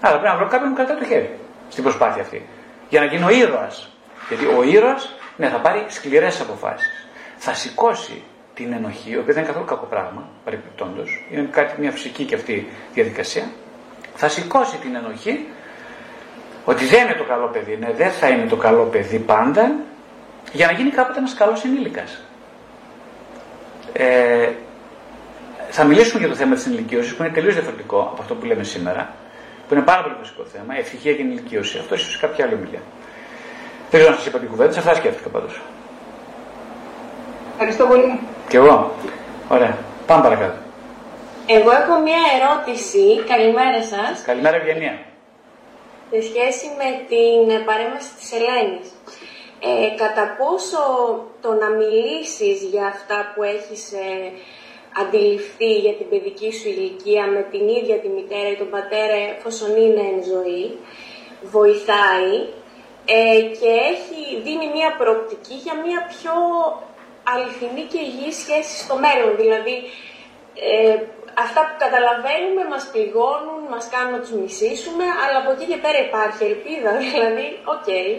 [0.00, 1.30] Αλλά πρέπει να βρω κάποιον που κρατάει το χέρι
[1.68, 2.46] στην προσπάθεια αυτή.
[2.88, 3.76] Για να γίνω ήρωας.
[4.28, 7.08] Γιατί ο ήρωας ναι, θα πάρει σκληρές αποφάσεις.
[7.36, 8.22] Θα σηκώσει
[8.58, 12.34] την ενοχή, η οποία δεν είναι καθόλου κακό πράγμα, παρεμπιπτόντως, είναι κάτι, μια φυσική και
[12.34, 13.44] αυτή διαδικασία,
[14.14, 15.46] θα σηκώσει την ενοχή
[16.64, 19.74] ότι δεν είναι το καλό παιδί, ναι, δεν θα είναι το καλό παιδί πάντα,
[20.52, 22.22] για να γίνει κάποτε ένας καλός ενήλικας.
[23.92, 24.48] Ε,
[25.70, 28.62] θα μιλήσουμε για το θέμα της ενηλικίωσης που είναι τελείως διαφορετικό από αυτό που λέμε
[28.62, 29.14] σήμερα,
[29.68, 31.78] που είναι πάρα πολύ βασικό θέμα, η ευτυχία και η ενηλικίωση.
[31.78, 32.82] Αυτό ίσως κάποια άλλη ομιλία.
[33.90, 35.60] Δεν ξέρω αν σας είπα την κουβέντα, αυτά σκέφτηκα πάντως.
[37.52, 38.20] Ευχαριστώ πολύ.
[38.48, 38.94] Κι εγώ.
[39.48, 39.78] Ωραία.
[40.06, 40.58] Πάμε παρακάτω.
[41.46, 43.04] Εγώ έχω μία ερώτηση.
[43.32, 44.22] Καλημέρα σας.
[44.24, 44.98] Καλημέρα Ευγενία.
[46.10, 48.88] Σε σχέση με την παρέμβαση της Ελένης.
[49.68, 50.80] Ε, κατά πόσο
[51.40, 54.32] το να μιλήσεις για αυτά που έχεις ε,
[55.02, 59.70] αντιληφθεί για την παιδική σου ηλικία με την ίδια τη μητέρα ή τον πατέρα εφόσον
[59.76, 60.78] είναι εν ζωή,
[61.42, 62.34] βοηθάει
[63.04, 66.34] ε, και έχει δίνει μια προοπτική για μια πιο
[67.30, 69.32] αληθινή και υγιή σχέση στο μέλλον.
[69.42, 69.76] Δηλαδή,
[70.70, 70.94] ε,
[71.44, 75.98] αυτά που καταλαβαίνουμε μας πληγώνουν, μας κάνουν να τους μισήσουμε, αλλά από εκεί και πέρα
[76.08, 77.88] υπάρχει ελπίδα, δηλαδή, OK.
[77.88, 78.10] Okay.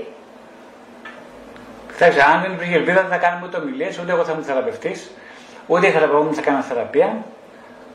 [1.92, 5.00] Κοιτάξτε, αν δεν υπήρχε ελπίδα δεν θα κάναμε ούτε ομιλίες, ούτε εγώ θα ήμουν θεραπευτής,
[5.72, 7.10] ούτε οι θεραπευτές θα κάναν θεραπεία,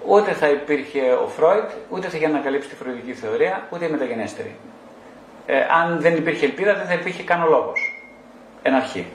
[0.06, 4.56] ούτε θα υπήρχε ο Φρόιντ, ούτε θα είχε ανακαλύψει τη φροϋδική θεωρία, ούτε η μεταγενέστερη.
[5.46, 7.80] Ε, αν δεν υπήρχε ελπίδα δεν θα υπήρχε καν ο λόγος.
[8.62, 9.06] Εν αρχή.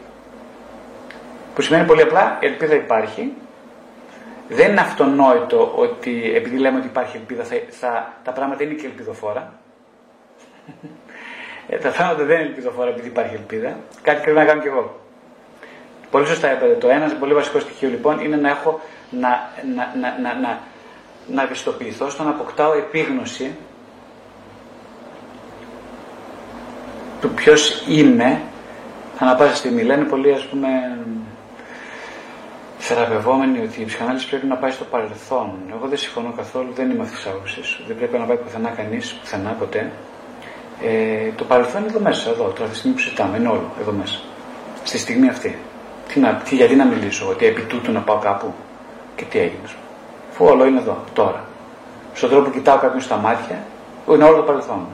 [1.60, 3.34] Που σημαίνει πολύ απλά, η ελπίδα υπάρχει.
[4.50, 8.86] Δεν είναι αυτονόητο ότι επειδή λέμε ότι υπάρχει ελπίδα, θα, θα, τα πράγματα είναι και
[8.86, 9.54] ελπιδοφόρα.
[11.70, 13.78] ε, τα πράγματα δεν είναι ελπιδοφόρα επειδή υπάρχει ελπίδα.
[14.02, 15.00] Κάτι πρέπει να κάνω κι εγώ.
[16.12, 16.74] Πολύ σωστά είπατε.
[16.74, 19.30] Το ένας πολύ βασικό στοιχείο λοιπόν είναι να έχω να,
[19.76, 20.60] να, να, να, να,
[21.28, 23.56] να ευαισθητοποιηθώ στο να αποκτάω επίγνωση
[27.22, 28.42] του ποιος είμαι
[29.20, 29.84] ανά πάσα στιγμή.
[29.84, 30.68] Λένε πολύ ας πούμε
[32.80, 35.52] θεραπευόμενοι ότι η ψυχανάλυση πρέπει να πάει στο παρελθόν.
[35.76, 37.62] Εγώ δεν συμφωνώ καθόλου, δεν είμαι αυτή τη άποψη.
[37.88, 39.92] Δεν πρέπει να πάει πουθενά κανείς, πουθενά ποτέ.
[40.84, 43.92] Ε, το παρελθόν είναι εδώ μέσα, εδώ, τώρα τη στιγμή που συζητάμε, είναι όλο εδώ
[43.92, 44.20] μέσα.
[44.84, 45.58] Στη στιγμή αυτή.
[46.08, 48.54] Τι να, τι, γιατί να μιλήσω, ότι επί τούτου να πάω κάπου
[49.16, 49.68] και τι έγινε.
[50.32, 51.44] Φου όλο είναι εδώ, τώρα.
[52.14, 53.64] Στον τρόπο που κοιτάω κάποιον στα μάτια,
[54.14, 54.88] είναι όλο το παρελθόν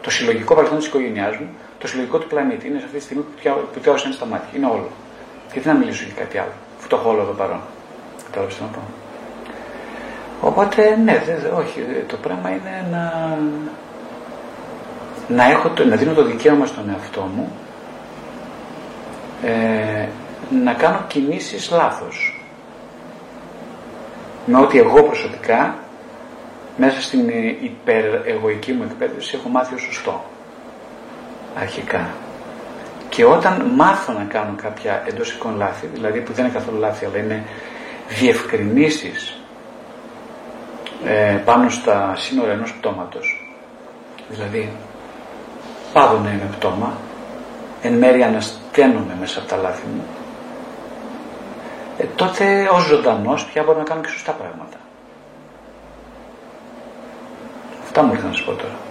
[0.00, 3.22] Το συλλογικό παρελθόν της οικογένειάς μου, το συλλογικό του πλανήτη είναι σε αυτή τη στιγμή
[3.22, 4.48] που πιάω στα μάτια.
[4.56, 4.88] Είναι όλο.
[5.52, 6.52] Γιατί να μιλήσω για κάτι άλλο
[6.88, 7.60] το έχω όλο εδώ παρόν.
[8.24, 8.80] Κατάλαβες να πω.
[10.40, 13.38] Οπότε ναι, δε, όχι, το πράγμα είναι να,
[15.28, 17.52] να, έχω, να δίνω το δικαίωμα στον εαυτό μου
[19.42, 20.08] ε,
[20.62, 22.40] να κάνω κινήσεις λάθος.
[24.46, 25.74] Με ότι εγώ προσωπικά
[26.76, 27.28] μέσα στην
[27.60, 30.24] υπερεγωική μου εκπαίδευση έχω μάθει ως σωστό.
[31.58, 32.08] Αρχικά.
[33.08, 37.04] Και όταν μάθω να κάνω κάποια εντός εικόν λάθη, δηλαδή που δεν είναι καθόλου λάθη,
[37.04, 37.44] αλλά είναι
[38.08, 39.38] διευκρινήσεις
[41.04, 43.54] ε, πάνω στα σύνορα ενός πτώματος,
[44.28, 44.72] δηλαδή
[45.92, 46.92] πάβω να είμαι πτώμα,
[47.82, 50.04] εν μέρει ανασταίνομαι μέσα από τα λάθη μου,
[51.98, 54.76] ε, τότε ως ζωντανός πια μπορώ να κάνω και σωστά πράγματα.
[57.82, 58.85] Αυτά μου ήρθα να σας πω τώρα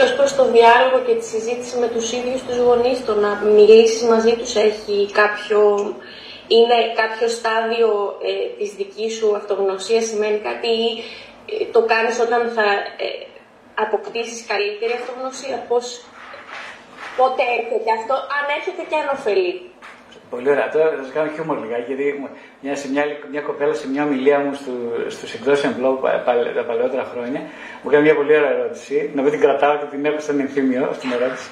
[0.00, 3.30] και ως προς το διάλογο και τη συζήτηση με τους ίδιους τους γονείς, το να
[3.34, 5.60] μιλήσεις μαζί τους έχει κάποιο,
[6.48, 7.90] είναι κάποιο στάδιο
[8.30, 11.04] ε, της δικής σου αυτογνωσίας, σημαίνει κάτι ή
[11.46, 12.66] ε, το κάνεις όταν θα
[13.06, 13.08] ε,
[13.74, 15.84] αποκτήσεις καλύτερη αυτογνωσία, πώς,
[17.16, 19.69] πότε έρχεται αυτό, αν έρχεται και αν ωφελεί.
[20.30, 20.68] Πολύ ωραία.
[20.70, 22.28] Τώρα θα σας κάνω χιούμορ λιγάκι, γιατί
[22.60, 24.52] μια, σε μια, μια κοπέλα σε μια ομιλία μου
[25.08, 25.96] στους εκδόσεων blog
[26.54, 27.40] τα παλαιότερα χρόνια
[27.82, 29.10] μου έκανε μια πολύ ωραία ερώτηση.
[29.14, 31.48] Να μην την κρατάω και την έχω σαν ενθύμιο στην ερώτηση.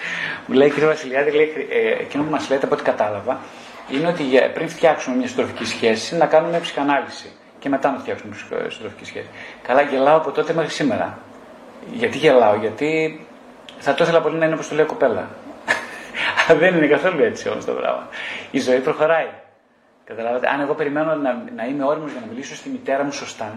[0.47, 3.41] Μου λέει κύριε Βασιλιάδη, λέει, ε, εκείνο που μας λέτε από ό,τι κατάλαβα
[3.91, 4.24] είναι ότι
[4.55, 9.05] πριν φτιάξουμε μια συντροφική σχέση να κάνουμε μια ψυχανάλυση και μετά να φτιάξουμε μια συντροφική
[9.05, 9.29] σχέση.
[9.62, 11.18] Καλά, γελάω από τότε μέχρι σήμερα.
[11.93, 13.20] Γιατί γελάω, γιατί
[13.79, 15.29] θα το ήθελα πολύ να είναι όπως το λέει κοπέλα.
[16.60, 18.08] Δεν είναι καθόλου έτσι όμως το πράγμα.
[18.50, 19.28] Η ζωή προχωράει.
[20.04, 23.52] Καταλάβατε, αν εγώ περιμένω να, να είμαι όριμος για να μιλήσω στη μητέρα μου σωστά,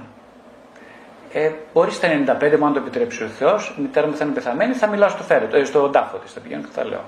[1.34, 2.08] ε, μπορεί στα
[2.42, 5.10] 95 μου, αν το επιτρέψει ο Θεός, η μητέρα μου θα είναι πεθαμένη, θα μιλάω
[5.10, 7.04] στο φέρετο, ε, στον τάφο της, θα πηγαίνω και θα λέω.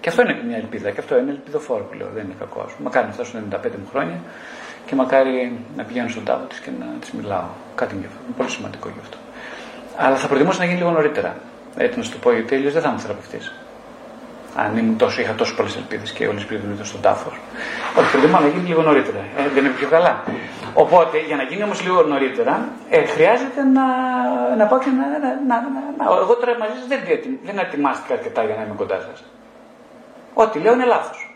[0.00, 2.66] Και αυτό είναι μια ελπίδα, και αυτό είναι ελπιδοφόρο που λέω, δεν είναι κακό.
[2.78, 4.18] Μακάρι να φτάσω στα 95 μου χρόνια
[4.86, 7.48] και μακάρι να πηγαίνω στον τάφο της και να της μιλάω.
[7.74, 8.18] Κάτι γι' αυτό.
[8.26, 9.16] Είναι πολύ σημαντικό γι' αυτό.
[9.96, 11.36] Αλλά θα προτιμούσα να γίνει λίγο νωρίτερα.
[11.76, 13.52] Έτσι να σου το πω, γιατί αλλιώς δεν θα είμαι θεραπευτής
[14.56, 16.46] αν ήμουν τόσο, είχα τόσο πολλές ελπίδες και όλε οι
[16.82, 17.34] στον τάφος.
[17.98, 19.18] Όχι, προτιμώ να γίνει λίγο νωρίτερα.
[19.36, 20.22] Ε, δεν είναι πιο καλά.
[20.74, 23.84] Οπότε, για να γίνει όμως λίγο νωρίτερα, ε, χρειάζεται να,
[24.56, 25.56] να πάω και να, να, να,
[25.98, 27.00] να, Εγώ τώρα μαζί σας δεν,
[27.44, 29.24] δεν ετοιμάστηκα αρκετά για να είμαι κοντά σας.
[30.34, 31.34] Ό,τι λέω είναι λάθος.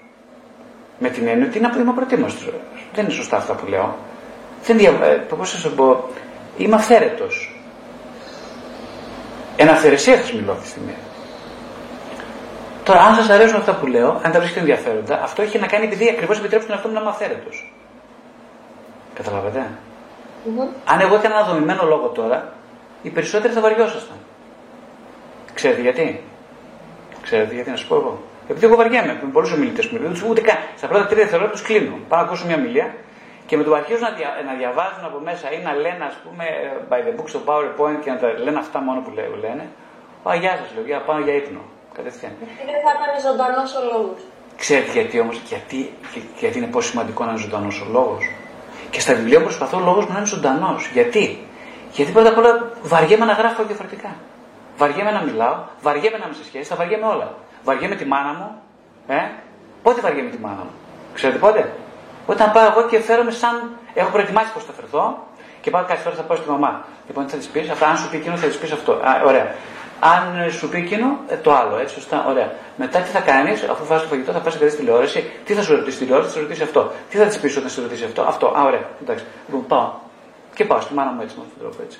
[0.99, 2.51] Με την έννοια ότι είναι απροετοίμαστο.
[2.95, 3.97] Δεν είναι σωστά αυτά που λέω.
[4.65, 4.91] Δεν δια...
[4.91, 6.09] Ε, Πώς θα σας πω,
[6.57, 7.61] είμαι αυθαίρετος.
[9.57, 10.95] Εν αυθαιρεσίας θα μιλώ αυτή τη στιγμή.
[12.87, 15.85] Τώρα, αν σας αρέσουν αυτά που λέω, αν τα βρίσκετε ενδιαφέροντα, αυτό έχει να κάνει
[15.85, 17.51] επειδή ακριβώς επιτρέπει τον εαυτό μου να είμαι αυθαίρετο.
[19.15, 19.61] Καταλαβαίνετε.
[19.61, 20.69] Mm-hmm.
[20.85, 22.53] Αν εγώ έκανα ένα δομημένο λόγο τώρα,
[23.03, 24.17] οι περισσότεροι θα βαριόσασταν.
[25.55, 26.23] Ξέρετε γιατί;
[27.23, 28.23] Ξέρετε γιατί να σας πω εγώ.
[28.49, 30.59] Επειδή εγώ βαριέμαι με πολλούς ομιλητές που μιλούν, ούτε καν.
[30.77, 31.99] Στα πρώτα τρία δευτερόλεπτα τους κλείνω.
[32.09, 32.95] Πάω να ακούσω μια μιλία
[33.47, 36.17] και με το που αρχίζουν να, δια, να διαβάζουν από μέσα ή να λένε, ας
[36.25, 36.45] πούμε,
[36.91, 39.11] by the book στο PowerPoint και να τα λένε αυτά μόνο που
[39.45, 39.65] λένε.
[40.29, 41.63] Α, γεια σας, λέω, για πάω για ύπνο.
[41.97, 42.33] Κατευθείαν.
[42.57, 44.21] Γιατί δεν θα ήταν ζωντανός ο λόγος.
[44.63, 45.93] Ξέρετε γιατί όμως, γιατί,
[46.39, 48.25] γιατί είναι πολύ σημαντικό να είναι ζωντανός ο λόγος.
[48.91, 50.91] Και στα βιβλία μου προσπαθώ ο λόγος μου να είναι ζωντανός.
[50.93, 51.47] Γιατί;
[51.93, 54.11] Γιατί πρώτα απ' όλα βαριέμαι να γράφω διαφορετικά.
[54.77, 57.35] Βαριέμαι να μιλάω, βαριέμαι να είμαι σε σχέση, θα βαριέμαι όλα.
[57.65, 58.63] Βαριέμαι τη μάνα μου.
[59.07, 59.21] Ε;
[59.83, 60.71] Πότε βαριέμαι τη μάνα μου;
[61.15, 61.73] Ξέρετε πότε;
[62.27, 63.71] Όταν πάω εγώ και φέρομαι σαν.
[63.95, 65.19] Έχω προετοιμάσει πώς θα φερθώ
[65.61, 66.85] και πάω κάθε φορά θα πάω στη μαμά.
[67.07, 68.93] Λοιπόν, θα της πεις; Αυτά, αν σου πει εκείνο θα της πεις αυτό.
[68.93, 69.55] Α, ωραία.
[70.01, 72.53] Αν σου πει εκείνο, ε, το άλλο, έτσι σωστά, ωραία.
[72.77, 75.77] Μετά τι θα κάνεις, αφού φας το φαγητό, θα πα και τηλεόραση, τι θα σου
[75.77, 76.93] ρωτήσει τηλεόραση, θα σου ρωτήσει αυτό.
[77.11, 78.47] Τι θα της πεις όταν σου ρωτήσει αυτό, αυτό.
[78.47, 79.25] Α, ωραία, εντάξει.
[79.47, 79.91] Λοιπόν, πάω.
[80.55, 81.99] Και πάω στη μάνα μου έτσι με αυτόν τον τρόπο έτσι.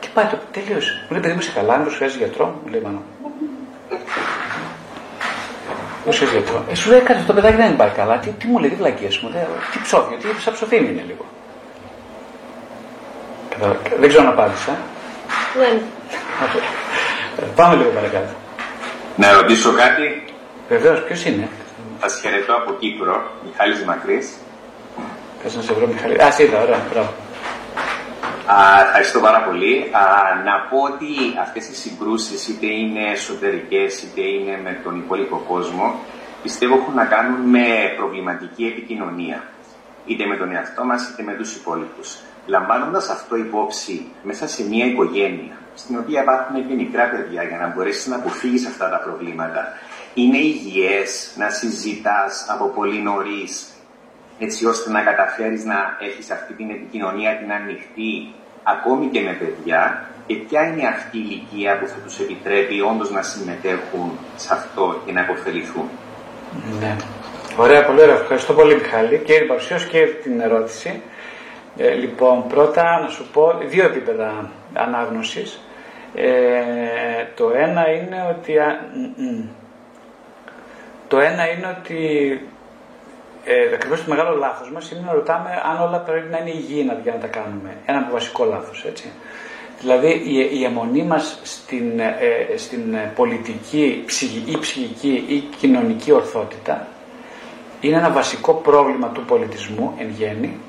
[0.00, 0.92] Και πάει το, τελείωσε.
[1.02, 3.00] Μου λέει, παιδί μου, είσαι καλά, μήπως χρειάζεται γιατρό, μου λέει μάνα.
[6.04, 8.18] Μου χρειάζεται γιατρό; Ε, σου λέει κάτι, το παιδάκι δεν πάει καλά.
[8.18, 11.24] Τι, τι μου λέει, τι βλακίες μου λέει, τι ψόφιο, τι σαν ψοφίμι είναι λίγο.
[13.98, 14.76] Δεν ξέρω να απάντησα.
[15.58, 15.80] Ναι.
[17.56, 18.32] Πάμε λίγο παρακάτω.
[19.16, 20.24] Να ρωτήσω κάτι.
[20.68, 21.48] Βεβαίως, ποιος είναι;
[22.00, 24.32] Θα σα χαιρετώ από Κύπρο, Μιχάλης Μακρύς.
[25.42, 26.22] Θε να σε βρω, Μιχάλη.
[26.22, 27.12] Α, είδα, ωραία, μπράβο.
[28.86, 29.90] ευχαριστώ πάρα πολύ.
[29.92, 30.00] Α,
[30.44, 35.94] να πω ότι αυτές οι συγκρούσεις είτε είναι εσωτερικές είτε είναι με τον υπόλοιπο κόσμο
[36.42, 39.42] πιστεύω έχουν να κάνουν με προβληματική επικοινωνία
[40.06, 42.16] είτε με τον εαυτό μας είτε με τους υπόλοιπους.
[42.46, 47.66] Λαμβάνοντας αυτό υπόψη μέσα σε μια οικογένεια, στην οποία υπάρχουν και μικρά παιδιά για να
[47.66, 49.68] μπορέσεις να αποφύγεις αυτά τα προβλήματα,
[50.14, 53.66] είναι υγιές να συζητάς από πολύ νωρίς,
[54.38, 60.06] έτσι ώστε να καταφέρεις να έχεις αυτή την επικοινωνία την ανοιχτή, ακόμη και με παιδιά,
[60.26, 65.02] και ποια είναι αυτή η ηλικία που θα τους επιτρέπει όντως να συμμετέχουν σε αυτό
[65.06, 65.88] και να αποφεληθούν;
[66.80, 66.96] Ναι.
[67.56, 68.14] Ωραία, πολύ ωραία.
[68.14, 71.02] Ευχαριστώ πολύ Μιχάλη και την παρουσίαση και την ερώτηση.
[71.76, 75.60] Ε, λοιπόν, πρώτα να σου πω δύο επίπεδα ανάγνωσης.
[76.14, 76.24] Ε,
[77.36, 78.54] το ένα είναι ότι...
[81.08, 82.40] το ένα είναι ότι
[83.44, 86.98] ε, ακριβώς το μεγάλο λάθος μας είναι να ρωτάμε αν όλα πρέπει να είναι υγιεινά
[87.02, 87.76] για να τα κάνουμε.
[87.86, 89.10] Ένα βασικό λάθος, έτσι.
[89.80, 94.04] Δηλαδή η, η αιμονή μας στην, ε, στην πολιτική
[94.46, 96.86] ή ψυχική ή κοινωνική ορθότητα
[97.80, 100.60] είναι ένα βασικό πρόβλημα του πολιτισμού εν γέννη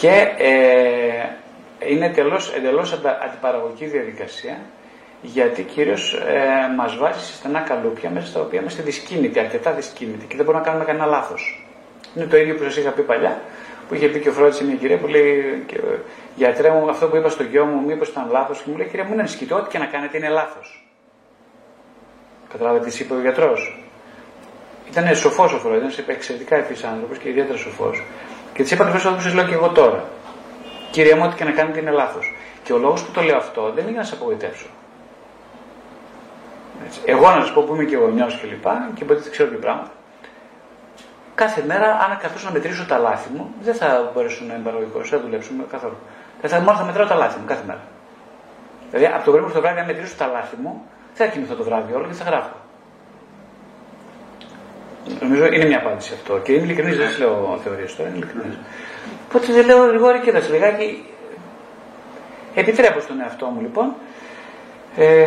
[0.00, 2.92] και ε, είναι εντελώς, εντελώς
[3.24, 4.58] αντιπαραγωγική διαδικασία
[5.22, 10.26] γιατί κυρίως ε, μας βάζει σε στενά καλούπια μέσα στα οποία είμαστε δυσκίνητοι, αρκετά δυσκίνητοι
[10.26, 11.66] και δεν μπορούμε να κάνουμε κανένα λάθος.
[12.16, 13.40] Είναι το ίδιο που σας είχα πει παλιά,
[13.88, 15.80] που είχε πει και ο Φρόντις σε μια κυρία που λέει και,
[16.34, 19.04] γιατρέ μου αυτό που είπα στο γιο μου μήπως ήταν λάθος και μου λέει κυρία
[19.04, 20.88] μου είναι ανησυχητό, ό,τι και να κάνετε είναι λάθος.
[22.52, 23.78] Καταλάβατε τις είπε ο γιατρός.
[24.90, 28.02] Ήταν σοφός ο Φρόντ, ήταν εξαιρετικά ευφύ άνθρωπος και ιδιαίτερα σοφός.
[28.54, 30.04] Και τη είπα ακριβώ αυτό που σας λέω και εγώ τώρα.
[30.90, 32.34] Κυρία μου, ό,τι και να κάνετε είναι λάθος.
[32.62, 34.66] Και ο λόγος που το λέω αυτό δεν είναι να σας απογοητεύσω.
[36.86, 37.00] Έτσι.
[37.04, 39.56] Εγώ να σας πω που είμαι και γονιό και λοιπά και μπορείτε να ξέρω και
[39.56, 39.90] πράγματα.
[41.34, 45.10] κάθε μέρα, αν καθώς να μετρήσω τα λάθη μου, δεν θα μπορέσω να είμαι παραγωγικός,
[45.10, 45.96] δεν θα δουλέψουμε καθόλου.
[46.40, 47.80] Δεν θα, μόνο θα μετράω τα λάθη μου κάθε μέρα.
[48.90, 50.82] Δηλαδή, από το πρωί μέχρι το βράδυ, αν μετρήσω τα λάθη μου,
[51.14, 52.56] δεν θα κοιμηθώ το βράδυ όλο και θα γράφω.
[55.20, 56.38] Νομίζω είναι μια απάντηση αυτό.
[56.38, 58.56] Και είμαι ειλικρινής, δεν σα λέω θεωρίες τώρα, είναι ειλικρινή.
[59.28, 61.04] Οπότε δεν λέω γρηγόρη κοίταξε λιγάκι.
[62.54, 63.94] Επιτρέπω στον εαυτό μου λοιπόν
[64.96, 65.26] ε,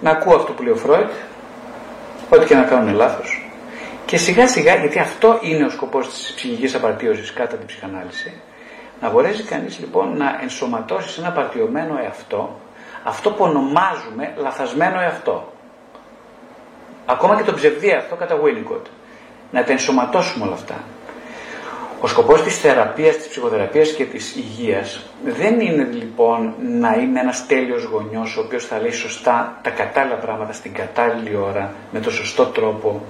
[0.00, 1.10] να ακούω αυτό που λέει ο Φρόιτ,
[2.30, 3.50] ό,τι και να κάνουν λάθος.
[4.06, 8.32] Και σιγά σιγά, γιατί αυτό είναι ο σκοπός της ψυχικής απαρτίωσης κατά την ψυχανάλυση,
[9.00, 12.58] να μπορέσει κανείς λοιπόν να ενσωματώσει σε ένα απαρτιωμένο εαυτό
[13.02, 15.49] αυτό που ονομάζουμε λαθασμένο εαυτό.
[17.10, 18.86] Ακόμα και το ψευδή αυτό κατά Winnicott.
[19.50, 20.74] Να τα ενσωματώσουμε όλα αυτά.
[22.00, 27.46] Ο σκοπός της θεραπείας, της ψυχοθεραπείας και της υγείας δεν είναι λοιπόν να είμαι ένας
[27.46, 32.10] τέλειος γονιός ο οποίος θα λέει σωστά τα κατάλληλα πράγματα στην κατάλληλη ώρα με το
[32.10, 33.02] σωστό τρόπο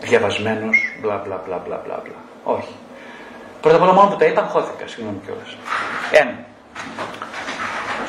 [0.00, 2.54] διαβασμένος μπλα μπλα μπλα μπλα μπλα μπλα.
[2.56, 2.74] Όχι.
[3.60, 5.56] Πρώτα απ' όλα μόνο που τα είπα χώθηκα, συγγνώμη κιόλας.
[6.12, 6.34] Ένα.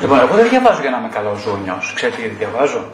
[0.00, 1.92] Λοιπόν, εγώ δεν διαβάζω για να είμαι καλός γονιός.
[1.94, 2.84] Ξέρετε γιατί διαβάζω;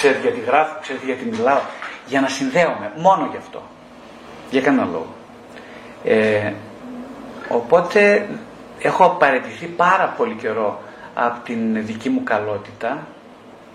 [0.00, 1.60] Ξέρετε γιατί γράφω, ξέρετε γιατί μιλάω.
[2.06, 2.92] Για να συνδέομαι.
[2.96, 3.62] Μόνο γι' αυτό.
[4.50, 5.14] Για κανένα λόγο.
[6.04, 6.52] Ε,
[7.48, 8.28] οπότε
[8.78, 10.80] έχω απαραίτηθεί πάρα πολύ καιρό
[11.14, 13.06] από την δική μου καλότητα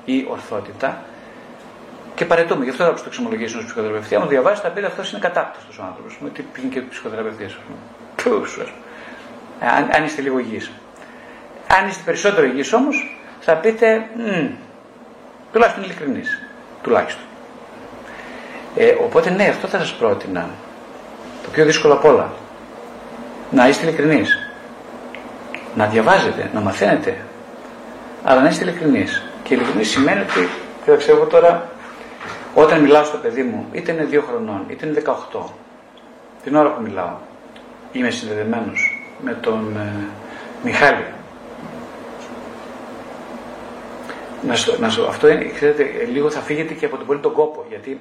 [0.06, 1.04] ή ορθότητα
[2.16, 2.64] και παρετούμε.
[2.64, 4.16] Γι' αυτό έγραψα το εξομολογίε ενό ψυχοθεραπευτή.
[4.16, 6.18] Αν διαβάσει, θα πείτε αυτός είναι κατάπτυστο ο άνθρωπος.
[6.20, 7.78] Με τι πήγαινε και ψυχοθεραπευτή, ας πούμε.
[9.60, 10.72] Αν, αν είστε λίγο υγιείς.
[11.80, 14.10] Αν είστε περισσότερο υγιείς όμως, θα πείτε,
[15.56, 16.22] τουλάχιστον ειλικρινεί.
[16.82, 17.24] Τουλάχιστον.
[18.76, 20.50] Ε, οπότε ναι, αυτό θα σας πρότεινα.
[21.44, 22.34] Το πιο δύσκολο απ' όλα.
[23.52, 24.38] Να είστε ειλικρινείς.
[25.76, 27.18] Να διαβάζετε, να μαθαίνετε.
[28.24, 29.24] Αλλά να είστε ειλικρινείς.
[29.44, 30.50] Και ειλικρινείς σημαίνει ότι,
[30.84, 31.70] κοίταξε, εγώ τώρα
[32.56, 35.40] όταν μιλάω στο παιδί μου, είτε είναι 2 χρονών, είτε είναι 18,
[36.44, 37.14] την ώρα που μιλάω,
[37.92, 40.06] είμαι συνδεδεμένος με τον ε,
[40.64, 41.06] Μιχάλη.
[44.48, 47.34] Να στο, να στο, αυτό είναι, ξέρετε, λίγο θα φύγετε και από τον πολύ τον
[47.34, 48.00] κόπο, γιατί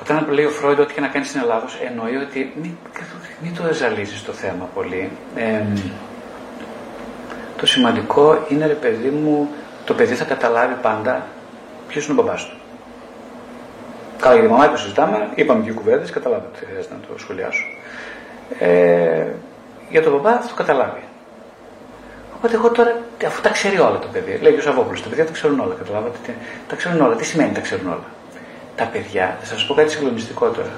[0.00, 2.72] όταν λέει ο Φρόιντ ότι και να κάνει στην Ελλάδα, εννοεί ότι μην,
[3.42, 5.10] μην το ζαλίζεις το θέμα πολύ.
[5.36, 5.62] Ε,
[7.56, 9.48] το σημαντικό είναι, ρε παιδί μου,
[9.84, 11.26] το παιδί θα καταλάβει πάντα
[11.88, 12.56] ποιος είναι ο μπαμπάς του.
[14.20, 17.64] Καλά, για τη μαμά που συζητάμε, είπαμε και κουβέντες, καταλάβατε, δεν χρειάζεται να το σχολιάσω.
[18.58, 19.26] Ε,
[19.90, 21.02] για τον μπαμπά θα το καταλάβει.
[22.40, 25.26] Οπότε εγώ τώρα, αφού τα ξέρει όλα το παιδί, λέει και ο Σαββόπουλος, τα παιδιά
[25.26, 26.34] τα ξέρουν όλα, καταλάβατε.
[26.68, 27.16] Τα ξέρουν όλα.
[27.16, 28.04] Τι σημαίνει τα ξέρουν όλα;
[28.76, 30.72] Τα παιδιά, θα σας πω κάτι συγκλονιστικό τώρα.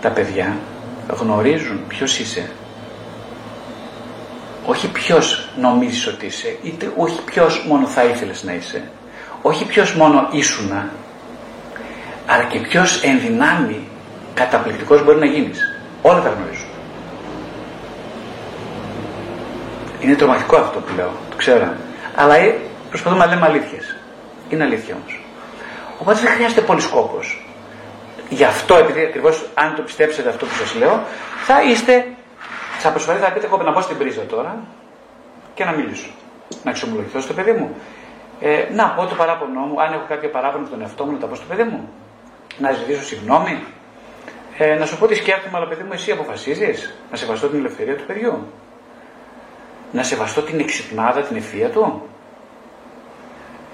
[0.00, 0.56] Τα παιδιά
[1.08, 2.50] γνωρίζουν ποιος είσαι.
[4.66, 8.82] Όχι ποιος νομίζεις ότι είσαι, είτε όχι ποιος μόνο θα ήθελες να είσαι.
[9.42, 10.90] Όχι ποιος μόνο ήσουνα,
[12.26, 13.88] αλλά και ποιος εν δυνάμει
[14.34, 15.60] καταπληκτικός μπορεί να γίνεις.
[16.02, 16.57] Όλα τα γνωρίζουν.
[20.00, 21.72] Είναι τρομακτικό αυτό που λέω, το ξέρω.
[22.14, 22.54] Αλλά ε,
[22.88, 23.96] προσπαθούμε να λέμε αλήθειες.
[24.48, 25.22] Είναι αλήθεια όμως.
[26.00, 27.20] Οπότε δεν χρειάζεται πολύ κόπο.
[28.28, 31.02] Γι' αυτό, επειδή ακριβώς αν το πιστέψετε αυτό που σας λέω,
[31.44, 32.06] θα είστε.
[32.78, 34.56] Θα προσπαθείτε να πείτε: Εγώ να μπω στην πρίζα τώρα
[35.54, 36.10] και να μιλήσω.
[36.64, 37.76] Να εξομολογηθώ στο παιδί μου.
[38.40, 41.18] Ε, να πω το παράπονο μου, αν έχω κάποιο παράπονο από τον εαυτό μου, να
[41.18, 41.88] τα πω στο παιδί μου.
[42.58, 43.64] Να ζητήσω συγγνώμη.
[44.58, 47.96] Ε, να σου πω τι σκέφτομαι, αλλά παιδί μου, εσύ αποφασίζεις να σεβαστώ την ελευθερία
[47.96, 48.46] του παιδιού
[49.92, 52.02] να σεβαστώ την εξυπνάδα, την ευθεία του,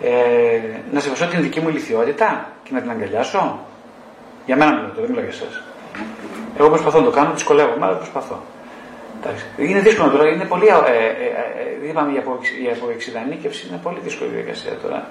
[0.03, 0.61] ε,
[0.93, 3.59] να σεβαστώ την δική μου ηλικιότητα και να την αγκαλιάσω.
[4.47, 5.62] Για μένα μιλάω, δεν μιλάω για εσάς.
[6.59, 8.43] Εγώ προσπαθώ να το κάνω, δυσκολεύομαι, αλλά προσπαθώ.
[9.57, 10.66] Είναι δύσκολο τώρα, είναι πολύ.
[10.66, 12.23] Ε, ε, ε, είπαμε για,
[12.62, 15.07] για αποεξιδανίκευση, είναι πολύ δύσκολη διαδικασία τώρα.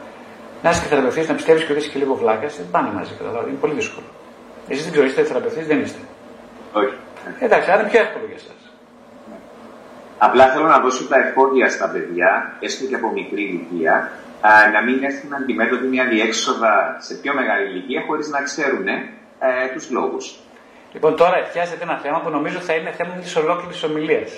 [0.63, 3.13] Να είσαι και θεραπευτής, να πιστεύεις και ότι είσαι και λίγο βλάκας, δεν πάνε μαζί,
[3.17, 3.49] καταλάβει.
[3.49, 4.05] Είναι πολύ δύσκολο.
[4.67, 5.99] Εσείς δεν ξέρω, είστε θεραπευτής, δεν είστε.
[6.73, 6.93] Όχι.
[7.39, 8.53] Εντάξει, άρα είναι πιο εύκολο για εσά.
[10.17, 14.11] Απλά θέλω να δώσω τα εφόδια στα παιδιά, έστω και από μικρή ηλικία,
[14.73, 19.01] να μην έρθουν αντιμέτωποι μια διέξοδα σε πιο μεγάλη ηλικία χωρίς να ξέρουν ε,
[19.73, 20.39] τους λόγους.
[20.93, 24.31] Λοιπόν, τώρα πιάσετε ένα θέμα που νομίζω θα είναι θέμα μιας ολόκληρης ομιλίας.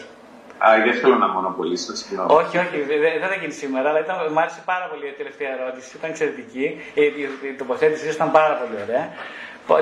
[0.86, 2.34] Δεν θέλω να μονοπολίσω, συγγνώμη.
[2.34, 2.78] Όχι, όχι,
[3.22, 5.98] δεν θα γίνει σήμερα, αλλά ήταν, μου άρεσε πάρα πολύ η τελευταία ερώτηση.
[5.98, 6.66] Ήταν εξαιρετική.
[6.94, 9.06] Η, η, η τοποθέτησή ήταν πάρα πολύ ωραία.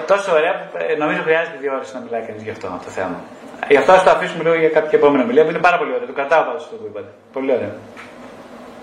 [0.07, 3.17] Τόσο ωραία που ε, νομίζω χρειάζεται δύο ώρες να μιλάει κανείς γι' αυτό το θέμα.
[3.69, 6.07] Γι' αυτό ας το αφήσουμε λίγο για κάποια επόμενη μιλία που είναι πάρα πολύ ωραία.
[6.07, 7.11] Το κρατάω πάντω αυτό που είπατε.
[7.33, 7.73] Πολύ ωραία.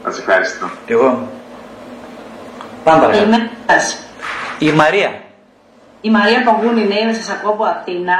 [0.05, 0.67] Σας ευχαριστώ.
[0.87, 1.29] Και εγώ.
[2.85, 3.29] Πάμε παρακάτω.
[4.59, 5.11] Η Μαρία.
[6.01, 8.19] Η Μαρία Παγούνη, ναι, να σας ακούω από Αθήνα.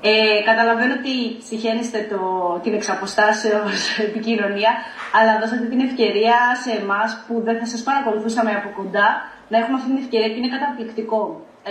[0.00, 1.14] Ε, καταλαβαίνω ότι
[1.48, 2.20] συχαίνεστε το,
[2.62, 4.72] την εξαποστάσεως επικοινωνία,
[5.18, 9.08] αλλά δώσατε την ευκαιρία σε εμάς που δεν θα σας παρακολουθούσαμε από κοντά
[9.50, 11.20] να έχουμε αυτή την ευκαιρία και είναι καταπληκτικό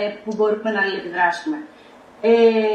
[0.22, 1.56] που μπορούμε να αλληλεπιδράσουμε.
[2.20, 2.30] Ε,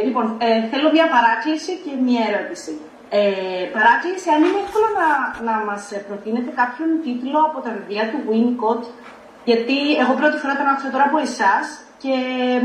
[0.06, 2.74] λοιπόν, ε, θέλω μια παράκληση και μια ερώτηση.
[3.20, 5.10] Ε, παράκληση, αν είναι εύκολο να,
[5.48, 8.84] να μας προτείνετε κάποιον τίτλο από τα βιβλία του Winnicott,
[9.49, 11.65] γιατί εγώ πρώτη φορά τον άκουσα τώρα από εσάς
[12.03, 12.15] και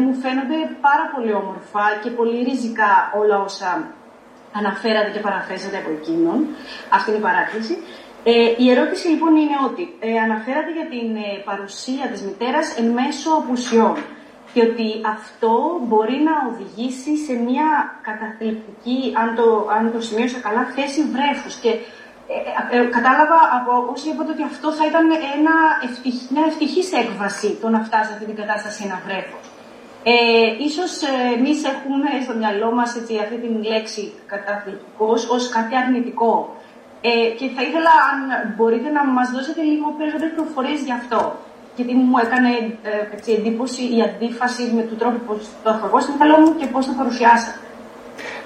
[0.01, 3.71] μου φαίνονται πάρα πολύ όμορφα και πολύ ριζικά όλα όσα
[4.61, 6.39] αναφέρατε και παραθέσατε από εκείνον.
[6.97, 7.75] Αυτή είναι η παράκληση.
[8.25, 8.33] Ε,
[8.65, 13.31] η ερώτηση λοιπόν είναι ότι ε, αναφέρατε για την ε, παρουσία της μητέρας εν μέσω
[13.41, 13.97] απουσιών
[14.53, 15.53] και ότι αυτό
[15.87, 17.69] μπορεί να οδηγήσει σε μια
[18.09, 19.47] καταθλιπτική, αν το,
[19.77, 21.55] αν το σημείωσα καλά, θέση βρέφους.
[21.63, 21.73] Και
[22.35, 25.07] ε, ε, κατάλαβα από όσοι είπατε ότι αυτό θα ήταν
[25.37, 25.55] ένα
[25.87, 29.45] ευτυχ, μια ευτυχής έκβαση το να φτάσει σε αυτή την κατάσταση ένα βρέφος.
[30.03, 30.15] Ε,
[30.69, 34.03] ίσως ε, εμείς έχουμε στο μυαλό μας έτσι, αυτή την λέξη
[34.33, 36.33] καταθλιπτικός ως κάτι αρνητικό.
[37.01, 38.21] Ε, και θα ήθελα αν
[38.55, 41.21] μπορείτε να μας δώσετε λίγο περισσότερες πληροφορίες γι' αυτό
[41.79, 42.51] γιατί μου έκανε
[42.91, 45.33] ε, έτσι, εντύπωση η αντίφαση με τον τρόπο που
[45.65, 47.59] το έχω εγώ στο μυαλό μου και πώς το παρουσιάσατε.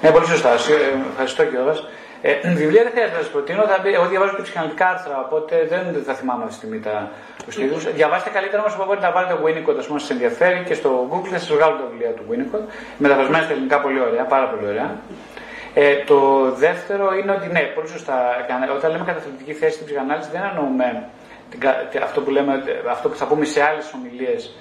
[0.03, 0.51] Ναι, πολύ σωστά.
[0.53, 0.77] Ε,
[1.13, 1.79] ευχαριστώ κιόλας.
[2.25, 2.33] Ε,
[2.63, 3.63] βιβλία δεν χρειάζεται να σας προτείνω.
[3.71, 6.97] Θα, εγώ διαβάζω και ψυχαναλυτικά άρθρα, οπότε δεν θα θυμάμαι αυτή τη στιγμή τα,
[7.45, 7.85] τους τίτλους.
[7.85, 7.99] Mm-hmm.
[8.01, 11.39] Διαβάστε καλύτερα όμως από να βάλετε Winnicott, ας πούμε, σας ενδιαφέρει και στο Google θα
[11.39, 12.65] σας βγάλω τα βιβλία του Winnicott.
[13.05, 14.89] Μεταφρασμένα στα ελληνικά πολύ ωραία, πάρα πολύ ωραία.
[15.75, 16.19] Ε, το
[16.65, 18.17] δεύτερο είναι ότι ναι, πολύ σωστά.
[18.77, 20.87] Όταν λέμε καταθλιπτική θέση στην ψυχανάλυση δεν εννοούμε
[22.03, 24.55] αυτό που, λέμε, αυτό που θα πούμε σε άλλες ομιλίες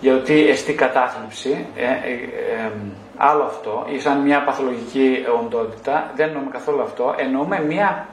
[0.00, 2.70] για ότι εστί κατάθλιψη, ε, ε,
[3.16, 8.08] άλλο αυτό, ή σαν μια παθολογική οντότητα, δεν εννοούμε καθόλου αυτό, εννοούμε μια,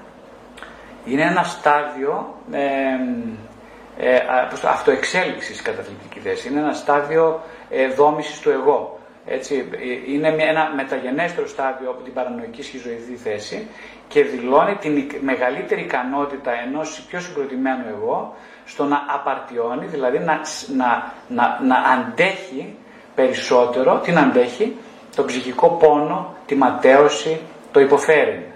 [1.05, 2.59] είναι ένα στάδιο ε,
[3.97, 4.19] ε,
[4.67, 8.99] αυτοεξέλιξης καταθλιπτικής θέσης, είναι ένα στάδιο ε, δόμησης του εγώ.
[9.25, 9.69] Έτσι,
[10.07, 13.67] είναι ένα μεταγενέστερο στάδιο από την παρανοϊκή σχιζοειδή θέση
[14.07, 18.35] και δηλώνει την μεγαλύτερη ικανότητα ενός πιο συγκροτημένου εγώ
[18.65, 20.41] στο να απαρτιώνει, δηλαδή να,
[20.75, 22.75] να, να, να αντέχει
[23.15, 24.75] περισσότερο, την αντέχει,
[25.15, 27.39] τον ψυχικό πόνο, τη ματέωση,
[27.71, 28.51] το υποφέρει.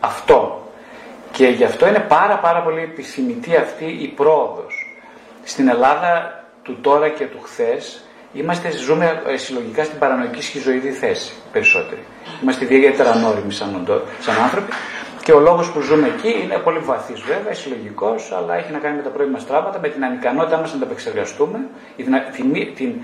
[0.00, 0.68] Αυτό.
[1.32, 4.98] Και γι' αυτό είναι πάρα πάρα πολύ επιθυμητή αυτή η πρόοδος.
[5.44, 8.04] Στην Ελλάδα του τώρα και του χθες
[8.34, 12.02] είμαστε, ζούμε ε, συλλογικά στην παρανοϊκή σχιζοειδή θέση περισσότεροι.
[12.42, 13.86] Είμαστε ιδιαίτερα ανώριμοι σαν,
[14.20, 14.72] σαν άνθρωποι
[15.24, 18.96] και ο λόγος που ζούμε εκεί είναι πολύ βαθύς βέβαια, συλλογικός, αλλά έχει να κάνει
[18.96, 21.58] με τα πρώιμα στράβματα, με την ανικανότητά μας να τα επεξεργαστούμε,
[21.96, 22.94] την, την,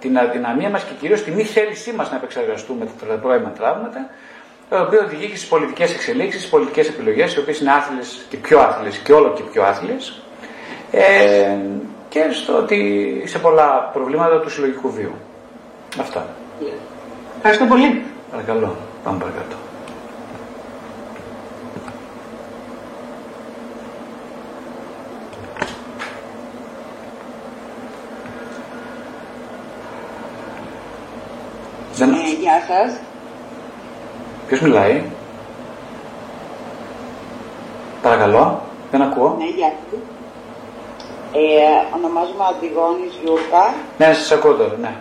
[0.00, 4.10] την αδυναμία μας και κυρίως τη μη θέλησή μας να επεξεργαστούμε τα πρώιμα τραύματα,
[4.68, 8.36] το οποίο οδηγεί και στις πολιτικές εξελίξεις, στις πολιτικές επιλογές, οι οποίες είναι άθλιες και
[8.36, 10.22] πιο άθλιες και όλο και πιο άθλιες.
[10.90, 11.56] Ε,
[12.26, 15.12] και στο ότι σε πολλά προβλήματα του συλλογικού βίου.
[16.00, 16.26] Αυτά.
[17.36, 18.02] Ευχαριστώ πολύ.
[18.30, 19.56] Παρακαλώ, πάμε παρακάτω.
[31.94, 32.12] Δεν...
[32.12, 33.00] Ε, γεια σας.
[34.46, 35.02] Ποιος μιλάει;
[38.02, 39.36] Παρακαλώ, δεν ακούω.
[39.38, 40.00] Ναι, γεια σας.
[41.32, 43.64] Ε, ονομάζομαι Αντιγόνης Γιούρκα.
[43.98, 44.94] Ναι, σας ακούω τώρα, ναι.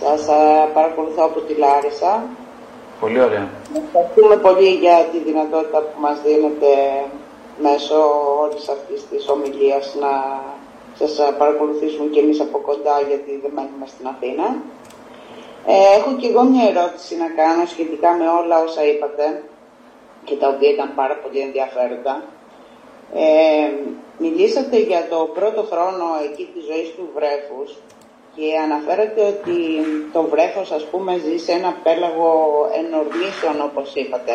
[0.00, 0.38] Σας α,
[0.74, 2.22] παρακολουθώ από τη Λάρισα.
[3.00, 3.48] Πολύ ωραία.
[3.84, 6.70] Ευχαριστούμε πολύ για τη δυνατότητα που μας δίνετε
[7.66, 7.96] μέσω
[8.42, 10.12] όλης αυτής της ομιλίας να
[10.98, 14.46] σας παρακολουθήσουμε και εμείς από κοντά γιατί δεν μένουμε στην Αθήνα.
[15.66, 19.42] Ε, έχω και εγώ μια ερώτηση να κάνω σχετικά με όλα όσα είπατε
[20.24, 22.14] και τα οποία ήταν πάρα πολύ ενδιαφέροντα.
[23.14, 23.70] Ε,
[24.18, 27.76] μιλήσατε για το πρώτο χρόνο εκεί της ζωής του βρέφους
[28.34, 29.58] και αναφέρατε ότι
[30.12, 32.32] το βρέφος ας πούμε ζει σε ένα πέλαγο
[32.80, 34.32] ενορμήσεων όπως είπατε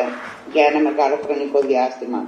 [0.51, 2.25] για ένα μεγάλο χρονικό διάστημα.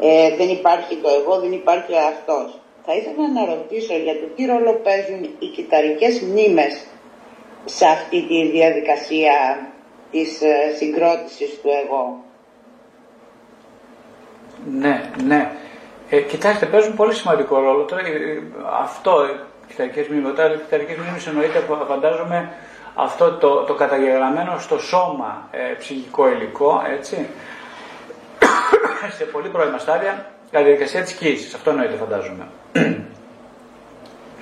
[0.00, 2.60] Ε, δεν υπάρχει το εγώ, δεν υπάρχει αυτός.
[2.84, 6.86] Θα ήθελα να ρωτήσω για το τι ρόλο παίζουν οι κυταρικές μνήμες
[7.64, 9.34] σε αυτή τη διαδικασία
[10.10, 12.24] της ε, συγκρότησης του εγώ.
[14.78, 15.52] Ναι, ναι.
[16.10, 17.82] Ε, κοιτάξτε, παίζουν πολύ σημαντικό ρόλο.
[17.82, 18.42] Τώρα, ε, ε,
[18.80, 19.26] αυτό,
[19.68, 20.28] κυταρικές μνήμε.
[20.28, 22.52] Όταν λέω κυταρικές μνήμες, εννοείται, φαντάζομαι,
[22.94, 27.26] αυτό το, το καταγεγραμμένο στο σώμα ε, ψυχικό υλικό, έτσι,
[29.18, 31.54] σε πολύ πρώιμα στάδια, κατά τη διαδικασία της κοίησης.
[31.54, 32.48] Αυτό εννοείται, φαντάζομαι.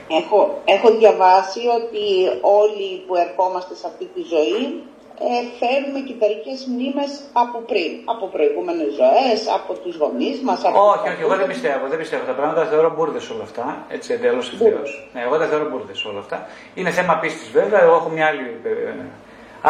[0.09, 2.05] Έχω, έχω διαβάσει ότι
[2.41, 4.83] όλοι που ερχόμαστε σε αυτή τη ζωή
[5.25, 5.29] ε,
[5.59, 7.11] φέρουμε κυταρικές μνήμες
[7.45, 10.59] από πριν, από προηγούμενες ζωές, από τους γονείς μας.
[10.65, 12.23] Από όχι, όχι, εγώ δεν πιστεύω, δεν πιστεύω.
[12.33, 13.67] Τα πράγματα τα θεωρώ μπουρδες όλα αυτά,
[13.97, 14.91] έτσι εντελώς ευθέως.
[15.15, 16.37] Ναι, εγώ τα θεωρώ μπουρδες όλα αυτά.
[16.79, 19.05] Είναι θέμα πίστης βέβαια, εγώ έχω μια άλλη, ε,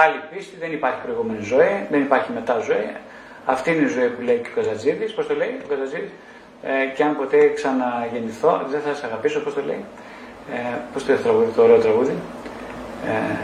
[0.02, 2.88] άλλη πίστη, δεν υπάρχει προηγούμενη ζωή, δεν υπάρχει μετά ζωή.
[3.44, 6.12] Αυτή είναι η ζωή που λέει και ο Καζατζίδης, πώς το λέει ο Καζατζίδης,
[6.62, 9.84] ε, και αν ποτέ ξαναγεννηθώ, δεν θα σας αγαπήσω, πώς το λέει;
[10.52, 10.58] Ε,
[10.92, 12.14] πώς το τραγούδι, το ωραίο τραγούδι;
[13.06, 13.36] Ε,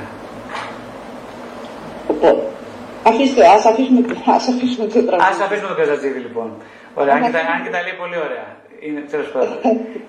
[3.11, 4.01] Αφήστε, ας αφήσουμε,
[4.37, 5.31] ας αφήσουμε το τραγούδι.
[5.31, 6.49] Ας αφήσουμε το Καζατζίδι λοιπόν.
[6.95, 8.47] Ωραία, αν και, τα, αν και τα λέει πολύ ωραία.
[8.87, 9.57] Είναι, τέλος πάντων.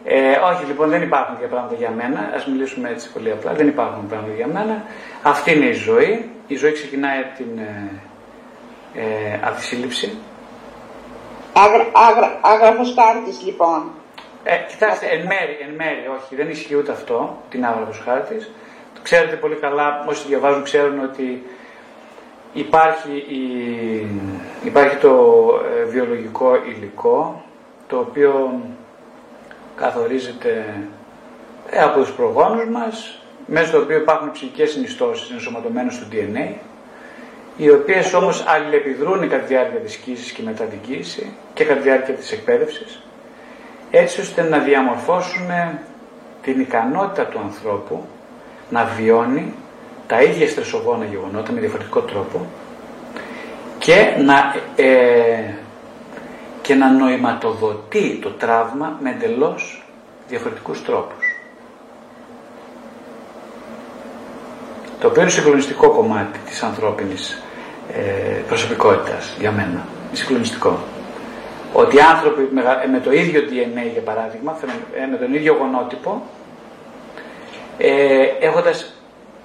[0.05, 2.19] Ε, όχι, λοιπόν, δεν υπάρχουν για πράγματα για μένα.
[2.35, 3.53] Ας μιλήσουμε έτσι πολύ απλά.
[3.53, 4.83] Δεν υπάρχουν πράγματα για μένα.
[5.23, 6.29] Αυτή είναι η ζωή.
[6.47, 8.01] Η ζωή ξεκινάει από την ε,
[8.95, 10.17] ε, από τη σύλληψη.
[11.53, 13.91] Άγρα, άγρα, άγραφος χάρτης, λοιπόν.
[14.43, 18.51] Ε, κοιτάξτε, εν μέρη, εν μέρη, όχι, δεν ισχύει ούτε αυτό, την άγραφος χάρτης.
[19.03, 21.43] Ξέρετε πολύ καλά, όσοι διαβάζουν ξέρουν ότι
[22.53, 23.41] Υπάρχει, η,
[24.63, 25.43] υπάρχει το
[25.79, 27.43] ε, βιολογικό υλικό
[27.87, 28.61] το οποίο
[29.75, 30.65] καθορίζεται
[31.69, 36.53] ε, από τους προγόνους μας μέσα στο οποίο υπάρχουν ψυχικές συνιστώσεις ενσωματωμένες στο DNA
[37.57, 41.75] οι οποίες όμως αλληλεπιδρούν κατά τη διάρκεια της κοίησης και μετά την κοίηση και κατά
[41.79, 43.03] τη διάρκεια της εκπαίδευσης
[43.91, 45.47] έτσι ώστε να διαμορφώσουν
[46.41, 48.05] την ικανότητα του ανθρώπου
[48.69, 49.53] να βιώνει
[50.07, 52.45] τα ίδια στρεσογόνα γεγονότα με διαφορετικό τρόπο
[53.77, 55.53] και να, ε,
[56.61, 59.83] και να νοηματοδοτεί το τραύμα με εντελώς
[60.27, 61.37] διαφορετικούς τρόπους.
[64.99, 67.43] Το οποίο είναι συγκλονιστικό κομμάτι της ανθρώπινης
[67.93, 68.01] ε,
[68.47, 69.87] προσωπικότητας για μένα.
[70.07, 70.79] Είναι συγκλονιστικό.
[71.73, 72.49] Ότι άνθρωποι
[72.91, 74.57] με το ίδιο DNA για παράδειγμα,
[75.03, 76.21] ε, με τον ίδιο γονότυπο,
[77.77, 78.92] ε, έχοντας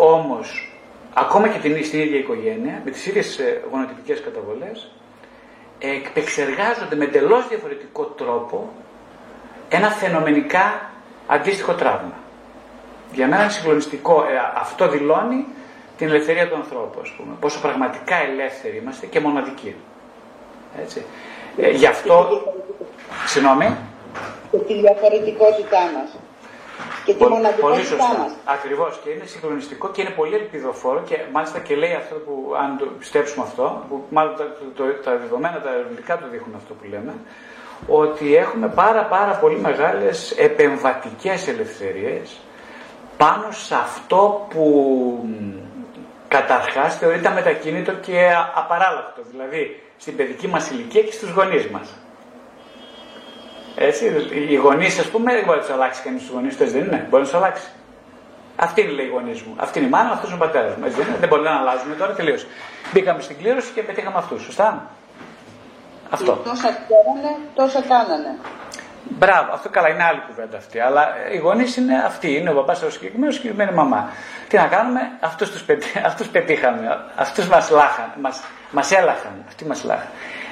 [0.01, 0.73] όμως,
[1.15, 4.91] ακόμα και την, στην ίδια οικογένεια, με τις ίδιες ε, γονοτυπικές καταβολές,
[5.79, 8.73] επεξεργάζονται με εντελώς διαφορετικό τρόπο
[9.69, 10.91] ένα φαινομενικά
[11.27, 12.15] αντίστοιχο τραύμα.
[13.13, 14.23] Για μένα είναι συγκλονιστικό.
[14.23, 15.47] Ε, αυτό δηλώνει
[15.97, 17.35] την ελευθερία του ανθρώπου, ας πούμε.
[17.41, 19.75] Πόσο πραγματικά ελεύθεροι είμαστε και μοναδικοί.
[20.83, 21.05] Έτσι.
[21.57, 22.43] Ε, γι' αυτό...
[23.27, 23.77] Συγγνώμη.
[24.51, 26.11] Και τη διαφορετικότητά μας
[27.05, 28.33] και τη μοναδικότητά μας.
[28.45, 32.79] Ακριβώς και είναι συγκλονιστικό και είναι πολύ ελπιδοφόρο και μάλιστα και λέει αυτό που, αν
[32.79, 34.45] το πιστέψουμε αυτό, που μάλλον τα,
[34.77, 37.15] το, τα δεδομένα, τα ερευνητικά το δείχνουν αυτό που λέμε,
[37.89, 42.37] ότι έχουμε πάρα πάρα πολύ μεγάλες επεμβατικές ελευθερίες
[43.17, 44.65] πάνω σε αυτό που
[46.29, 51.89] καταρχάς θεωρείται μετακίνητο και απαράλλακτο, δηλαδή στην παιδική μας ηλικία και στους γονείς μας.
[53.81, 54.05] Έτσι,
[54.49, 57.07] οι γονείς, ας πούμε, δεν μπορεί να τους αλλάξει κανείς τους γονείς του, δεν είναι.
[57.11, 57.67] Μπορεί να τους αλλάξει.
[58.57, 59.55] Αυτή είναι λέει, οι γονείς μου.
[59.57, 60.85] Αυτή είναι η μάνα, αυτός είναι ο πατέρας μου.
[60.85, 62.39] Έτσι, δεν, δεν μπορεί να αλλάζουμε τώρα τελείω.
[62.93, 64.43] Μπήκαμε στην κλήρωση και πετύχαμε αυτούς.
[64.43, 64.91] Σωστά;
[66.11, 66.33] Αυτό.
[66.33, 68.39] Τόσα ξέρανε, τόσα κάνανε.
[69.03, 70.81] Μπράβο, αυτό καλά είναι άλλη κουβέντα αυτή.
[70.81, 72.37] Αλλά οι γονείς είναι αυτοί.
[72.37, 74.11] Είναι ο παπάς ο συγκεκριμένος και η μαμά.
[74.49, 75.87] Τι να κάνουμε, αυτούς τους πετύ,
[76.33, 77.05] πετύχαμε.
[77.17, 78.13] Αυτούς μας λάχαν,
[78.71, 79.45] μας, έλαχαν.
[79.49, 80.09] Αυτοί μας λάχαν.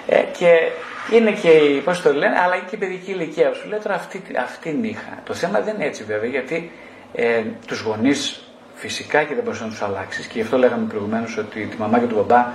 [0.06, 0.70] Ε, και
[1.12, 3.52] είναι και η, πώς το λένε, αλλά και η παιδική ηλικία.
[3.52, 5.18] Σου λέει τώρα αυτή, αυτήν είχα.
[5.24, 6.70] Το θέμα δεν είναι έτσι βέβαια, γιατί
[7.14, 8.40] ε, τους γονείς
[8.74, 10.26] φυσικά και δεν μπορείς να τους αλλάξεις.
[10.26, 12.46] Και γι' αυτό λέγαμε προηγουμένως ότι τη μαμά και τον μπαμπά,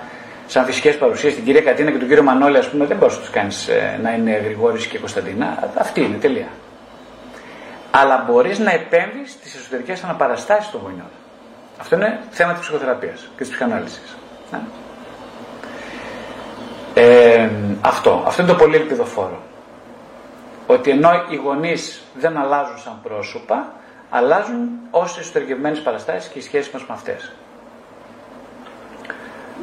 [0.47, 3.21] σαν φυσικές παρουσίες, την κυρία Κατίνα και τον κύριο Μανώλη, ας πούμε, δεν μπορείς να
[3.21, 5.69] τους κάνεις ε, να είναι Γρηγόρης και Κωνσταντίνα.
[5.77, 6.47] Αυτή είναι, τελεία.
[7.91, 11.09] Αλλά μπορείς να επέμβεις στις εσωτερικές αναπαραστάσεις των γονιών.
[11.77, 14.15] Αυτό είναι θέμα της ψυχοθεραπείας και της ψυχανάλυσης.
[16.93, 17.01] Ναι.
[17.01, 17.49] Ε,
[17.81, 18.23] αυτό.
[18.25, 19.39] Αυτό είναι το πολύ ελπιδοφόρο.
[20.67, 23.73] Ότι ενώ οι γονείς δεν αλλάζουν σαν πρόσωπα,
[24.09, 27.31] αλλάζουν ως εσωτερικευμένες παραστάσεις και οι σχέσεις μας με αυτές.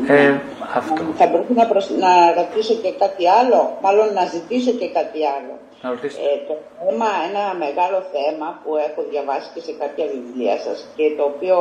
[0.06, 0.40] Ε,
[0.74, 1.02] αυτό.
[1.16, 1.90] Θα μπορούσα να, προσ...
[1.90, 5.54] να ρωτήσω και κάτι άλλο, μάλλον να ζητήσω και κάτι άλλο.
[5.82, 10.78] Να ε, το θέμα, ένα μεγάλο θέμα που έχω διαβάσει και σε κάποια βιβλία σας
[10.96, 11.56] και το οποίο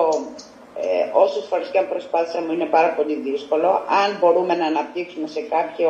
[0.86, 0.88] ε,
[1.24, 3.70] όσες φορές και αν προσπάθησα μου είναι πάρα πολύ δύσκολο.
[4.04, 5.90] Αν μπορούμε να αναπτύξουμε σε, κάποιο,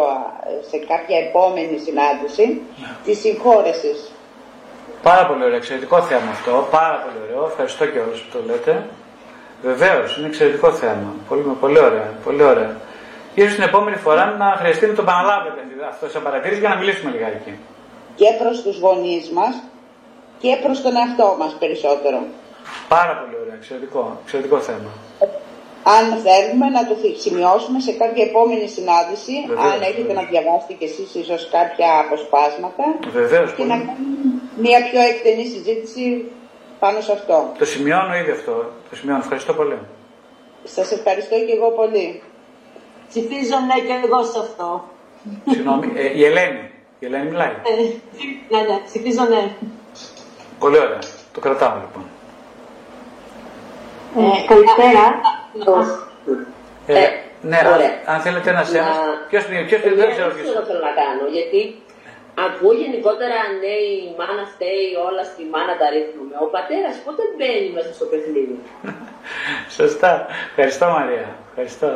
[0.70, 2.46] σε κάποια επόμενη συνάντηση
[2.82, 2.88] ναι.
[3.06, 3.92] τη συγχώρεση.
[5.04, 6.68] Πάρα πολύ ωραίο, εξαιρετικό θέμα αυτό.
[6.72, 7.46] Πάρα πολύ ωραίο.
[7.52, 8.74] Ευχαριστώ και όλους που το λέτε.
[9.62, 11.10] Βεβαίως, είναι εξαιρετικό θέμα.
[11.30, 12.10] Πολύ, πολύ ωραία.
[12.24, 12.72] Πολύ ωραία.
[13.36, 17.12] Ίσως την επόμενη φορά να χρειαστεί να το επαναλάβετε αυτό σαν παρατήρηση για να μιλήσουμε
[17.12, 17.54] λιγάκι.
[18.16, 19.56] Και προς τους γονείς μας
[20.40, 22.20] και προς τον εαυτό μας περισσότερο.
[22.88, 24.90] Πάρα πολύ ωραία, εξαιρετικό, εξαιρετικό θέμα.
[25.96, 29.36] Αν θέλουμε να το σημειώσουμε σε κάποια επόμενη συνάντηση,
[29.70, 32.86] αν έχετε να διαβάσετε κι εσείς ίσως κάποια αποσπάσματα
[33.20, 34.18] Βεβαίως, και να κάνουμε
[34.64, 36.04] μια πιο εκτενή συζήτηση
[36.80, 37.38] πάνω σε αυτό.
[37.58, 38.56] Το σημειώνω ήδη αυτό.
[38.90, 39.20] Το σημειώνω.
[39.26, 39.78] Ευχαριστώ πολύ.
[40.64, 42.22] Σας ευχαριστώ και εγώ πολύ.
[43.10, 44.68] Ψηφίζω ναι και εγώ σε αυτό.
[45.50, 46.64] Συγγνώμη, ε, η Ελένη.
[47.00, 47.56] Η Ελένη μιλάει.
[47.70, 47.74] Ε,
[48.52, 49.44] ναι, ναι, ψηφίζω ναι.
[50.60, 51.00] Πολύ ωραία.
[51.34, 52.06] Το κρατάω λοιπόν.
[54.18, 55.06] Ε, καλησπέρα.
[56.88, 56.94] Ε,
[57.42, 57.92] ναι, ωραία.
[58.06, 58.80] αν θέλετε να σε
[59.30, 60.66] Ποιος ποιος, ποιος, δεν ξέρω ποιος.
[60.68, 61.62] θέλω να κάνω, γιατί
[62.46, 63.76] Ακούω γενικότερα ναι,
[64.06, 66.34] η μάνα φταίει, όλα στη μάνα τα ρίχνουμε.
[66.46, 68.58] Ο πατέρας πότε μπαίνει μέσα στο παιχνίδι;
[69.78, 70.12] Σωστά.
[70.50, 71.28] Ευχαριστώ Μαρία.
[71.50, 71.90] Ευχαριστώ.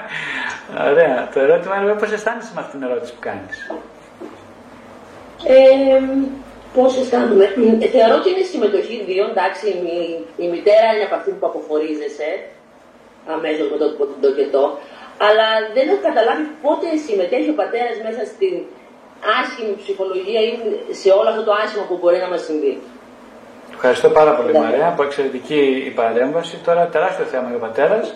[0.90, 1.16] Ωραία.
[1.32, 3.56] Το ερώτημα είναι πώς αισθάνεσαι με αυτήν την ερώτηση που κάνεις;
[5.56, 6.00] Ε,
[6.76, 7.44] Πώ αισθάνομαι.
[7.84, 9.24] Ε, θεωρώ ότι είναι συμμετοχή δύο.
[9.32, 9.66] Εντάξει,
[9.96, 9.98] η,
[10.44, 12.30] η μητέρα είναι από αυτή που αποχωρίζεσαι
[13.34, 14.64] αμέσως με το, το τοκετό.
[15.26, 18.54] Αλλά δεν έχω καταλάβει πότε συμμετέχει ο πατέρας μέσα στην
[19.38, 20.52] άσχημη ψυχολογία ή
[21.00, 22.74] σε όλο αυτό το άσχημο που μπορεί να μας συμβεί.
[23.76, 24.86] Ευχαριστώ πάρα πολύ, Μαρία.
[24.92, 26.54] Από εξαιρετική η παρέμβαση.
[26.66, 28.14] Τώρα, τεράστιο θέμα για ο πατέρας.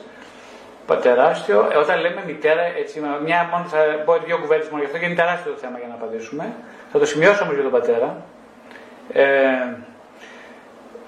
[1.03, 1.69] Τεράστιο.
[1.73, 5.07] Ε, όταν λέμε μητέρα, έτσι, μια μόνο θα πω δύο κουβέντες μόνο γι' αυτό και
[5.09, 6.45] είναι τεράστιο το θέμα για να απαντήσουμε.
[6.93, 8.09] Θα το σημειώσω όμως για τον πατέρα.
[9.13, 9.25] Ε,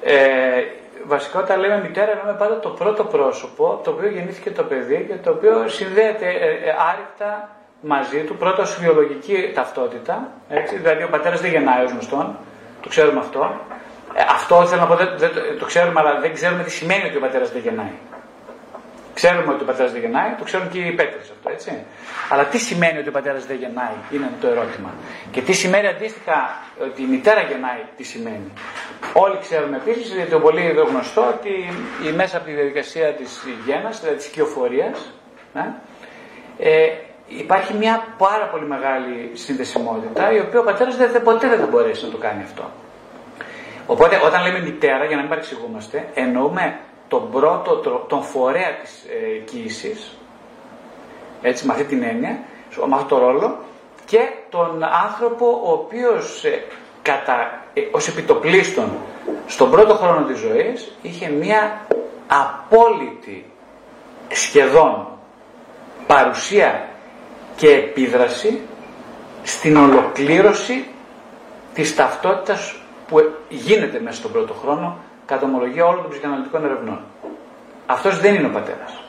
[0.03, 0.65] ε,
[1.07, 5.15] βασικά όταν λέμε μητέρα λέμε πάντα το πρώτο πρόσωπο το οποίο γεννήθηκε το παιδί και
[5.15, 7.49] το οποίο συνδέεται ε, ε άρρηκτα
[7.81, 12.37] μαζί του, πρώτα ως βιολογική ταυτότητα, έτσι, δηλαδή ο πατέρας δεν γεννάει ως γνωστόν,
[12.83, 13.61] το ξέρουμε αυτό.
[14.15, 17.17] Ε, αυτό θέλω να πω, δεν, δεν, το ξέρουμε, αλλά δεν ξέρουμε τι σημαίνει ότι
[17.17, 17.93] ο πατέρας δεν γεννάει.
[19.21, 21.73] Ξέρουμε ότι ο πατέρας δεν γεννάει, το ξέρουν και οι πέτρες αυτό, έτσι.
[22.31, 24.91] Αλλά τι σημαίνει ότι ο πατέρας δεν γεννάει, είναι το ερώτημα.
[25.31, 26.39] Και τι σημαίνει αντίστοιχα
[26.87, 28.53] ότι η μητέρα γεννάει, τι σημαίνει.
[29.13, 31.53] Όλοι ξέρουμε επίσης, γιατί το πολύ γνωστό, ότι
[32.09, 35.13] η, μέσα από τη διαδικασία της γέννα, δηλαδή της οικειοφορίας,
[36.59, 36.87] ε,
[37.29, 42.05] υπάρχει μια πάρα πολύ μεγάλη συνδεσιμότητα, η οποία ο πατέρας δεν, ποτέ δεν θα μπορέσει
[42.05, 42.71] να το κάνει αυτό.
[43.87, 46.79] Οπότε όταν λέμε μητέρα, για να μην παρεξηγούμαστε, εννοούμε
[47.09, 47.77] τον πρώτο,
[48.09, 50.17] τον φορέα της ε, κοίησης,
[51.43, 52.39] έτσι με αυτή την έννοια,
[52.87, 53.59] με αυτό το ρόλο,
[54.07, 54.19] και
[54.49, 56.65] τον άνθρωπο ο οποίος ε,
[57.03, 58.91] κατά, ε, ως επιτοπλίστων
[59.47, 61.87] στον πρώτο χρόνο της ζωής είχε μία
[62.27, 63.45] απόλυτη
[64.29, 65.07] σχεδόν
[66.07, 66.89] παρουσία
[67.57, 68.61] και επίδραση
[69.43, 70.85] στην ολοκλήρωση
[71.75, 72.75] της ταυτότητας
[73.09, 73.17] που
[73.49, 74.97] γίνεται μέσα στον πρώτο χρόνο
[75.29, 77.01] κατά ομολογία όλων των ψυχαναλυτικών ερευνών.
[77.87, 79.03] Αυτός δεν είναι ο πατέρας.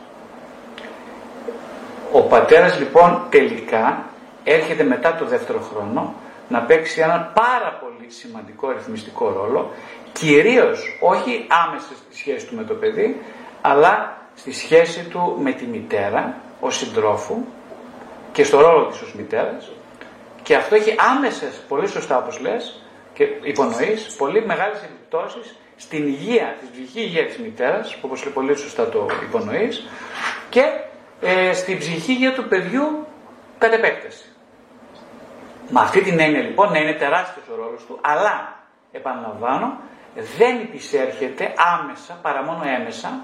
[2.11, 4.03] Ο πατέρας λοιπόν τελικά
[4.43, 6.13] έρχεται μετά το δεύτερο χρόνο
[6.47, 9.71] να παίξει έναν πάρα πολύ σημαντικό ρυθμιστικό ρόλο,
[10.13, 13.21] κυρίως όχι άμεσα στη σχέση του με το παιδί,
[13.61, 17.35] αλλά στη σχέση του με τη μητέρα ως συντρόφου
[18.31, 19.71] και στο ρόλο της ως μητέρας
[20.43, 22.83] και αυτό έχει άμεσες, πολύ σωστά όπως λες,
[23.13, 28.55] και υπονοείς, πολύ μεγάλες επιπτώσεις στην υγεία, της ψυχική υγεία της μητέρας, που όπως πολύ
[28.57, 29.87] σωστά το υπονοείς,
[30.49, 30.63] και
[31.21, 33.07] ε, στην ψυχική υγεία του παιδιού
[33.57, 34.23] κατ' επέκταση.
[35.69, 38.59] Με αυτή την έννοια λοιπόν να είναι τεράστιος ο ρόλος του, αλλά
[38.91, 39.77] επαναλαμβάνω,
[40.37, 43.19] δεν υπησέρχεται άμεσα, παρά μόνο έμεσα,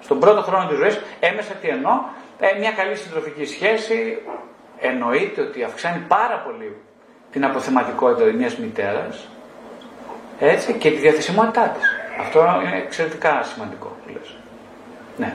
[0.00, 1.92] στον πρώτο χρόνο της ζωής, έμεσα τι εννοώ,
[2.38, 4.22] ε, μια καλή συντροφική σχέση
[4.78, 6.76] εννοείται ότι αυξάνει πάρα πολύ
[7.32, 9.28] την αποθεματικότητα μιας μητέρας,
[10.40, 11.84] έτσι, και τη διαθεσιμότητά της.
[12.20, 14.36] Αυτό είναι εξαιρετικά σημαντικό που λες.
[15.16, 15.34] Ναι.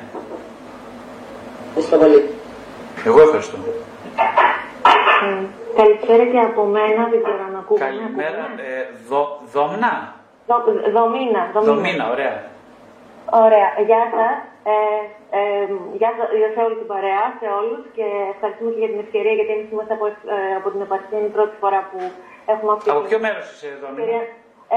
[1.68, 2.30] Ευχαριστώ πολύ.
[3.06, 3.58] Εγώ ευχαριστώ.
[5.24, 5.46] Ε,
[5.80, 7.86] καλησπέρα και από μένα, δεν ξέρω αν ακούγεται.
[7.86, 8.44] Καλημέρα.
[8.70, 9.22] Ε, δο,
[9.54, 9.94] δόμνα.
[10.48, 10.56] Δο,
[10.98, 11.74] δομήνα, δομήνα.
[11.74, 12.36] Δομήνα, ωραία.
[13.46, 13.70] Ωραία.
[13.88, 14.36] Γεια σας.
[14.72, 14.76] Ε,
[15.40, 15.66] ε,
[16.00, 16.12] γεια
[16.56, 19.94] σε όλη την παρέα, σε όλους και ευχαριστούμε και για την ευκαιρία γιατί εμείς είμαστε
[19.98, 20.06] από,
[20.36, 22.00] ε, από την επαρχία, είναι η πρώτη φορά που
[22.54, 23.88] έχουμε αυτή Από ποιο μέρος είσαι εδώ,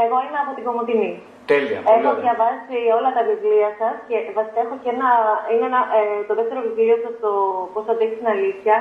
[0.04, 1.12] εγώ είμαι από την Κομωτινή.
[1.52, 1.80] Τέλεια.
[1.96, 5.10] Έχω διαβάσει όλα τα βιβλία σας και βασικά έχω και ένα.
[5.52, 7.32] Είναι ένα, ε, το δεύτερο βιβλίο σας, το
[7.72, 8.76] Πώς θα αντέξεις την αλήθεια.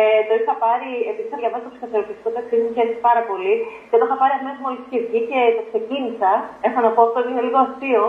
[0.00, 3.54] Ε, το είχα πάρει, επειδή είχα διαβάσει το ψυχοθεραπευτικό ταξίδι, μου χαίρεσε πάρα πολύ.
[3.88, 6.32] Και το είχα πάρει αμέσως μόλις και βγει και το ξεκίνησα.
[6.66, 8.04] Έχω να πω αυτό είναι λίγο αστείο.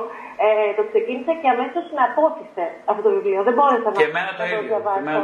[0.46, 3.40] Ε, το ξεκίνησα και αμέσως με απόφυσε αυτό το βιβλίο.
[3.48, 5.22] Δεν μπόρεσα να, το, διαβάσω.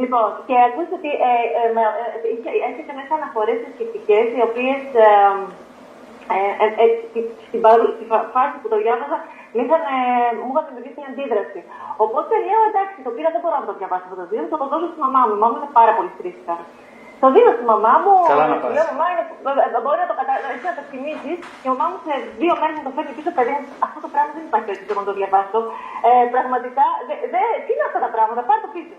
[0.00, 1.66] Λοιπόν, και ακούστε ότι ε, ε,
[2.48, 5.08] ε, έχετε μέσα αναφορές θρησκευτικέ, οι οποίες ε,
[6.36, 7.60] ε, ε, στην,
[8.34, 9.18] φάση που το διάβαζα,
[9.58, 9.98] είχαν, ε,
[10.44, 11.60] μου είχαν δημιουργήσει μια αντίδραση.
[12.04, 14.66] Οπότε λέω εντάξει, το πήρα, δεν μπορώ να το διαβάσω αυτό το βιβλίο, θα το
[14.72, 15.34] δώσω στη μαμά μου.
[15.36, 16.54] Η μαμά μου είναι πάρα πολύ φρίσκα.
[17.22, 18.14] Το δίνω στη μαμά μου.
[18.32, 18.70] Καλά να πας.
[18.76, 19.24] Λέω, μαμά, είναι,
[19.84, 21.32] μπορεί να το καταλάβει, να το θυμίσει.
[21.60, 23.64] Και η μαμά μου σε δύο μέρες μου το φέρνει πίσω, παιδί μου.
[23.86, 25.58] Αυτό το πράγμα δεν υπάρχει έτσι να το διαβάσω.
[26.08, 28.96] Ε, πραγματικά, δε, δε, τι είναι αυτά τα πράγματα, πάρ το πίσω.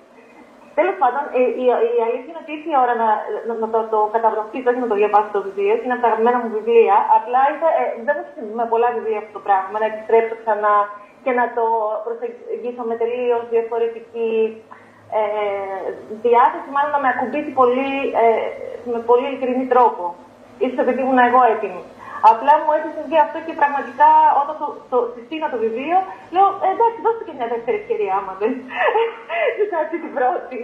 [0.80, 1.66] Τέλος πάντων, η, η,
[1.98, 3.10] η, αλήθεια είναι ότι ήρθε η ώρα να,
[3.48, 6.38] να, να το, το καταβροχτήσω, όχι να το διαβάσω το βιβλίο, είναι από τα αγαπημένα
[6.42, 6.98] μου βιβλία.
[7.18, 10.76] Απλά ήρθε, ε, δεν μου συμβεί με πολλά βιβλία αυτό το πράγμα, να επιστρέψω ξανά
[11.24, 11.66] και να το
[12.06, 14.32] προσεγγίσω με τελείως διαφορετική
[15.20, 15.22] ε,
[16.26, 17.94] διάθεση, μάλλον να με ακουμπήσει πολύ,
[18.24, 18.50] ε,
[18.94, 20.04] με πολύ ειλικρινή τρόπο.
[20.64, 21.84] Ίσως επειδή ήμουν εγώ έτοιμη.
[22.32, 24.10] Απλά μου έχει συμβεί αυτό και πραγματικά
[24.42, 25.98] όταν το, το, συστήνω το βιβλίο,
[26.34, 28.52] λέω ε, εντάξει, δώστε και μια δεύτερη ευκαιρία άμα δεν,
[29.58, 30.60] δεν κάτσει την πρώτη.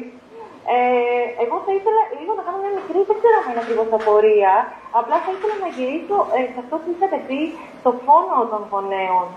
[0.76, 4.54] Ε, εγώ θα ήθελα λίγο να κάνω μια μικρή, δεν ξέρω αν είναι ακριβώς απορία.
[5.00, 7.42] Απλά θα ήθελα να γυρίσω ε, σε αυτό που είχατε πει,
[7.86, 9.28] το φόνο των γονέων.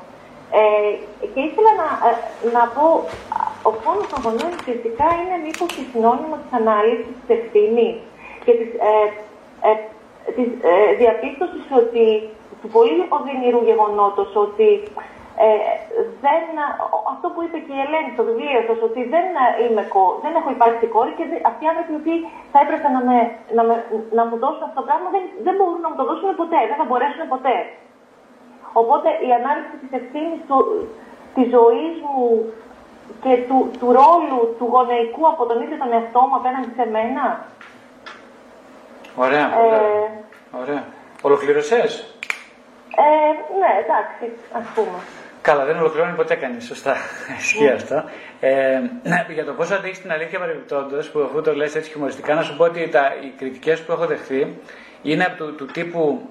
[0.61, 0.93] Ε,
[1.32, 2.12] και ήθελα να, ε,
[2.57, 2.86] να πω,
[3.69, 7.97] ο φόνος των γονέων ουσιαστικά είναι μήπως η συνώνυμο της ανάλυσης της ευθύνης
[8.45, 8.70] και της
[9.69, 9.73] ε,
[10.29, 12.05] ε, της ε, διαπίστωσης ότι,
[12.61, 14.69] του πολύ οδυνηρού γεγονότος ότι
[15.45, 15.49] ε,
[16.25, 16.43] δεν,
[17.13, 19.27] αυτό που είπε και η Ελένη στο βιβλίο σας, ότι δεν,
[19.63, 19.85] είμαι,
[20.25, 22.13] δεν έχω υπάρξει κόρη και αυτοί οι άνθρωποι που
[22.53, 23.19] θα έπρεπε να, με,
[23.57, 23.75] να, με,
[24.19, 26.79] να μου δώσουν αυτό το πράγμα δεν, δεν μπορούν να μου το δώσουν ποτέ, δεν
[26.81, 27.57] θα μπορέσουν ποτέ.
[28.81, 30.41] Οπότε η ανάλυση της ευθύνης
[31.35, 32.25] της ζωής μου
[33.23, 37.25] και του, του ρόλου του γονεϊκού από τον ίδιο τον εαυτό μου απέναντι σε μένα.
[39.17, 40.18] Ωραία, ε, ωραία.
[41.23, 42.15] Ολοκλήρωσες;
[42.97, 44.99] Ε, ναι, εντάξει, ας πούμε.
[45.43, 46.66] Καλά, δεν ολοκληρώνει ποτέ κανείς.
[46.66, 46.97] Σωστά.
[47.39, 47.73] Ισχύει ναι.
[47.73, 48.05] αυτό.
[48.41, 52.35] Ε, ναι, για το πώς αντέχεις την αλήθεια παρεμπιπτόντως, που αφού το λες έτσι χιουμοριστικά,
[52.35, 54.57] να σου πω ότι τα, οι κριτικές που έχω δεχθεί
[55.03, 56.29] είναι του, του τύπου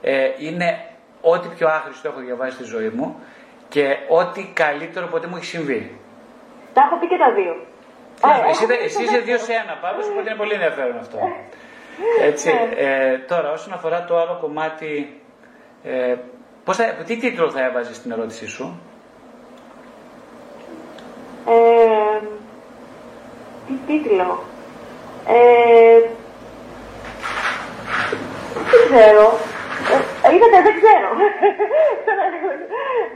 [0.00, 0.84] ε, είναι
[1.20, 3.20] ό,τι πιο άχρηστο έχω διαβάσει στη ζωή μου
[3.68, 6.00] και ό,τι καλύτερο ποτέ μου έχει συμβεί.
[6.72, 7.54] Τα έχω πει και τα δύο.
[8.46, 11.18] Ε, εσύ, εσύ είσαι δύο σε ένα πάντω, οπότε είναι πολύ ενδιαφέρον αυτό.
[12.22, 12.74] Έτσι, ναι.
[12.76, 15.20] ε, τώρα, όσον αφορά το άλλο κομμάτι
[15.84, 16.14] ε,
[16.64, 18.80] Πώς θα, τι τίτλο θα έβαζες στην ερώτησή σου;
[21.46, 22.20] Ε,
[23.66, 24.42] τι τίτλο;
[25.26, 26.00] Ε,
[28.54, 29.38] δεν ξέρω.
[30.22, 31.08] Ε, είδατε, δεν ξέρω.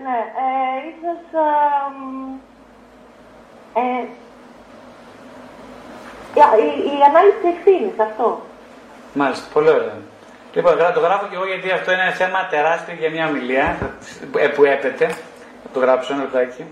[0.03, 1.43] ναι, ε, ίσως...
[3.75, 4.05] Ε,
[6.37, 8.41] η, η, ανάλυση της ευθύνης, αυτό.
[9.19, 9.99] Μάλιστα, πολύ ωραία.
[10.55, 13.67] Λοιπόν, το γράφω και εγώ γιατί αυτό είναι ένα θέμα τεράστιο για μια ομιλία
[14.37, 15.07] ε, που έπεται.
[15.63, 16.65] Θα το γράψω ένα λεπτάκι.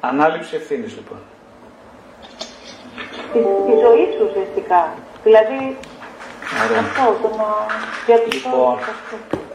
[0.00, 1.18] Ανάληψη ευθύνης λοιπόν.
[3.32, 4.94] Της, της ζωής σου ουσιαστικά.
[5.24, 5.76] Δηλαδή.
[6.62, 6.78] Άρα.
[6.78, 8.78] Αυτό, το να λοιπόν,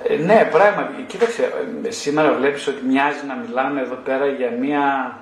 [0.04, 1.02] ε, ναι, πράγματι.
[1.08, 1.54] Κοίταξε,
[1.84, 5.18] ε, σήμερα βλέπεις ότι μοιάζει να μιλάμε εδώ πέρα για μια...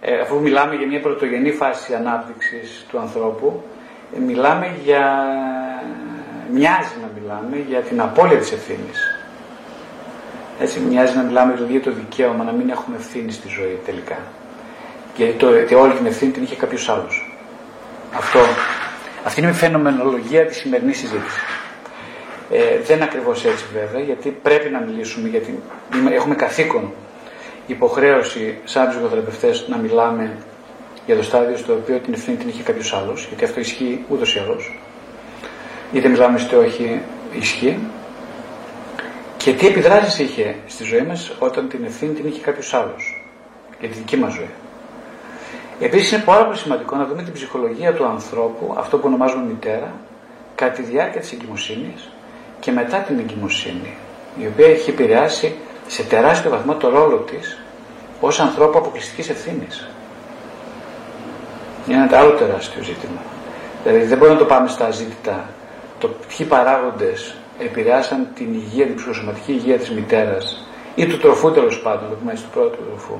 [0.00, 3.75] Ε, αφού μιλάμε για μια πρωτογενή φάση ανάπτυξης του ανθρώπου, ε,
[4.26, 5.24] μιλάμε για
[6.52, 9.16] μοιάζει να μιλάμε για την απώλεια της ευθύνης.
[10.60, 14.18] Έτσι μοιάζει να μιλάμε δηλαδή για το δικαίωμα να μην έχουμε ευθύνη στη ζωή τελικά.
[15.16, 17.38] Γιατί, το, γιατί όλη την ευθύνη την είχε κάποιος άλλος.
[18.16, 18.38] Αυτό,
[19.24, 21.42] αυτή είναι η φαινομενολογία της σημερινής συζήτησης.
[22.50, 25.62] Ε, δεν είναι ακριβώς έτσι βέβαια, γιατί πρέπει να μιλήσουμε, γιατί
[26.12, 26.92] έχουμε καθήκον
[27.66, 30.36] υποχρέωση σαν ψυχοθεραπευτές να μιλάμε
[31.06, 34.34] για το στάδιο στο οποίο την ευθύνη την είχε κάποιος άλλος, γιατί αυτό ισχύει ούτως
[34.34, 34.78] ή άλλως
[35.92, 37.00] είτε μιλάμε είτε όχι
[37.38, 37.78] ισχύει
[39.36, 43.24] και τι επιδράσεις είχε στη ζωή μας όταν την ευθύνη την είχε κάποιος άλλος
[43.80, 44.50] για τη δική μας ζωή.
[45.80, 49.92] Επίσης είναι πάρα πολύ σημαντικό να δούμε την ψυχολογία του ανθρώπου, αυτό που ονομάζουμε μητέρα,
[50.54, 52.08] κατά τη διάρκεια της εγκυμοσύνης
[52.60, 53.94] και μετά την εγκυμοσύνη,
[54.40, 55.54] η οποία έχει επηρεάσει
[55.86, 57.58] σε τεράστιο βαθμό το ρόλο της
[58.20, 59.88] ως ανθρώπου αποκλειστικής ευθύνης.
[61.88, 63.20] Είναι ένα άλλο τεράστιο ζήτημα.
[63.84, 65.44] Δηλαδή δεν μπορούμε να το πάμε στα ζήτητα
[65.98, 71.80] το ποιοι παράγοντες επηρεάσαν την υγεία, την ψυχοσωματική υγεία της μητέρας ή του τροφού τέλος
[71.80, 73.14] πάντων, το πούμε του πρώτου τροφού.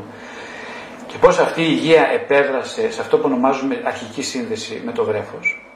[1.07, 5.67] Και πώς αυτή η υγεία επέδρασε σε αυτό που ονομάζουμε αρχική σύνδεση με το βρέφος.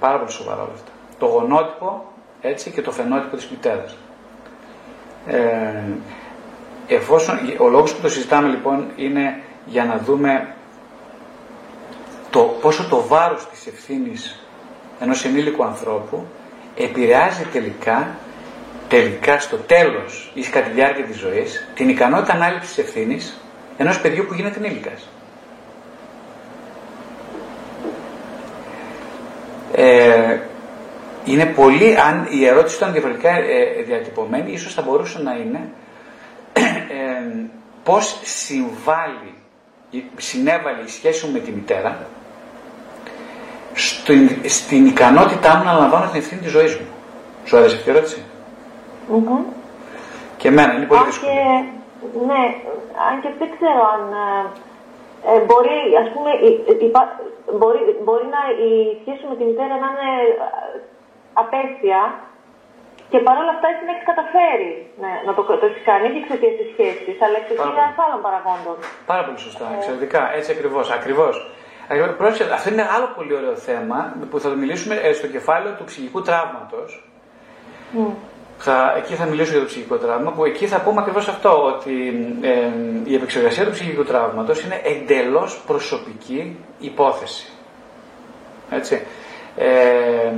[0.00, 0.90] Πάρα πολύ σοβαρά όλα αυτά.
[1.18, 3.96] Το γονότυπο έτσι και το φαινότυπο της μητέρας.
[5.26, 5.82] Ε,
[6.86, 10.54] εφόσον, ο λόγος που το συζητάμε λοιπόν είναι για να δούμε
[12.32, 14.42] το, πόσο το βάρος της ευθύνης
[15.00, 16.26] ενός ενήλικου ανθρώπου
[16.76, 18.08] επηρεάζει τελικά,
[18.88, 23.40] τελικά στο τέλος ή κατά τη διάρκεια της ζωής την ικανότητα ανάληψης ευθύνης
[23.76, 25.08] ενός παιδιού που γίνεται ενήλικας.
[29.74, 30.38] Ε,
[31.24, 35.68] είναι πολύ, αν η ερώτηση ήταν διαφορετικά ε, διατυπωμένη, ίσως θα μπορούσε να είναι
[36.52, 36.62] ε,
[37.82, 39.34] πώς συμβάλλει,
[40.16, 42.06] συνέβαλε η σχέση μου με τη μητέρα
[44.02, 44.22] στην,
[44.58, 46.86] στην ικανότητά μου να λαμβάνω την ευθύνη της ζωής μου.
[47.46, 48.20] Σου άρεσε αυτή η ερώτηση;
[49.12, 49.42] Mm-hmm.
[50.40, 51.32] Και εμένα είναι πολύ δύσκολο.
[52.30, 52.42] Ναι,
[53.06, 54.02] αν και δεν ξέρω αν
[55.30, 56.30] ε, μπορεί, ας πούμε,
[57.58, 60.10] μπορεί, μπορεί να η σχέση με τη μητέρα να είναι
[60.46, 60.48] ε,
[61.42, 62.00] απέσια
[63.10, 64.72] και παρόλα αυτά εσύ να έχεις καταφέρει
[65.02, 68.76] ναι, να το, το έχεις κάνει, όχι εξαιτίας της σχέσης, αλλά εξαιτίας άλλων παραγόντων.
[69.12, 69.74] Πάρα πολύ σωστά, ε.
[69.76, 70.22] εξαιρετικά.
[70.38, 70.86] Έτσι ακριβώς.
[70.98, 71.34] Ακριβώς.
[72.54, 75.84] Αυτό είναι ένα άλλο πολύ ωραίο θέμα που θα το μιλήσουμε ε, στο κεφάλαιο του
[75.84, 77.06] ψυχικού τραύματος.
[77.98, 78.12] Mm.
[78.58, 81.92] θα, εκεί θα μιλήσω για το ψυχικό τραύμα, που εκεί θα πούμε ακριβώς αυτό, ότι
[82.40, 82.50] ε,
[83.04, 87.52] η επεξεργασία του ψυχικού τραύματος είναι εντελώς προσωπική υπόθεση.
[88.70, 89.02] Έτσι.
[89.56, 90.32] Ε,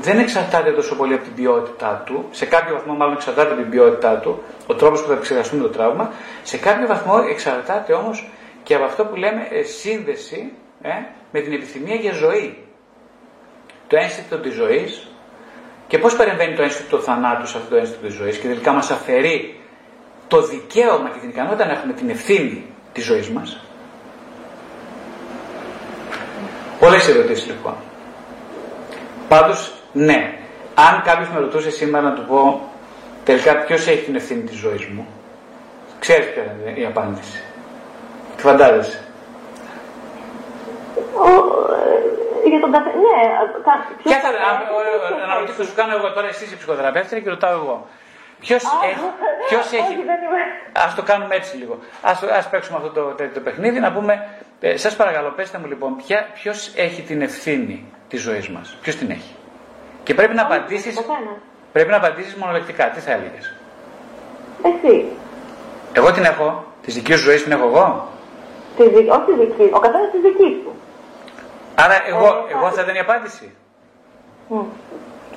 [0.00, 3.70] δεν εξαρτάται τόσο πολύ από την ποιότητά του, σε κάποιο βαθμό μάλλον εξαρτάται από την
[3.70, 6.10] ποιότητά του, ο τρόπος που θα επεξεργαστούμε το τραύμα,
[6.42, 8.30] σε κάποιο βαθμό εξαρτάται όμως
[8.70, 10.52] και από αυτό που λέμε ε, σύνδεση
[10.82, 10.90] ε,
[11.32, 12.58] με την επιθυμία για ζωή.
[13.86, 15.10] Το ένστικτο της ζωής
[15.86, 18.72] και πώς παρεμβαίνει το ένστικτο του θανάτου σε αυτό το ένστικτο της ζωής και τελικά
[18.72, 19.60] μας αφαιρεί
[20.28, 23.60] το δικαίωμα και την ικανότητα να έχουμε την ευθύνη της ζωής μας.
[26.80, 27.74] Πολλές ερωτήσεις λοιπόν.
[29.28, 30.38] Πάντως, ναι,
[30.74, 32.68] αν κάποιος με ρωτούσε σήμερα να του πω
[33.24, 35.06] τελικά ποιος έχει την ευθύνη της ζωής μου,
[35.98, 37.42] ξέρεις ποια είναι η απάντηση.
[38.40, 38.98] Τι φαντάζεσαι.
[42.44, 42.96] Ε, για τον καθένα.
[42.96, 43.16] Ναι,
[44.02, 44.28] Ποια θα.
[45.28, 47.86] Να ρωτήσω, σου κάνω εγώ τώρα εσύ η ψυχοθεραπεύτρια και ρωτάω εγώ.
[48.40, 49.00] Ποιος έχει.
[49.48, 49.96] Ποιος έχει
[50.72, 51.78] ας το κάνουμε έτσι λίγο.
[52.02, 54.28] Ας, ας παίξουμε αυτό το, το, το παιχνίδι να πούμε.
[54.60, 55.96] Ε, σας παρακαλώ, πέστε μου λοιπόν,
[56.34, 59.34] ποιος έχει την ευθύνη της ζωής μας; Ποιος την έχει;
[60.02, 61.04] Και πρέπει να απαντήσει.
[61.72, 62.88] Πρέπει να απαντήσεις μονολεκτικά.
[62.88, 63.54] Τι θα έλεγες;
[64.62, 65.04] Εσύ.
[65.92, 68.08] Εγώ την έχω; Τη δική σου ζωή την έχω εγώ;
[68.80, 69.70] Τη, όχι τη δική.
[69.72, 70.72] Ο καθένας της δικής του.
[71.74, 73.52] Άρα εγώ, ε, εγώ θα ήταν η απάντηση.
[74.50, 74.64] Mm.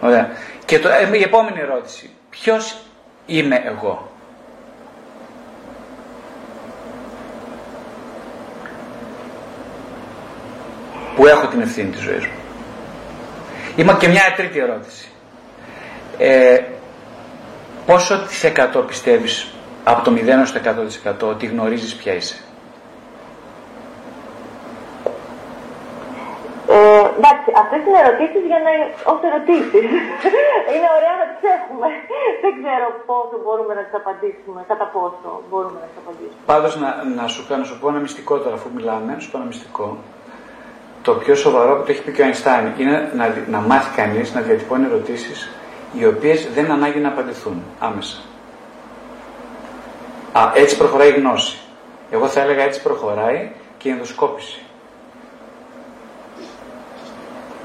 [0.02, 0.30] Ωραία.
[0.65, 2.10] Και το, ε, η επόμενη ερώτηση.
[2.30, 2.78] Ποιος
[3.26, 4.11] είμαι εγώ;
[11.15, 12.38] Που έχω την ευθύνη της ζωής μου.
[13.76, 15.07] Είμαι και μια τρίτη ερώτηση.
[16.18, 16.64] Ε,
[17.86, 19.53] πόσο της εκατό πιστεύεις
[19.84, 22.36] από το 0 έως το 100% ότι γνωρίζεις ποια είσαι;
[26.74, 28.72] Ε, εντάξει, αυτές είναι ερωτήσεις για να
[29.11, 29.85] ως ερωτήσεις.
[30.73, 31.88] είναι ωραία να τις έχουμε.
[32.44, 36.41] Δεν ξέρω πόσο μπορούμε να τις απαντήσουμε, κατά πόσο μπορούμε να τις απαντήσουμε.
[36.52, 39.38] Πάντως, να, να, σου, να σου πω ένα μυστικό τώρα, αφού μιλάμε, να σου πω
[39.40, 39.88] ένα μυστικό.
[41.07, 43.26] Το πιο σοβαρό που το έχει πει και ο Αϊνστάιν είναι να,
[43.56, 45.40] να μάθει κανείς να διατυπώνει ερωτήσεις
[45.98, 48.18] οι οποίες δεν ανάγκη να απαντηθούν άμεσα.
[50.31, 51.57] Α, έτσι προχωράει η γνώση.
[52.11, 54.62] Εγώ θα έλεγα έτσι προχωράει και η ενδοσκόπηση.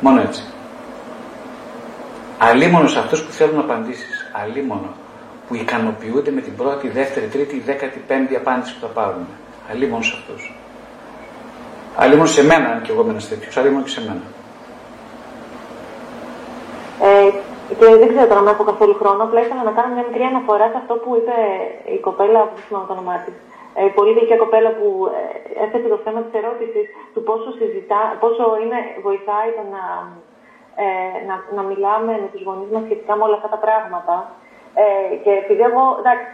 [0.01, 0.43] Μόνο έτσι.
[2.39, 4.31] Αλίμονος σε αυτούς που θέλουν απαντήσεις.
[4.43, 4.91] Αλίμονο
[5.49, 9.27] που ικανοποιούνται με την πρώτη, δεύτερη, τρίτη, δέκατη, πέμπτη απάντηση που θα πάρουν.
[9.71, 10.55] Αλίμονος σε αυτούς.
[11.97, 13.57] Αλίμονος σε μένα, αν και εγώ είμαι ένας τέτοιος.
[13.57, 14.23] Αλίμονος και σε μένα.
[17.03, 17.31] Ε,
[17.79, 20.67] και δεν ξέρω τώρα αν έχω καθόλου χρόνο, απλά ήθελα να κάνω μια μικρή αναφορά
[20.73, 21.37] σε αυτό που είπε
[21.97, 23.35] η κοπέλα που θυμάμαι το όνομά της
[23.79, 28.45] ε, πολύ δίκαια κοπέλα που ε, έθεσε το θέμα της ερώτησης του πόσο, συζητά, πόσο
[28.63, 29.85] είναι, βοηθάει το να,
[30.85, 34.15] ε, να, να μιλάμε με τους γονείς μας σχετικά με όλα αυτά τα πράγματα.
[34.83, 36.27] Ε, και επειδή εγώ, εντάξει,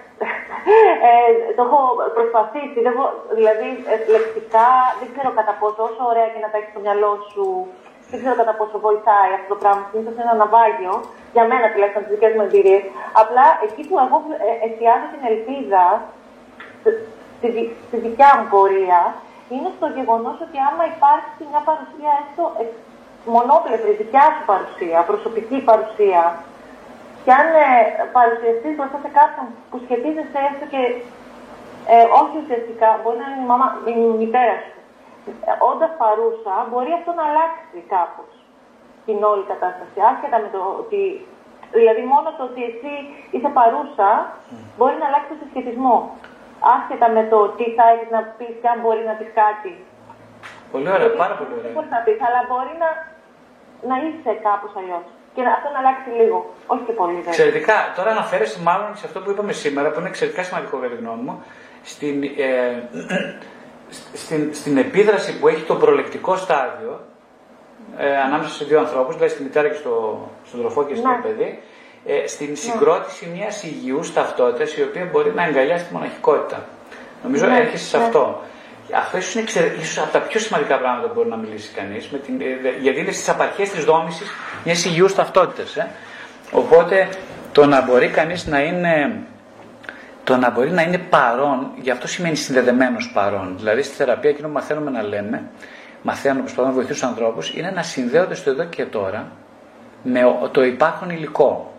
[1.08, 1.12] ε,
[1.56, 1.80] το έχω
[2.16, 2.94] προσπαθήσει, δεν,
[3.38, 4.68] δηλαδή ε, λεξικά
[5.00, 7.44] δεν ξέρω κατά πόσο, όσο ωραία και να τα έχεις στο μυαλό σου,
[8.10, 9.82] δεν ξέρω κατά πόσο βοηθάει αυτό το πράγμα.
[9.90, 10.94] Συνήθως είναι ένα ναυάγιο,
[11.34, 12.84] για μένα τουλάχιστον τις δικές μου εμπειρίες.
[13.22, 14.16] Απλά εκεί που εγώ
[14.66, 15.84] εστιάζω την ελπίδα
[17.44, 19.00] στη, στη δικιά μου πορεία
[19.52, 22.44] είναι στο γεγονός ότι άμα υπάρχει μια παρουσία έστω
[23.34, 26.22] μονόπλευρη δικιά σου παρουσία, προσωπική παρουσία,
[27.24, 27.68] και αν ε,
[28.18, 30.82] παρουσιαστείς μπροστά σε κάποιον που σχετίζεσαι έστω και
[31.94, 34.72] ε, όχι ουσιαστικά, μπορεί να είναι η, μάμα, η μητέρα σου,
[35.50, 38.30] ε, όντας παρούσα, μπορεί αυτό να αλλάξει κάπως
[39.06, 39.96] την όλη κατάσταση.
[40.10, 41.02] Άσχετα με το ότι.
[41.78, 42.94] Δηλαδή, μόνο το ότι εσύ
[43.34, 44.10] είσαι παρούσα
[44.76, 45.96] μπορεί να αλλάξει το συσχετισμό
[46.74, 49.72] άσχετα με το τι θα έχεις να πεις και αν μπορεί να πεις κάτι.
[50.72, 51.64] Πολύ ωραία, πάρα πολύ ωραία.
[51.66, 52.90] Δεν μπορεί να πεις, αλλά μπορεί να,
[53.90, 55.06] να είσαι κάπως αλλιώς.
[55.34, 56.38] Και αυτό να αλλάξει λίγο.
[56.72, 57.34] Όχι και πολύ βέβαια.
[57.34, 57.76] Εξαιρετικά.
[57.96, 61.22] Τώρα αναφέρεσαι μάλλον σε αυτό που είπαμε σήμερα, που είναι εξαιρετικά σημαντικό για τη γνώμη
[61.26, 61.34] μου,
[61.92, 62.48] στην, ε,
[64.22, 66.92] στην, στην επίδραση που έχει το προλεκτικό στάδιο
[67.98, 69.94] ε, ανάμεσα σε δύο ανθρώπους, δηλαδή στη μητέρα και στο,
[70.44, 71.20] στον τροφό και στο ναι.
[71.22, 71.62] παιδί,
[72.06, 72.54] ε, στην ναι.
[72.54, 76.64] συγκρότηση μιας υγιούς ταυτότητας η οποία μπορεί να εγκαλιάσει τη μοναχικότητα.
[77.22, 78.04] Νομίζω ναι, έρχεσαι σε ναι.
[78.04, 78.42] αυτό.
[78.92, 82.80] Αυτό ίσως είναι ίσως από τα πιο σημαντικά πράγματα που μπορεί να μιλήσει κανείς, ε,
[82.80, 84.28] γιατί είναι στις απαρχές της δόμησης
[84.64, 85.76] μιας υγιούς ταυτότητας.
[85.76, 85.88] Ε.
[86.52, 87.08] Οπότε
[87.52, 89.18] το να μπορεί κανείς να είναι.
[90.24, 93.54] Το να μπορεί να είναι παρόν, γι' αυτό σημαίνει συνδεδεμένος παρόν.
[93.58, 95.42] Δηλαδή στη θεραπεία εκείνο που μαθαίνουμε να λέμε,
[96.02, 99.32] μαθαίνουμε, προσπαθούμε να βοηθήσουμε τους ανθρώπους, είναι να συνδέονται στο εδώ και τώρα
[100.02, 100.20] με
[100.52, 101.73] το υπάρχον υλικό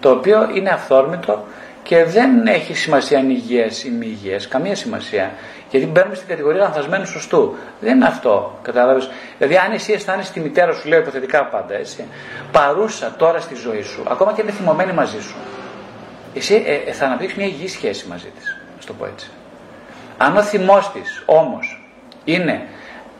[0.00, 1.44] το οποίο είναι αυθόρμητο
[1.82, 5.32] και δεν έχει σημασία αν υγιές ή μη υγιές, καμία σημασία.
[5.70, 7.54] Γιατί μπαίνουμε στην κατηγορία λανθασμένου σωστού.
[7.80, 9.10] Δεν είναι αυτό, κατάλαβες.
[9.38, 12.04] Δηλαδή, αν εσύ αισθάνεσαι τη μητέρα σου, λέω υποθετικά πάντα έτσι,
[12.52, 15.36] παρούσα τώρα στη ζωή σου, ακόμα και είναι θυμωμένη μαζί σου,
[16.34, 19.30] εσύ ε, ε, θα αναπτύξεις μια υγιή σχέση μαζί της, α το πω έτσι.
[20.18, 21.90] Αν ο θυμός της όμως
[22.24, 22.62] είναι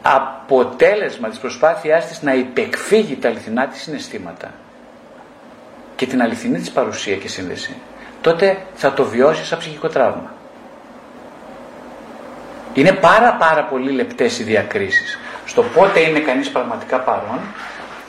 [0.03, 4.51] αποτέλεσμα της προσπάθειάς της να υπεκφύγει τα αληθινά της συναισθήματα
[5.97, 7.77] και την αληθινή της παρουσία και σύνδεση,
[8.20, 10.35] τότε θα το βιώσει σαν ψυχικό τραύμα.
[12.74, 17.39] Είναι πάρα πάρα πολύ λεπτές οι διακρίσεις στο πότε είναι κανείς πραγματικά παρόν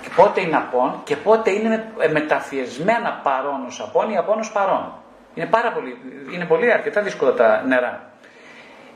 [0.02, 4.94] και πότε είναι απόν και πότε είναι μεταφιεσμένα παρόν ως απόν ή απόν ως παρόν.
[5.34, 5.98] Είναι πάρα πολύ,
[6.34, 8.10] είναι πολύ αρκετά δύσκολα τα νερά.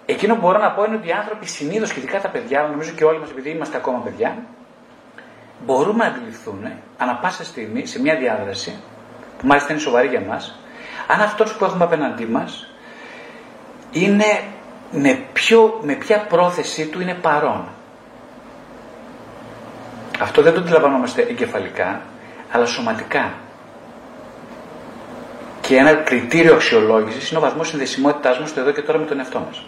[0.05, 2.69] Εκείνο που μπορώ να πω είναι ότι οι άνθρωποι συνήθως και ειδικά τα παιδιά, αλλά
[2.69, 4.38] νομίζω και όλοι μας επειδή είμαστε ακόμα παιδιά,
[5.65, 6.67] μπορούμε να αντιληφθούν
[6.97, 8.79] ανα πάσα στιγμή σε μια διάδραση,
[9.38, 10.59] που μάλιστα είναι σοβαρή για μας,
[11.07, 12.73] αν αυτός που έχουμε απέναντί μας
[13.91, 14.25] είναι
[14.91, 17.67] με, ποιο, με ποια πρόθεσή του είναι παρόν.
[20.21, 22.01] Αυτό δεν το αντιλαμβανόμαστε εγκεφαλικά,
[22.51, 23.33] αλλά σωματικά.
[25.61, 29.19] Και ένα κριτήριο αξιολόγησης είναι ο βαθμός συνδεσιμότητάς μας στο εδώ και τώρα με τον
[29.19, 29.65] εαυτό μας.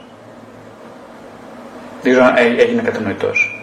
[2.02, 3.63] Δεν ξέρω αν έγινε κατανοητός.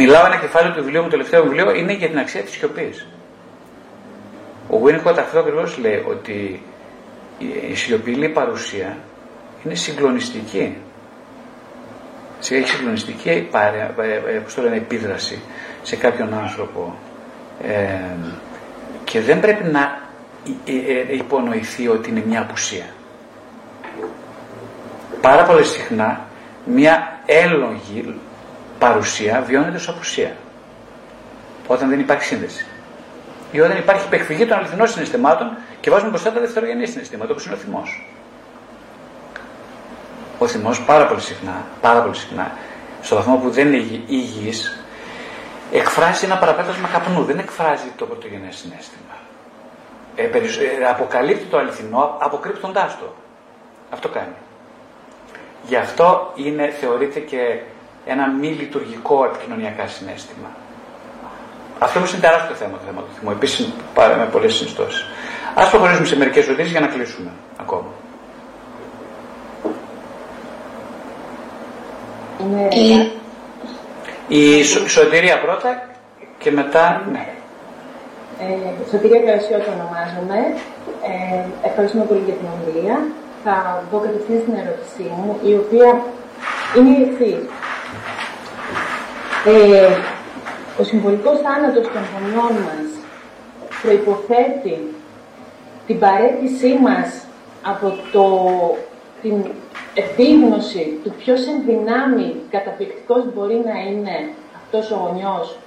[0.00, 3.06] Μιλάω ένα κεφάλαιο του βιβλίου μου, το τελευταίο βιβλίο, είναι για την αξία της σιωπής.
[4.70, 6.62] Ο Winnicott αυτό ακριβώς λέει ότι
[7.70, 8.96] η σιωπηλή παρουσία
[9.64, 10.76] είναι συγκλονιστική.
[12.50, 15.42] Έχει συγκλονιστική ε, πώς το λένε, επίδραση
[15.82, 16.98] σε κάποιον άνθρωπο
[17.62, 17.98] ε,
[19.04, 20.00] και δεν πρέπει να
[20.64, 22.84] ε, υπονοηθεί ότι είναι μια απουσία
[25.20, 26.20] πάρα πολύ συχνά
[26.64, 28.14] μια έλογη
[28.78, 30.36] παρουσία βιώνεται ως απουσία.
[31.66, 32.66] Όταν δεν υπάρχει σύνδεση.
[33.52, 37.54] Ή όταν υπάρχει υπεκφυγή των αληθινών συναισθημάτων και βάζουμε μπροστά τα δευτερογενή συναισθήματα, όπως είναι
[37.54, 38.06] ο θυμός.
[40.38, 42.52] Ο θυμός πάρα πολύ συχνά, πάρα πολύ συχνά,
[43.02, 44.84] στο βαθμό που δεν είναι υγιής,
[45.72, 47.24] εκφράζει ένα παραπέτασμα καπνού.
[47.24, 49.16] Δεν εκφράζει το πρωτογενές συνέστημα.
[50.16, 53.14] Ε, ε, αποκαλύπτει το αληθινό αποκρύπτοντάς το.
[53.90, 54.34] Αυτό κάνει.
[55.66, 57.60] Γι' αυτό είναι, θεωρείται και
[58.12, 60.48] ένα μη λειτουργικό επικοινωνιακά συνέστημα.
[61.78, 63.30] Αυτό όμω είναι τεράστιο θέμα το θέμα του θυμού.
[63.30, 65.06] Επίσης πάρε με πολλές συνιστώσεις.
[65.54, 67.30] Α προχωρήσουμε σε μερικές ερωτήσει για να κλείσουμε
[67.60, 67.90] ακόμα.
[72.70, 73.10] Η,
[74.28, 75.88] η σωτηρία πρώτα
[76.38, 77.02] και μετά.
[77.12, 77.26] Ναι.
[78.40, 80.38] Ε, σωτηρία το ονομάζομαι.
[81.02, 82.98] Ε, ευχαριστούμε πολύ για την ομιλία
[83.44, 85.88] θα μπω κατευθείαν στην ερώτησή μου, η οποία
[86.76, 87.40] είναι η εξής.
[89.46, 89.96] Ε,
[90.80, 92.88] ο συμβολικός θάνατος των γονιών μας
[93.82, 94.94] προϋποθέτει
[95.86, 97.24] την παρέτησή μας
[97.62, 98.26] από το,
[99.22, 99.44] την
[99.94, 104.16] επίγνωση του ποιος εν δυνάμει καταπληκτικός μπορεί να είναι
[104.56, 105.58] αυτός ο γονιός.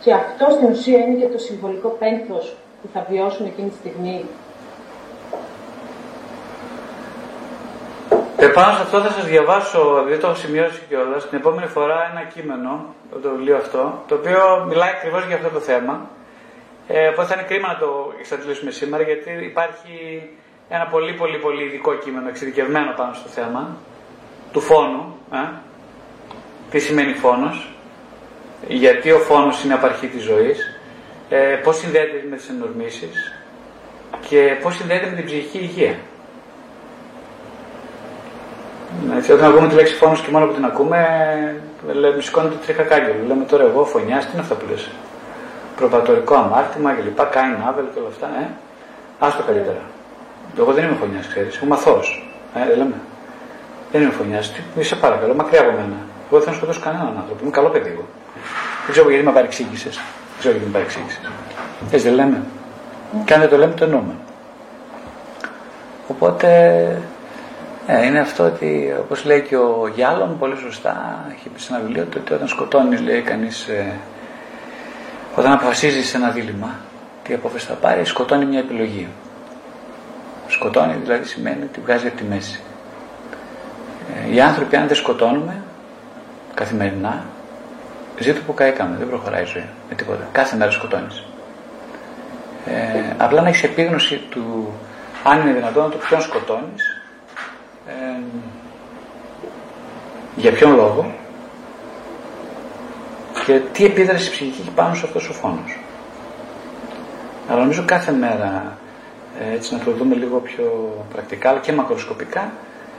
[0.00, 4.24] Και αυτός στην ουσία είναι και το συμβολικό πένθος που θα βιώσουν εκείνη τη στιγμή
[8.36, 12.22] Επάνω σε αυτό θα σας διαβάσω, δεν το έχω σημειώσει κιόλας, την επόμενη φορά ένα
[12.34, 16.10] κείμενο, το βιβλίο αυτό, το οποίο μιλάει ακριβώς για αυτό το θέμα.
[16.88, 20.22] Ε, οπότε θα είναι κρίμα να το εξαντλήσουμε σήμερα, γιατί υπάρχει
[20.68, 23.76] ένα πολύ πολύ πολύ ειδικό κείμενο, εξειδικευμένο πάνω στο θέμα,
[24.52, 25.18] του φόνου.
[25.32, 25.36] Ε;
[26.70, 27.68] Τι σημαίνει φόνος,
[28.68, 30.78] γιατί ο φόνος είναι απαρχή της ζωής,
[31.28, 33.34] ε, πώς συνδέεται με τις ενορμήσεις
[34.28, 35.94] και πώς συνδέεται με την ψυχική υγεία.
[39.16, 40.98] Έτσι, όταν ακούμε τη λέξη φόνος και μόνο που την ακούμε,
[41.92, 43.24] λέμε, σηκώνεται τρίχα κάγκελο.
[43.26, 44.90] Λέμε τώρα εγώ φωνιάς, τι είναι αυτά που λες;
[45.76, 48.26] Προπατορικό αμάρτημα και λοιπά, κάνει νάβελ και όλα αυτά.
[48.26, 48.46] Ε;
[49.18, 49.82] Άστο καλύτερα.
[50.58, 51.56] Εγώ δεν είμαι φωνιάς, ξέρεις.
[51.56, 52.00] Είμαι μαθό.
[52.54, 52.94] Ε, λέμε.
[53.92, 54.52] Δεν είμαι φωνιάς.
[54.78, 55.98] Είσαι παρακαλώ, μακριά από μένα.
[56.28, 57.38] Εγώ δεν θα σκοτώσω κανέναν άνθρωπο.
[57.42, 58.04] Είμαι καλό παιδί εγώ.
[58.84, 59.94] Δεν ξέρω γιατί με παρεξήγησες.
[59.94, 61.30] Δεν ξέρω γιατί με παρεξήγησες.
[61.90, 62.42] Έτσι δεν λέμε.
[63.24, 64.14] Και αν δεν το λέμε, το εννοούμε.
[66.08, 66.48] Οπότε
[67.86, 71.82] ε, είναι αυτό ότι, όπως λέει και ο Γιάλλον, πολύ σωστά, έχει πει σε ένα
[71.82, 73.92] βιβλίο του, ότι όταν σκοτώνεις, λέει κανείς, ε,
[75.36, 76.70] όταν αποφασίζεις σε ένα δίλημα,
[77.22, 79.08] τι απόφαση θα πάρεις, σκοτώνει μια επιλογή.
[80.46, 82.60] Σκοτώνει δηλαδή σημαίνει ότι βγάζει από τη μέση.
[84.28, 85.62] Ε, οι άνθρωποι αν δεν σκοτώνουμε
[86.54, 87.24] καθημερινά,
[88.18, 90.28] ζήτω που καήκαμε, δεν προχωράει η ζωή με τίποτα.
[90.32, 91.24] Κάθε μέρα σκοτώνεις.
[92.66, 94.72] Ε, απλά να έχεις επίγνωση του
[95.24, 96.93] αν είναι δυνατόν το ποιον σκοτώνεις
[100.36, 101.14] για ποιον λόγο
[103.46, 105.78] και τι επίδραση ψυχική έχει πάνω σε αυτός ο φόνος.
[107.48, 108.78] Αλλά νομίζω κάθε μέρα
[109.40, 112.52] ε, έτσι να το δούμε λίγο πιο πρακτικά αλλά και μακροσκοπικά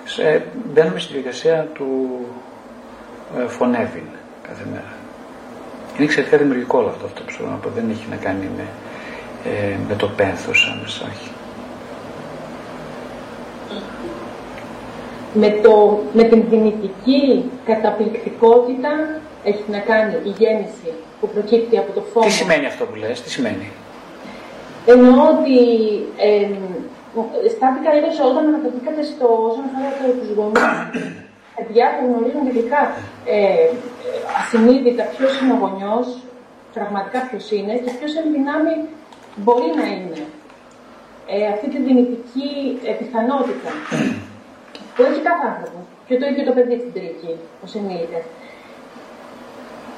[0.05, 2.19] σε, μπαίνουμε στη διαδικασία του
[3.37, 4.07] ε, φωνεύειν
[4.47, 4.93] κάθε μέρα.
[5.95, 7.69] Είναι εξαιρετικά δημιουργικό όλο αυτό, αυτό που να πω.
[7.75, 8.65] Δεν έχει να κάνει με,
[9.49, 11.31] ε, με το πένθος άμεσα, όχι.
[15.37, 18.91] Με, το, με την δυνητική καταπληκτικότητα
[19.43, 20.89] έχει να κάνει η γέννηση
[21.19, 22.25] που προκύπτει από το φόβο.
[22.25, 23.67] Τι σημαίνει αυτό που λες, τι σημαίνει;
[24.85, 25.57] Εννοώ ότι
[26.17, 26.47] ε,
[27.55, 30.69] στάθηκα λίγος όταν αναφερθήκατε στο όσον αφορά το, τους γονείς,
[31.55, 32.81] παιδιά που γνωρίζουν ειδικά
[33.35, 33.67] ε,
[34.39, 36.07] ασυνείδητα ποιος είναι ο γονιός,
[36.75, 38.73] πραγματικά ποιος είναι και ποιος εν δυνάμει
[39.43, 40.19] μπορεί να είναι.
[41.33, 42.49] Ε, αυτή τη δυνητική
[42.89, 43.71] ε, πιθανότητα
[44.95, 45.79] που έχει κάθε άνθρωπο.
[46.07, 47.31] Και το ίδιο το παιδί στην τελική,
[47.65, 48.19] ω ενήλικα.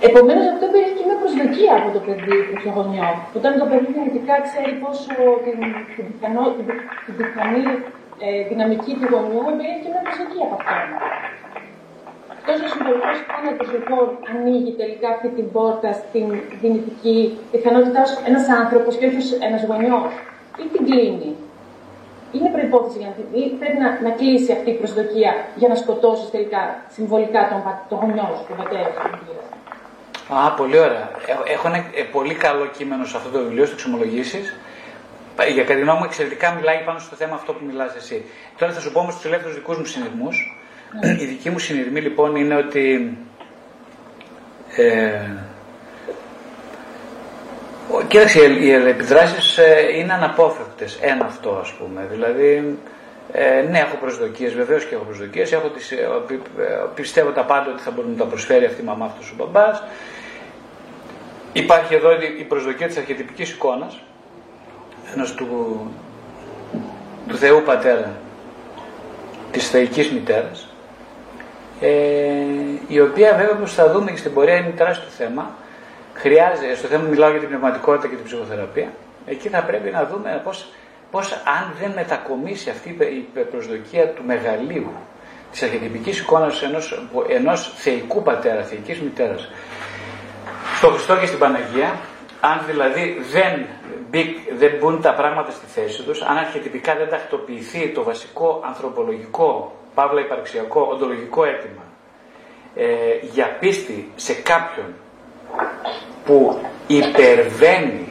[0.08, 3.10] Επομένως, αυτό περιέχει και μια προσδοκία από το παιδί προ το γονιό.
[3.38, 5.14] Όταν το παιδί δυνητικά ξέρει πόσο
[5.46, 5.58] την,
[5.94, 6.66] την, πιθανό, την,
[7.06, 7.64] την πιθανή
[8.26, 10.76] ε, δυναμική του γονιού, περιέχει και μια προσδοκία από αυτό.
[12.36, 16.26] Αυτός ο συμβολικό θάνατος λοιπόν ανοίγει τελικά αυτή την πόρτα στην
[16.62, 17.18] δυνητική
[17.52, 20.12] πιθανότητα ως ένας άνθρωπος και όχι ως ένας γονιός,
[20.62, 21.32] ή την κλείνει.
[22.36, 26.32] Είναι προπόθεση για να ή πρέπει να, να κλείσει αυτή η προσδοκία για να σκοτώσει
[26.32, 26.62] τελικά
[26.96, 27.60] συμβολικά τον,
[27.90, 29.02] τον γονιό σου, τον πατέρα σου.
[30.36, 31.10] Α, πολύ ωραία.
[31.46, 34.56] Ε, έχω ένα ε, πολύ καλό κείμενο σε αυτό το βιβλίο, στο εξομολογήσεις.
[35.54, 38.26] Για κατά τη γνώμη μου, εξαιρετικά μιλάει πάνω στο θέμα αυτό που μιλάς εσύ.
[38.58, 40.36] Τώρα θα σου πω όμως τους ελεύθερους δικούς μου συνειρμούς.
[41.22, 43.18] Η δική μου συνειρμή λοιπόν είναι ότι.
[44.76, 45.20] Ε,
[48.08, 50.98] κοίταξε, οι επιδράσεις ε, είναι αναπόφευκτες.
[51.02, 52.08] Ένα αυτό ας πούμε.
[52.12, 52.78] Δηλαδή,
[53.32, 55.52] ε, ναι, έχω προσδοκίες, βεβαίως και έχω προσδοκίες.
[55.52, 56.08] Έχω τις, ε,
[56.96, 59.84] πιστεύω τα πάντα ότι θα μπορεί να τα προσφέρει αυτή η μαμά, αυτός ο μπαμπάς.
[61.54, 62.10] Υπάρχει εδώ
[62.40, 64.02] η προσδοκία της αρχιετυπικής εικόνας
[65.14, 65.92] ενός του,
[67.28, 68.12] του Θεού Πατέρα
[69.52, 70.68] της θεϊκής μητέρας
[71.82, 71.90] ε,
[72.88, 75.56] η οποία βέβαια όπως θα δούμε και στην πορεία είναι τεράστιο θέμα
[76.18, 78.90] χρειάζεται, στο θέμα μιλάω για την πνευματικότητα και την ψυχοθεραπεία.
[79.26, 80.68] Εκεί θα πρέπει να δούμε πώς,
[81.12, 84.92] πώς αν δεν μετακομίσει αυτή η προσδοκία του μεγαλείου
[85.52, 89.52] της αρχιετυπικής εικόνας ενός, ενός θεϊκού πατέρα, θεϊκής μητέρας.
[90.78, 92.00] Στο Χριστό και στην Παναγία,
[92.42, 93.66] αν δηλαδή δεν,
[94.58, 100.22] δεν μπουν τα πράγματα στη θέση τους, αν αρχιετυπικά δεν τακτοποιηθεί το βασικό ανθρωπολογικό, παύλα
[100.22, 101.84] υπαρξιακό, οντολογικό αίτημα
[102.76, 102.86] ε,
[103.22, 104.94] για πίστη σε κάποιον
[106.26, 108.08] που υπερβαίνει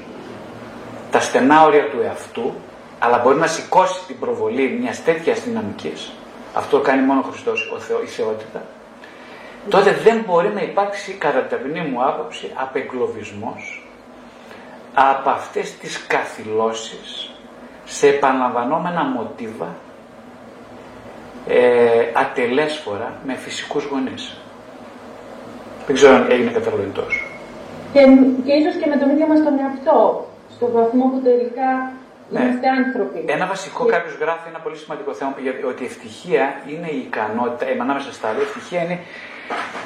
[1.10, 2.54] τα στενά όρια του εαυτού,
[2.98, 6.12] αλλά μπορεί να σηκώσει την προβολή μιας τέτοιας δυναμικής,
[6.54, 8.62] αυτό κάνει μόνο ο Χριστός, ο Θεό, η θεότητα,
[9.68, 13.86] τότε δεν μπορεί να υπάρξει κατά την ταπεινή μου άποψη απεγκλωβισμός
[14.94, 17.30] από αυτές τις καθυλώσεις
[17.84, 19.74] σε επαναλαμβανόμενα μοτίβα
[21.48, 24.36] ε, ατελέσφορα με φυσικούς γονείς.
[25.86, 27.25] Δεν ξέρω αν έγινε κατανοητός.
[27.96, 28.04] Και,
[28.46, 29.98] και ίσως και με τον ίδιο μας τον εαυτό,
[30.54, 31.68] στον βαθμό που τελικά
[32.30, 32.40] ναι.
[32.40, 33.24] Είμαστε άνθρωποι.
[33.26, 33.90] Ένα βασικό και...
[33.90, 35.34] κάποιος γράφει ένα πολύ σημαντικό θέμα
[35.68, 38.98] ότι η ευτυχία είναι η ικανότητα, ε, ανάμεσα στα άλλα, η ευτυχία είναι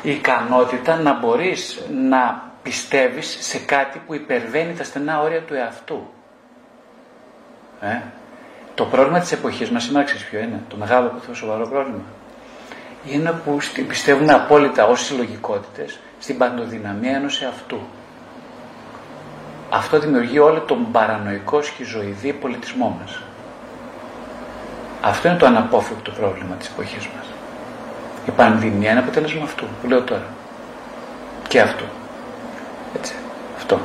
[0.02, 6.06] η ικανότητα να μπορείς να πιστεύεις σε κάτι που υπερβαίνει τα στενά όρια του εαυτού.
[7.80, 8.00] Ε;
[8.74, 12.02] Το πρόβλημα της εποχής μας σήμερα ξέρεις ποιο είναι, το μεγάλο που σοβαρό πρόβλημα.
[13.06, 13.58] Είναι που
[13.88, 17.80] πιστεύουμε απόλυτα ως συλλογικότητες στην παντοδυναμία ενός εαυτού.
[19.70, 23.22] Αυτό δημιουργεί όλο τον παρανοϊκό σχιζοειδή πολιτισμό μας.
[25.01, 27.26] Αυτό είναι το αναπόφευκτο πρόβλημα της εποχής μας.
[28.26, 30.26] Η πανδημία είναι αποτέλεσμα αυτού που λέω τώρα.
[31.48, 31.84] Και αυτό.
[32.97, 33.14] Έτσι.
[33.56, 33.80] Αυτό.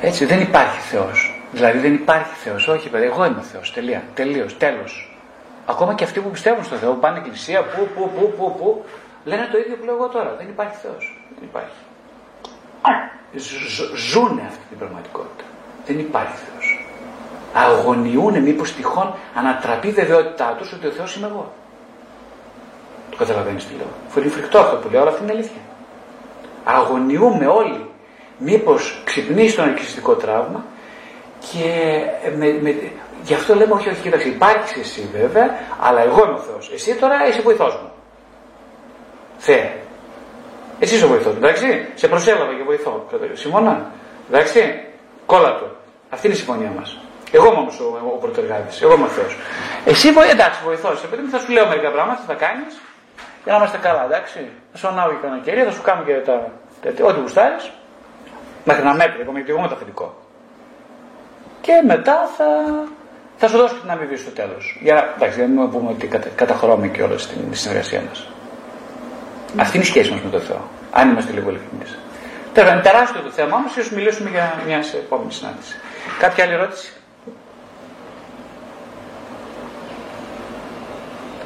[0.00, 0.24] Έτσι.
[0.24, 1.40] Δεν υπάρχει Θεός.
[1.52, 2.68] Δηλαδή δεν υπάρχει Θεός.
[2.68, 3.04] Όχι παιδί.
[3.04, 3.72] Εγώ είμαι ο Θεός.
[3.72, 4.02] Τελεία.
[4.14, 4.56] Τελείως.
[4.56, 5.18] Τέλος.
[5.66, 8.84] Ακόμα και αυτοί που πιστεύουν στο Θεό, που πάνε εκκλησία, που, που, που, που, που,
[9.24, 10.34] λένε το ίδιο που λέω εγώ τώρα.
[10.38, 11.20] Δεν υπάρχει Θεός.
[11.34, 11.85] Δεν υπάρχει.
[14.10, 15.44] Ζούνε αυτή την πραγματικότητα.
[15.86, 16.86] Δεν υπάρχει Θεός.
[17.54, 21.52] Αγωνιούν μήπως τυχόν ανατραπεί η βεβαιότητά τους ότι ο Θεός είμαι εγώ.
[23.10, 23.86] Το καταλαβαίνεις τι λέω.
[24.08, 25.60] Φωνή φρικτό αυτό που λέω, αλλά αυτή είναι αλήθεια.
[26.64, 27.90] Αγωνιούμε όλοι.
[28.38, 30.64] Μήπως ξυπνήσει το ναρκιστικό τραύμα
[31.52, 32.00] και
[32.36, 32.90] με, με,
[33.22, 35.50] γι' αυτό λέμε όχι, όχι, κοίταξε, υπάρχεις εσύ βέβαια,
[35.80, 36.70] αλλά εγώ είμαι ο Θεός.
[36.74, 37.90] Εσύ τώρα είσαι βοηθός μου.
[39.38, 39.85] Θεέ.
[40.78, 41.86] Εσύ είσαι ο βοηθός μου, εντάξει.
[41.94, 43.06] Σε προσέλαβα και βοηθώ.
[43.32, 43.86] Συμφωνώ.
[44.30, 44.80] Εντάξει.
[45.26, 45.66] Κόλλα του.
[46.10, 46.98] Αυτή είναι η συμφωνία μας.
[47.32, 48.82] Εγώ είμαι όμω ο, ο πρωτεργάτης.
[48.82, 49.36] Εγώ είμαι ο Θεός.
[49.84, 51.04] Εσύ βοηθό, εντάξει, βοηθός.
[51.04, 52.80] Επειδή θα σου λέω μερικά πράγματα, τι θα κάνεις
[53.44, 54.38] για να είμαστε καλά, εντάξει.
[54.72, 56.34] Θα σου ανάβω και κανένα κερί, θα σου κάνω και τα.
[57.04, 57.70] ό,τι γουστάρεις.
[58.64, 60.16] Μέχρι να μέτρη, ακόμα γιατί εγώ είμαι το αφεντικό.
[61.60, 62.46] Και μετά θα,
[63.36, 64.78] Θα σου δώσω και την αμοιβή στο τέλος.
[64.82, 68.28] Για εντάξει, δεν πούμε ότι κατα, καταχρώμε και όλα στην συνεργασία μας.
[69.56, 70.68] Αυτή είναι η σχέση μας με τον Θεό.
[70.90, 71.98] Αν είμαστε λίγο ειλικρινείς.
[72.54, 75.74] Τώρα είναι τεράστιο το θέμα, όμως ίσως μιλήσουμε για μια επόμενη συνάντηση.
[76.18, 76.92] Κάποια άλλη ερώτηση;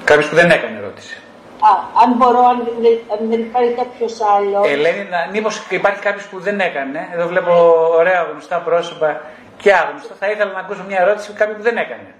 [0.04, 1.16] Κάποιος που δεν έκανε ερώτηση.
[1.60, 1.72] Α,
[2.02, 4.68] αν μπορώ, αν δεν, αν δεν υπάρχει κάποιος άλλος.
[4.68, 7.08] Ελένη, μήπως υπάρχει κάποιος που δεν έκανε.
[7.14, 7.52] Εδώ βλέπω
[8.00, 9.20] ωραία γνωστά πρόσωπα
[9.56, 10.14] και άγνωστα.
[10.18, 12.14] Θα ήθελα να ακούσω μια ερώτηση κάποιου που δεν έκανε.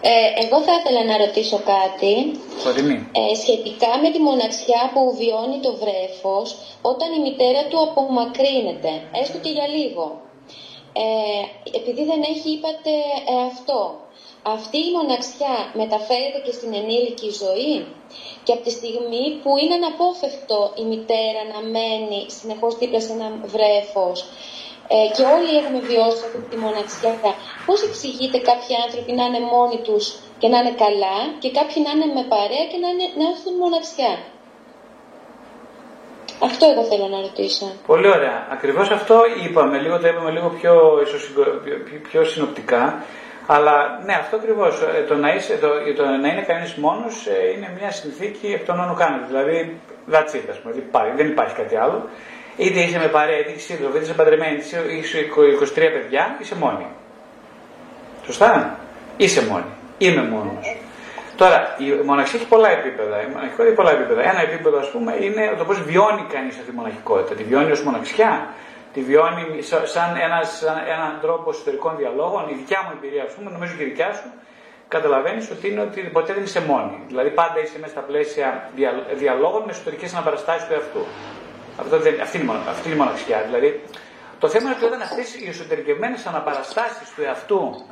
[0.00, 2.14] Ε, εγώ θα ήθελα να ρωτήσω κάτι
[3.20, 6.48] ε, σχετικά με τη μοναξιά που βιώνει το βρέφος
[6.82, 10.06] όταν η μητέρα του απομακρύνεται, έστω και για λίγο.
[10.92, 11.42] Ε,
[11.78, 12.92] επειδή δεν έχει, είπατε,
[13.32, 13.80] ε, αυτό.
[14.42, 17.86] Αυτή η μοναξιά μεταφέρεται και στην ενήλικη ζωή;
[18.44, 23.28] Και από τη στιγμή που είναι αναπόφευκτο η μητέρα να μένει συνεχώς δίπλα σε ένα
[23.54, 24.18] βρέφος
[24.94, 27.12] ε, και όλοι έχουμε βιώσει αυτή τη μοναξιά.
[27.66, 30.04] Πώς εξηγείται κάποιοι άνθρωποι να είναι μόνοι τους
[30.40, 33.52] και να είναι καλά, και κάποιοι να είναι με παρέα και να, είναι, να έχουν
[33.62, 34.12] μοναξιά;
[36.48, 37.66] Αυτό εγώ θέλω να ρωτήσω.
[37.92, 38.38] Πολύ ωραία.
[38.56, 40.74] Ακριβώς αυτό είπαμε, λίγο το είπαμε λίγο πιο,
[41.04, 41.22] ίσως,
[41.64, 42.82] πιο, πιο συνοπτικά.
[43.50, 43.74] Αλλά
[44.04, 44.82] ναι, αυτό ακριβώς.
[44.82, 45.28] Ε, το, να
[45.60, 48.96] το, το να είναι κανείς μόνος ε, είναι μια συνθήκη εκ των όνων
[49.28, 49.80] Δηλαδή,
[50.12, 51.12] that's it, πούμε.
[51.16, 52.08] Δεν υπάρχει κάτι άλλο.
[52.58, 55.18] Είτε είσαι με παρέα, είτε είσαι σύντροφο, είτε είσαι παντρεμένη, είτε είσαι
[55.74, 56.86] 23 παιδιά, είσαι μόνη.
[58.24, 58.78] Σωστά;
[59.16, 59.70] Είσαι μόνη.
[59.98, 60.76] Είμαι μόνος.
[61.36, 63.16] Τώρα, η μοναξία έχει πολλά επίπεδα.
[63.22, 64.22] Η μοναχικότητα έχει πολλά επίπεδα.
[64.30, 67.34] Ένα επίπεδο, ας πούμε, είναι το πώς βιώνει κανείς αυτή τη μοναχικότητα.
[67.34, 68.48] Τη βιώνει ως μοναξιά,
[68.92, 69.42] τη βιώνει
[69.94, 72.42] σαν, ένας, σαν έναν τρόπο εσωτερικών διαλόγων.
[72.52, 74.28] Η δικιά μου εμπειρία, ας πούμε, νομίζω και η δικιά σου,
[74.88, 76.96] καταλαβαίνεις ότι είναι ότι ποτέ δεν είσαι μόνη.
[77.10, 78.70] Δηλαδή, πάντα είσαι μέσα στα πλαίσια
[79.20, 81.02] διαλόγων με εσωτερικές αναπαραστάσεις του εαυτού.
[81.80, 83.42] Αυτό δεν, αυτή, είναι, αυτή είναι η μοναξιά.
[83.46, 83.84] Δηλαδή,
[84.38, 87.84] το θέμα είναι ότι όταν αυτές οι εσωτερικευμένες αναπαραστάσεις του εαυτού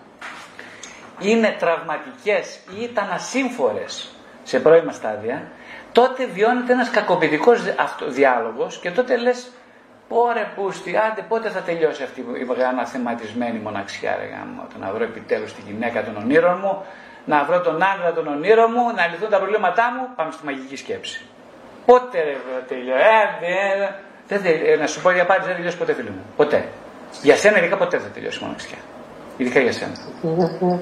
[1.21, 5.51] είναι τραυματικές ή ήταν ασύμφορες σε πρώιμα στάδια,
[5.93, 7.61] τότε βιώνεται ένας κακοποιητικός
[8.09, 9.51] διάλογος και τότε λες,
[10.09, 15.55] Πόρε πούστη, άντε πότε θα τελειώσει αυτή η αναθεματισμένη μοναξιά, ρε γάμο, να βρω επιτέλους
[15.55, 16.85] τη γυναίκα των ονείρων μου,
[17.25, 20.77] να βρω τον άντρα των ονείρων μου, να λυθούν τα προβλήματά μου, πάμε στη μαγική
[20.77, 21.25] σκέψη.
[21.87, 22.37] Πότε ρε
[22.69, 23.03] τελειώσει.
[24.29, 26.25] Ε, ε, ε, να σου πω για πάντα, δεν τελειώσει ποτέ φίλο μου.
[26.37, 26.69] Ποτέ.
[27.23, 28.79] Για σένα ειδικά ποτέ δεν τελειώσει η μοναξιά.
[29.37, 29.93] Ειδικά για σένα.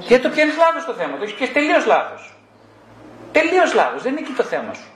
[0.00, 1.16] Γιατί το πιάνεις λάθος το θέμα.
[1.16, 2.34] Το έχεις πιάσει τελείως λάθος.
[3.32, 4.02] Τελείως λάθος.
[4.02, 4.88] Δεν είναι εκεί το θέμα σου.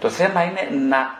[0.00, 1.18] Το θέμα είναι να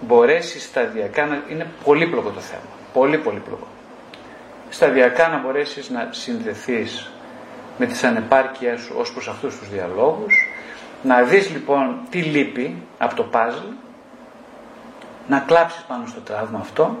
[0.00, 1.42] μπορέσεις σταδιακά να.
[1.48, 2.70] Είναι πολύπλοκο το θέμα.
[2.92, 3.66] Πολύ πολύπλοκο.
[4.70, 7.10] Σταδιακά να μπορέσεις να συνδεθείς
[7.78, 10.48] με τις ανεπάρκειές σου ως προς αυτούς τους διαλόγους
[11.02, 13.66] να δεις λοιπόν τι λείπει από το παζλ,
[15.28, 16.96] να κλάψεις πάνω στο τραύμα αυτό,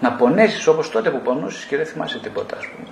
[0.00, 2.88] να πονέσεις όπως τότε που πονούσες και δεν θυμάσαι τίποτα ας πούμε.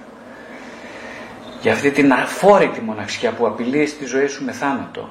[1.61, 5.09] Για αυτή την αφόρητη μοναξιά που απειλείς στη ζωή σου με θάνατο.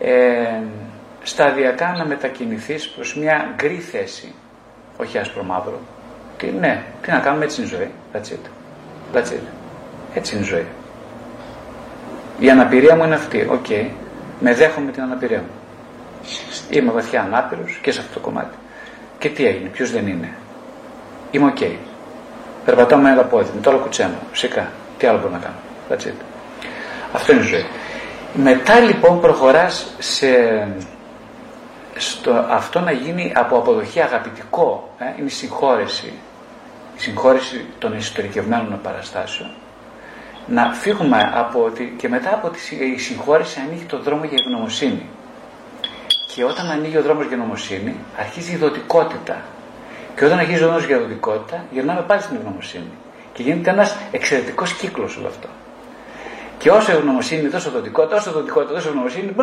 [0.00, 0.62] Ε,
[1.22, 4.34] σταδιακά να μετακινηθείς προς μια γκρι θέση,
[4.96, 5.80] όχι άσπρο μαύρο.
[6.36, 7.90] Τι, ναι, τι να κάνουμε, έτσι είναι η ζωή.
[8.12, 8.50] That's it.
[9.16, 9.44] That's it.
[10.14, 10.66] Έτσι είναι η ζωή.
[12.40, 13.46] Η αναπηρία μου είναι αυτή.
[13.50, 13.64] OK.
[13.68, 13.86] Okay.
[14.40, 15.50] Με δέχομαι την αναπηρία μου.
[16.70, 18.56] Είμαι βαθιά ανάπηρος και σε αυτό το κομμάτι.
[19.18, 20.32] Και τι έγινε, ποιος δεν είναι.
[21.30, 21.56] Είμαι OK.
[21.60, 21.74] Okay.
[22.64, 24.10] Περπατάω με ένα πόδι, με το άλλο κουτσαίνω.
[24.30, 24.68] Φυσικά.
[24.98, 25.54] Τι άλλο μπορώ να κάνω.
[25.90, 26.14] That's it.
[27.12, 27.66] Αυτό είναι η ζωή.
[28.34, 30.26] Μετά λοιπόν προχωράς σε
[31.96, 34.94] στο, αυτό να γίνει από αποδοχή αγαπητικό.
[34.98, 36.12] Ε, είναι η συγχώρεση.
[36.96, 39.50] Η συγχώρεση των ιστορικευμένων παραστάσεων
[40.50, 42.58] να φύγουμε από ότι και μετά από τη
[42.96, 45.06] συγχώρεση ανοίγει το δρόμο για ευγνωμοσύνη.
[46.34, 49.42] Και όταν ανοίγει ο δρόμος για ευγνωμοσύνη, αρχίζει η δοτικότητα.
[50.16, 52.92] Και όταν αρχίζει ο δρόμος για δοτικότητα, γυρνάμε πάλι στην ευγνωμοσύνη.
[53.32, 55.48] Και γίνεται ένας εξαιρετικός κύκλος όλο αυτό.
[56.58, 59.34] Και όσο ευγνωμοσύνη, τόσο δοτικότητα, όσο δοτικότητα, τόσο ευγνωμοσύνη,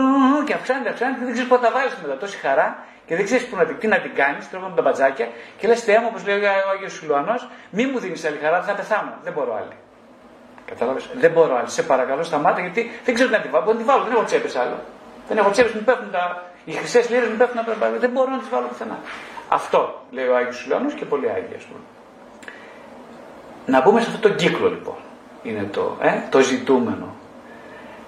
[0.46, 2.18] και αυξάνεται, αυξάνεται και δεν ξέρεις πότε θα βάλεις μετά.
[2.18, 5.28] Τόση χαρά και δεν ξέρεις τι να την κάνεις, τρώγαμε τα μπατζάκια
[5.58, 8.74] και λες Θεέ μου, όπως λέει ο Άγιος Σιλουανός, μη μου δίνεις άλλη χαρά, θα
[8.74, 9.14] πεθάνω.
[9.24, 9.76] Δεν μπορώ άλλη.
[10.70, 11.70] Κατάλαβες; Δεν μπορώ άλλη.
[11.70, 13.64] Σε παρακαλώ σταμάτα γιατί δεν ξέρω τι να τη βάλω.
[13.66, 14.04] Μπορώ να τη βάλω.
[14.04, 14.78] Δεν έχω τσέπες άλλο.
[15.28, 16.44] Δεν έχω τσέπες, μου πέφτουν τα.
[16.66, 17.90] Οι χρυσές λίρες μου πέφτουν τα.
[18.00, 19.00] Δεν μπορώ να τις βάλω πουθενά.
[19.50, 21.80] Αυτό λέει ο Άγιος Λεωνό και πολλοί Άγιοι, ας πούμε.
[23.66, 24.96] Να μπούμε σε αυτό το κύκλο λοιπόν.
[25.44, 27.16] Είναι το, ε, το ζητούμενο.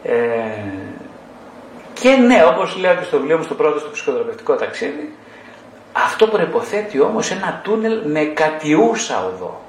[0.03, 0.13] Ε,
[1.93, 5.15] και ναι, όπως λέω και στο βιβλίο μου στο πρώτο στο ψυχοδραπευτικό ταξίδι,
[5.93, 9.61] αυτό προποθέτει όμως ένα τούνελ με κατιούσα οδό.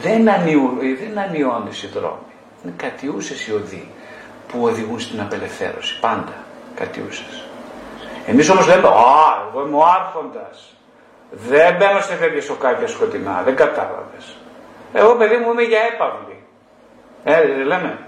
[0.00, 2.32] Δεν, ανιού, δεν ανιώνεις οι δρόμοι.
[2.64, 3.90] Είναι κατιούσες οι οδοί
[4.48, 6.00] που οδηγούν στην απελευθέρωση.
[6.00, 6.34] Πάντα
[6.74, 7.44] κατιούσες.
[8.26, 10.74] Εμείς όμως λέμε, α, εγώ είμαι ο άρχοντας.
[11.30, 14.36] Δεν μπαίνω σε τέτοια σοκάκια σκοτεινά, δεν κατάλαβες.
[14.92, 16.44] Εγώ παιδί μου είμαι για έπαυλη.
[17.24, 17.98] Ε, δεν λέμε.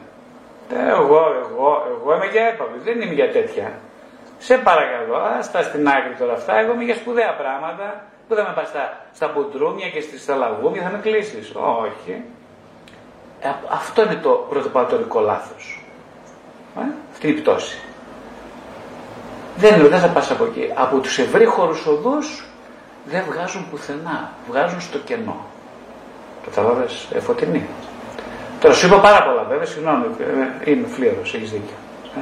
[0.72, 3.72] Ε, εγώ, εγώ, εγώ είμαι για έπαυλη, δεν είμαι για τέτοια.
[4.38, 8.04] Σε παρακαλώ, άστα στην άκρη τώρα αυτά, εγώ είμαι για σπουδαία πράγματα.
[8.32, 12.22] Πού θα με πας στα, στα πουντρούμια και στα λαγούμια, θα με κλείσεις; Όχι.
[13.40, 15.84] Ε, αυτό είναι το πρωτοπατορικό λάθος.
[16.78, 16.80] Ε,
[17.12, 17.78] αυτή είναι η πτώση.
[19.56, 20.72] Δεν λέω, δεν θα πας από εκεί.
[20.74, 22.44] Από τους ευρύχωρους οδούς
[23.04, 24.32] δεν βγάζουν πουθενά.
[24.48, 25.36] Βγάζουν στο κενό.
[26.44, 27.66] Καταλάβες, ε, φωτεινή.
[28.60, 30.04] Τώρα σου είπα πάρα πολλά βέβαια, συγγνώμη,
[30.64, 31.76] ε, είμαι φλίαρος, έχεις δίκιο.
[32.16, 32.20] Ε;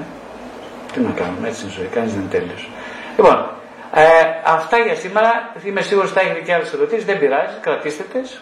[0.92, 2.68] Τι να κάνουμε, έτσι είναι η ζωή, κανείς δεν είναι τέλειος.
[3.16, 3.48] Λοιπόν,
[3.94, 4.02] ε,
[4.44, 5.52] αυτά για σήμερα.
[5.64, 8.40] Είμαι σίγουρος ότι θα έχετε και άλλες ερωτήσεις, δεν πειράζει, κρατήστε τις.